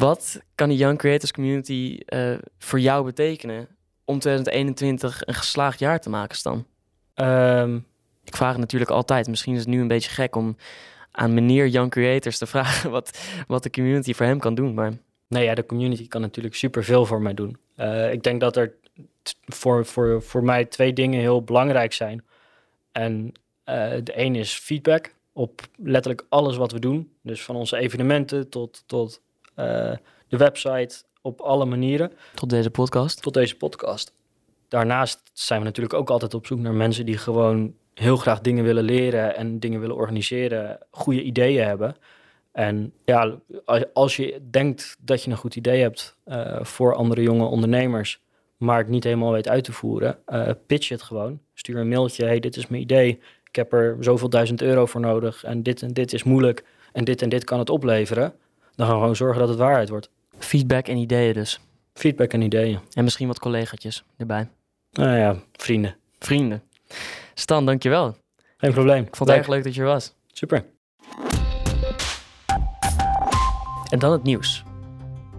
Wat 0.00 0.40
kan 0.54 0.68
de 0.68 0.76
Young 0.76 0.98
Creators 0.98 1.32
Community 1.32 2.00
uh, 2.06 2.38
voor 2.58 2.80
jou 2.80 3.04
betekenen 3.04 3.68
om 4.04 4.18
2021 4.18 5.26
een 5.26 5.34
geslaagd 5.34 5.78
jaar 5.78 6.00
te 6.00 6.10
maken, 6.10 6.36
Stan? 6.36 6.66
Um, 7.14 7.86
ik 8.24 8.36
vraag 8.36 8.50
het 8.50 8.60
natuurlijk 8.60 8.90
altijd. 8.90 9.28
Misschien 9.28 9.54
is 9.54 9.60
het 9.60 9.68
nu 9.68 9.80
een 9.80 9.88
beetje 9.88 10.10
gek 10.10 10.36
om 10.36 10.56
aan 11.10 11.34
meneer 11.34 11.68
Young 11.68 11.90
Creators 11.90 12.38
te 12.38 12.46
vragen 12.56 12.90
wat, 12.90 13.20
wat 13.46 13.62
de 13.62 13.70
community 13.70 14.14
voor 14.14 14.26
hem 14.26 14.38
kan 14.38 14.54
doen. 14.54 14.74
Maar... 14.74 14.92
Nee, 15.28 15.44
ja, 15.44 15.54
de 15.54 15.66
community 15.66 16.08
kan 16.08 16.20
natuurlijk 16.20 16.54
superveel 16.54 17.06
voor 17.06 17.22
mij 17.22 17.34
doen. 17.34 17.56
Uh, 17.76 18.12
ik 18.12 18.22
denk 18.22 18.40
dat 18.40 18.56
er 18.56 18.74
voor, 19.44 19.86
voor, 19.86 20.22
voor 20.22 20.44
mij 20.44 20.64
twee 20.64 20.92
dingen 20.92 21.20
heel 21.20 21.42
belangrijk 21.42 21.92
zijn. 21.92 22.24
En 22.92 23.32
uh, 23.64 23.74
de 24.02 24.12
een 24.14 24.34
is 24.34 24.52
feedback 24.52 25.14
op 25.32 25.60
letterlijk 25.76 26.26
alles 26.28 26.56
wat 26.56 26.72
we 26.72 26.78
doen. 26.78 27.12
Dus 27.22 27.42
van 27.42 27.56
onze 27.56 27.76
evenementen 27.76 28.48
tot, 28.48 28.82
tot 28.86 29.20
de 30.28 30.36
website, 30.36 31.02
op 31.22 31.40
alle 31.40 31.64
manieren. 31.64 32.12
Tot 32.34 32.50
deze 32.50 32.70
podcast? 32.70 33.22
Tot 33.22 33.34
deze 33.34 33.56
podcast. 33.56 34.12
Daarnaast 34.68 35.20
zijn 35.32 35.58
we 35.58 35.64
natuurlijk 35.64 35.94
ook 35.94 36.10
altijd 36.10 36.34
op 36.34 36.46
zoek 36.46 36.58
naar 36.58 36.74
mensen 36.74 37.06
die 37.06 37.18
gewoon 37.18 37.74
heel 37.94 38.16
graag 38.16 38.40
dingen 38.40 38.64
willen 38.64 38.84
leren 38.84 39.36
en 39.36 39.58
dingen 39.58 39.80
willen 39.80 39.96
organiseren, 39.96 40.78
goede 40.90 41.22
ideeën 41.22 41.64
hebben. 41.64 41.96
En 42.52 42.92
ja, 43.04 43.38
als 43.92 44.16
je 44.16 44.40
denkt 44.50 44.96
dat 45.00 45.22
je 45.22 45.30
een 45.30 45.36
goed 45.36 45.56
idee 45.56 45.80
hebt 45.80 46.16
uh, 46.26 46.58
voor 46.62 46.94
andere 46.94 47.22
jonge 47.22 47.44
ondernemers, 47.44 48.20
maar 48.56 48.78
het 48.78 48.88
niet 48.88 49.04
helemaal 49.04 49.32
weet 49.32 49.48
uit 49.48 49.64
te 49.64 49.72
voeren, 49.72 50.18
uh, 50.28 50.50
pitch 50.66 50.88
het 50.88 51.02
gewoon. 51.02 51.40
Stuur 51.54 51.76
een 51.76 51.88
mailtje, 51.88 52.24
hey, 52.24 52.40
dit 52.40 52.56
is 52.56 52.66
mijn 52.66 52.82
idee, 52.82 53.20
ik 53.44 53.56
heb 53.56 53.72
er 53.72 53.96
zoveel 54.00 54.28
duizend 54.28 54.62
euro 54.62 54.86
voor 54.86 55.00
nodig 55.00 55.44
en 55.44 55.62
dit 55.62 55.82
en 55.82 55.92
dit 55.92 56.12
is 56.12 56.22
moeilijk 56.22 56.64
en 56.92 57.04
dit 57.04 57.22
en 57.22 57.28
dit 57.28 57.44
kan 57.44 57.58
het 57.58 57.70
opleveren. 57.70 58.34
Dan 58.80 58.88
gaan 58.88 58.98
we 58.98 59.04
gewoon 59.04 59.16
zorgen 59.16 59.40
dat 59.40 59.48
het 59.48 59.58
waarheid 59.58 59.88
wordt. 59.88 60.10
Feedback 60.38 60.88
en 60.88 60.96
ideeën 60.96 61.34
dus. 61.34 61.60
Feedback 61.94 62.32
en 62.32 62.40
ideeën. 62.40 62.78
En 62.92 63.04
misschien 63.04 63.26
wat 63.26 63.38
collegaatjes 63.38 64.04
erbij. 64.16 64.48
Nou 64.92 65.16
ja, 65.16 65.36
vrienden. 65.52 65.96
Vrienden. 66.18 66.62
Stan, 67.34 67.66
dankjewel. 67.66 68.16
Geen 68.56 68.72
probleem. 68.72 69.02
Ik 69.02 69.16
vond 69.16 69.28
het 69.28 69.38
erg 69.38 69.48
leuk 69.48 69.64
dat 69.64 69.74
je 69.74 69.80
er 69.80 69.86
was. 69.86 70.14
Super. 70.32 70.64
En 73.88 73.98
dan 73.98 74.12
het 74.12 74.22
nieuws. 74.22 74.62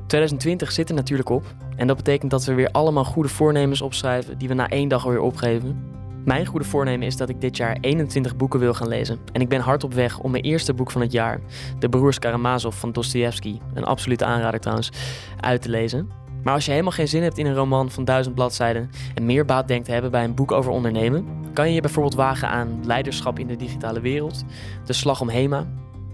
2020 0.08 0.72
zit 0.72 0.90
er 0.90 0.96
natuurlijk 0.96 1.30
op. 1.30 1.44
En 1.76 1.88
dat 1.88 1.98
betekent 1.98 2.32
dat 2.32 2.46
we 2.46 2.54
weer 2.54 2.72
allemaal 2.72 3.06
goede 3.06 3.30
voornemens 3.30 3.82
opschrijven 3.82 4.38
die 4.38 4.48
we 4.48 4.54
na 4.54 4.70
één 4.70 4.88
dag 4.88 5.06
alweer 5.06 5.22
opgeven. 5.22 5.90
Mijn 6.26 6.46
goede 6.46 6.66
voornemen 6.66 7.08
is 7.08 7.18
dat 7.18 7.30
ik 7.30 7.42
dit 7.42 7.58
jaar 7.58 7.78
21 7.82 8.36
boeken 8.36 8.60
wil 8.60 8.74
gaan 8.74 8.88
lezen. 8.88 9.20
En 9.34 9.42
ik 9.42 9.50
ben 9.50 9.60
hard 9.60 9.84
op 9.84 9.94
weg 9.94 10.20
om 10.20 10.32
mijn 10.32 10.44
eerste 10.44 10.74
boek 10.74 10.92
van 10.92 11.02
het 11.02 11.12
jaar, 11.12 11.40
De 11.80 11.90
Broers 11.90 12.20
Karamazov 12.20 12.76
van 12.76 12.92
Dostoevsky, 12.92 13.60
een 13.74 13.84
absolute 13.84 14.26
aanrader 14.26 14.60
trouwens, 14.60 14.92
uit 15.40 15.62
te 15.62 15.70
lezen. 15.70 16.10
Maar 16.44 16.54
als 16.54 16.66
je 16.66 16.72
helemaal 16.72 16.92
geen 16.92 17.08
zin 17.08 17.24
hebt 17.24 17.38
in 17.38 17.46
een 17.46 17.56
roman 17.56 17.92
van 17.92 18.06
duizend 18.06 18.36
bladzijden 18.36 18.90
en 19.16 19.26
meer 19.26 19.46
baat 19.46 19.68
denkt 19.68 19.86
te 19.86 19.92
hebben 19.92 20.12
bij 20.12 20.24
een 20.24 20.36
boek 20.36 20.52
over 20.52 20.72
ondernemen, 20.72 21.26
kan 21.54 21.68
je 21.68 21.74
je 21.74 21.82
bijvoorbeeld 21.82 22.16
wagen 22.16 22.48
aan 22.48 22.80
Leiderschap 22.86 23.40
in 23.40 23.48
de 23.48 23.56
digitale 23.56 24.00
wereld, 24.00 24.44
De 24.86 24.94
Slag 24.94 25.22
om 25.22 25.30
Hema, 25.30 25.68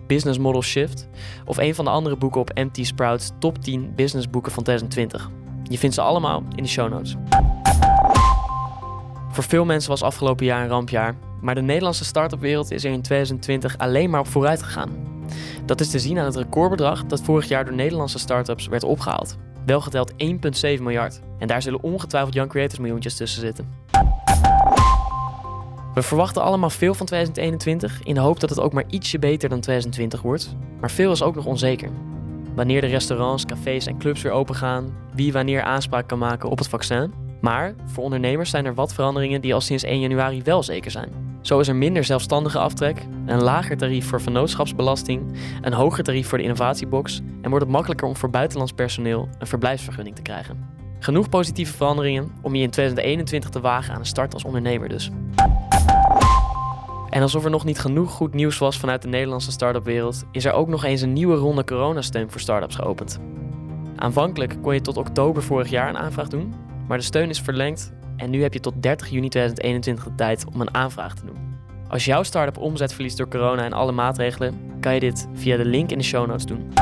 Business 0.08 0.40
Model 0.40 0.62
Shift 0.62 1.08
of 1.46 1.58
een 1.58 1.76
van 1.76 1.86
de 1.86 1.92
andere 1.92 2.16
boeken 2.18 2.42
op 2.42 2.52
MT 2.54 2.86
Sprouts 2.86 3.32
top 3.40 3.58
10 3.64 3.92
businessboeken 3.96 4.52
van 4.52 4.64
2020. 4.64 5.30
Je 5.64 5.78
vindt 5.78 5.96
ze 5.96 6.02
allemaal 6.02 6.44
in 6.56 6.64
de 6.64 6.70
show 6.70 6.90
notes. 6.90 7.16
Voor 9.38 9.46
veel 9.46 9.66
mensen 9.66 9.90
was 9.90 10.04
afgelopen 10.04 10.46
jaar 10.46 10.64
een 10.64 10.70
rampjaar, 10.70 11.16
maar 11.42 11.56
de 11.56 11.62
Nederlandse 11.62 12.06
start-up 12.06 12.40
wereld 12.40 12.72
is 12.72 12.84
er 12.84 12.92
in 12.92 13.02
2020 13.02 13.78
alleen 13.78 14.10
maar 14.10 14.20
op 14.20 14.28
vooruit 14.28 14.64
gegaan. 14.64 14.90
Dat 15.66 15.80
is 15.80 15.90
te 15.90 16.00
zien 16.00 16.18
aan 16.18 16.26
het 16.26 16.36
recordbedrag 16.36 17.06
dat 17.06 17.22
vorig 17.22 17.48
jaar 17.48 17.66
door 17.66 17.74
Nederlandse 17.74 18.20
start-ups 18.20 18.68
werd 18.68 18.84
opgehaald. 18.84 19.38
Wel 19.66 19.82
geteld 19.82 20.12
1,7 20.12 20.18
miljard. 20.62 21.22
En 21.40 21.48
daar 21.48 21.62
zullen 21.62 21.84
ongetwijfeld 21.84 22.34
Young 22.34 22.50
Creators 22.50 22.80
miljoentjes 22.80 23.16
tussen 23.16 23.42
zitten. 23.42 23.70
We 25.94 26.02
verwachten 26.02 26.42
allemaal 26.42 26.70
veel 26.70 26.94
van 26.94 27.06
2021 27.06 28.04
in 28.04 28.14
de 28.14 28.20
hoop 28.20 28.40
dat 28.40 28.50
het 28.50 28.60
ook 28.60 28.74
maar 28.74 28.86
ietsje 28.90 29.20
beter 29.20 29.50
dan 29.50 29.60
2020 29.60 30.22
wordt. 30.22 30.56
Maar 30.80 30.92
veel 30.92 31.12
is 31.12 31.24
ook 31.24 31.36
nog 31.36 31.46
onzeker. 31.46 31.90
Wanneer 32.56 32.82
de 32.82 32.88
restaurants, 32.88 33.46
cafés 33.46 33.86
en 33.86 33.98
clubs 33.98 34.22
weer 34.22 34.32
open 34.32 34.56
gaan, 34.56 34.98
wie 35.14 35.34
wanneer 35.34 35.62
aanspraak 35.62 36.08
kan 36.08 36.20
maken 36.20 36.50
op 36.50 36.58
het 36.58 36.68
vaccin. 36.68 37.27
Maar 37.42 37.76
voor 37.86 38.04
ondernemers 38.04 38.50
zijn 38.50 38.66
er 38.66 38.74
wat 38.74 38.94
veranderingen 38.94 39.42
die 39.42 39.54
al 39.54 39.62
sinds 39.62 39.84
1 39.84 40.00
januari 40.00 40.42
wel 40.44 40.64
zeker 40.64 40.92
zijn. 40.92 41.10
Zo 41.42 41.60
is 41.60 41.68
er 41.68 41.76
minder 41.76 42.04
zelfstandige 42.04 42.60
aftrek, 42.60 43.06
een 43.26 43.44
lager 43.44 43.78
tarief 43.78 44.08
voor 44.08 44.22
vennootschapsbelasting, 44.22 45.38
een 45.62 45.74
hoger 45.74 46.04
tarief 46.04 46.28
voor 46.28 46.38
de 46.38 46.44
innovatiebox 46.44 47.22
en 47.42 47.50
wordt 47.50 47.66
het 47.66 47.74
makkelijker 47.74 48.08
om 48.08 48.16
voor 48.16 48.30
buitenlands 48.30 48.72
personeel 48.74 49.30
een 49.40 49.48
verblijfsvergunning 49.48 50.16
te 50.16 50.22
krijgen. 50.22 50.76
Genoeg 51.00 51.30
positieve 51.30 51.74
veranderingen 51.74 52.32
om 52.42 52.56
je 52.56 52.64
in 52.64 52.70
2021 52.70 53.50
te 53.50 53.60
wagen 53.60 53.94
aan 53.94 54.00
een 54.00 54.06
start 54.06 54.34
als 54.34 54.44
ondernemer 54.44 54.90
dus. 54.90 55.12
En 57.10 57.22
alsof 57.22 57.44
er 57.44 57.50
nog 57.50 57.66
niet 57.66 57.80
genoeg 57.80 58.12
goed 58.12 58.34
nieuws 58.34 58.58
was 58.58 58.80
vanuit 58.80 59.02
de 59.02 59.08
Nederlandse 59.08 59.52
start-up 59.52 59.86
wereld, 59.86 60.24
is 60.32 60.46
er 60.46 60.54
ook 60.54 60.68
nog 60.68 60.84
eens 60.84 61.02
een 61.02 61.14
nieuwe 61.14 61.36
ronde 61.36 61.64
coronasteun 61.64 62.32
voor 62.32 62.42
startups 62.42 62.76
geopend. 62.76 63.20
Aanvankelijk 63.96 64.58
kon 64.62 64.74
je 64.74 64.82
tot 64.82 64.98
oktober 64.98 65.44
vorig 65.44 65.70
jaar 65.70 65.90
een 65.90 65.98
aanvraag 65.98 66.28
doen, 66.28 66.54
maar 66.88 66.98
de 66.98 67.04
steun 67.04 67.30
is 67.30 67.42
verlengd 67.42 67.94
en 68.16 68.30
nu 68.30 68.42
heb 68.42 68.54
je 68.54 68.60
tot 68.60 68.84
30 68.84 69.10
juni 69.10 69.30
2021 69.30 70.04
de 70.04 70.16
tijd 70.16 70.46
om 70.54 70.62
een 70.62 70.74
aanvraag 70.74 71.16
te 71.16 71.26
doen. 71.26 71.56
Als 71.88 72.06
jouw 72.06 72.24
start-up 72.24 72.58
omzet 72.58 72.94
verliest 72.94 73.18
door 73.18 73.28
corona 73.28 73.64
en 73.64 73.74
alle 73.74 73.92
maatregelen, 73.92 74.60
kan 74.80 74.94
je 74.94 75.00
dit 75.00 75.28
via 75.34 75.58
de 75.58 75.66
link 75.66 75.92
in 75.92 75.98
de 75.98 76.04
show 76.04 76.28
notes 76.28 76.46
doen. 76.46 76.74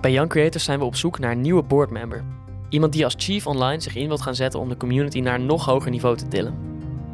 Bij 0.00 0.12
Young 0.12 0.28
Creators 0.28 0.64
zijn 0.64 0.78
we 0.78 0.84
op 0.84 0.96
zoek 0.96 1.18
naar 1.18 1.32
een 1.32 1.40
nieuwe 1.40 1.62
boardmember. 1.62 2.24
Iemand 2.68 2.92
die 2.92 3.04
als 3.04 3.14
chief 3.16 3.46
online 3.46 3.80
zich 3.80 3.94
in 3.94 4.06
wilt 4.06 4.22
gaan 4.22 4.34
zetten 4.34 4.60
om 4.60 4.68
de 4.68 4.76
community 4.76 5.20
naar 5.20 5.34
een 5.34 5.46
nog 5.46 5.64
hoger 5.64 5.90
niveau 5.90 6.16
te 6.16 6.28
tillen. 6.28 6.54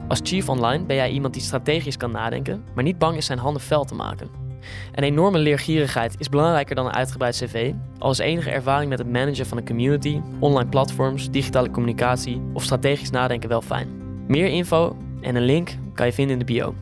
Als 0.09 0.21
chief 0.23 0.49
online 0.49 0.85
ben 0.85 0.97
jij 0.97 1.11
iemand 1.11 1.35
die 1.35 1.43
strategisch 1.43 1.97
kan 1.97 2.11
nadenken, 2.11 2.65
maar 2.75 2.85
niet 2.85 2.99
bang 2.99 3.17
is 3.17 3.27
zijn 3.27 3.39
handen 3.39 3.63
fel 3.63 3.85
te 3.85 3.95
maken. 3.95 4.48
Een 4.95 5.05
enorme 5.05 5.39
leergierigheid 5.39 6.15
is 6.19 6.29
belangrijker 6.29 6.75
dan 6.75 6.87
een 6.87 6.95
uitgebreid 6.95 7.37
cv, 7.37 7.73
al 7.99 8.11
is 8.11 8.19
enige 8.19 8.51
ervaring 8.51 8.91
met 8.91 8.99
het 8.99 9.13
managen 9.13 9.47
van 9.47 9.59
een 9.59 9.67
community, 9.67 10.21
online 10.39 10.69
platforms, 10.69 11.31
digitale 11.31 11.71
communicatie 11.71 12.43
of 12.53 12.63
strategisch 12.63 13.11
nadenken 13.11 13.49
wel 13.49 13.63
fijn. 13.63 13.89
Meer 14.27 14.47
info 14.47 14.97
en 15.21 15.37
een 15.37 15.45
link 15.45 15.71
kan 15.95 16.07
je 16.07 16.13
vinden 16.13 16.33
in 16.33 16.47
de 16.47 16.53
bio. 16.53 16.75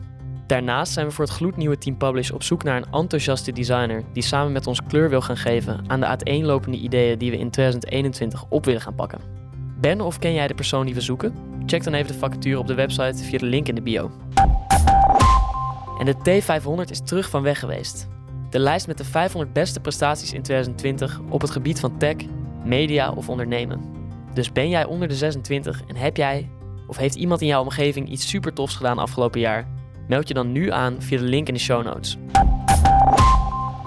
Daarnaast 0.47 0.93
zijn 0.93 1.07
we 1.07 1.11
voor 1.11 1.25
het 1.25 1.33
gloednieuwe 1.33 1.77
Team 1.77 1.97
Publish 1.97 2.29
op 2.29 2.43
zoek 2.43 2.63
naar 2.63 2.77
een 2.77 2.91
enthousiaste 2.91 3.51
designer 3.51 4.03
die 4.13 4.23
samen 4.23 4.51
met 4.51 4.67
ons 4.67 4.83
kleur 4.83 5.09
wil 5.09 5.21
gaan 5.21 5.37
geven 5.37 5.83
aan 5.87 5.99
de 5.99 6.05
uiteenlopende 6.05 6.77
ideeën 6.77 7.17
die 7.17 7.31
we 7.31 7.37
in 7.37 7.49
2021 7.49 8.45
op 8.49 8.65
willen 8.65 8.81
gaan 8.81 8.95
pakken. 8.95 9.19
Ben 9.79 10.01
of 10.01 10.19
ken 10.19 10.33
jij 10.33 10.47
de 10.47 10.53
persoon 10.53 10.85
die 10.85 10.95
we 10.95 11.01
zoeken? 11.01 11.33
Check 11.65 11.83
dan 11.83 11.93
even 11.93 12.11
de 12.11 12.17
vacature 12.17 12.59
op 12.59 12.67
de 12.67 12.73
website 12.73 13.23
via 13.23 13.37
de 13.37 13.45
link 13.45 13.67
in 13.67 13.75
de 13.75 13.81
bio. 13.81 14.11
En 15.99 16.05
de 16.05 16.15
T500 16.15 16.89
is 16.89 17.01
terug 17.01 17.29
van 17.29 17.41
weg 17.41 17.59
geweest. 17.59 18.07
De 18.49 18.59
lijst 18.59 18.87
met 18.87 18.97
de 18.97 19.03
500 19.03 19.53
beste 19.53 19.79
prestaties 19.79 20.33
in 20.33 20.41
2020 20.41 21.19
op 21.29 21.41
het 21.41 21.49
gebied 21.49 21.79
van 21.79 21.97
tech, 21.97 22.15
media 22.63 23.11
of 23.11 23.29
ondernemen. 23.29 23.81
Dus 24.33 24.51
ben 24.51 24.69
jij 24.69 24.85
onder 24.85 25.07
de 25.07 25.15
26 25.15 25.81
en 25.87 25.95
heb 25.95 26.17
jij 26.17 26.49
of 26.87 26.97
heeft 26.97 27.15
iemand 27.15 27.41
in 27.41 27.47
jouw 27.47 27.61
omgeving 27.61 28.09
iets 28.09 28.29
super 28.29 28.53
tofs 28.53 28.75
gedaan 28.75 28.97
afgelopen 28.97 29.39
jaar? 29.39 29.67
Meld 30.07 30.27
je 30.27 30.33
dan 30.33 30.51
nu 30.51 30.71
aan 30.71 31.01
via 31.01 31.17
de 31.17 31.23
link 31.23 31.47
in 31.47 31.53
de 31.53 31.59
show 31.59 31.83
notes. 31.83 32.17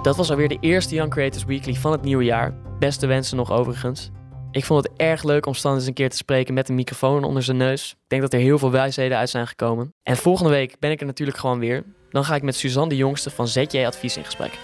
Dat 0.02 0.16
was 0.16 0.30
alweer 0.30 0.48
de 0.48 0.58
eerste 0.60 0.94
Young 0.94 1.10
Creators 1.10 1.44
Weekly 1.44 1.74
van 1.74 1.92
het 1.92 2.02
nieuwe 2.02 2.24
jaar. 2.24 2.54
Beste 2.78 3.06
wensen 3.06 3.36
nog 3.36 3.52
overigens. 3.52 4.10
Ik 4.50 4.64
vond 4.64 4.84
het 4.84 4.96
erg 4.96 5.22
leuk 5.22 5.46
om 5.46 5.54
Stan 5.54 5.74
eens 5.74 5.86
een 5.86 5.92
keer 5.92 6.10
te 6.10 6.16
spreken 6.16 6.54
met 6.54 6.68
een 6.68 6.74
microfoon 6.74 7.24
onder 7.24 7.42
zijn 7.42 7.56
neus. 7.56 7.90
Ik 7.90 8.08
denk 8.08 8.22
dat 8.22 8.32
er 8.32 8.38
heel 8.38 8.58
veel 8.58 8.70
wijsheden 8.70 9.18
uit 9.18 9.30
zijn 9.30 9.46
gekomen. 9.46 9.94
En 10.02 10.16
volgende 10.16 10.50
week 10.50 10.78
ben 10.78 10.90
ik 10.90 11.00
er 11.00 11.06
natuurlijk 11.06 11.38
gewoon 11.38 11.58
weer. 11.58 11.84
Dan 12.10 12.24
ga 12.24 12.34
ik 12.34 12.42
met 12.42 12.56
Suzanne 12.56 12.88
de 12.88 12.96
Jongste 12.96 13.30
van 13.30 13.48
ZJ 13.48 13.84
Advies 13.84 14.16
in 14.16 14.24
gesprek. 14.24 14.58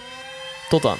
Tot 0.69 0.81
dan. 0.81 0.97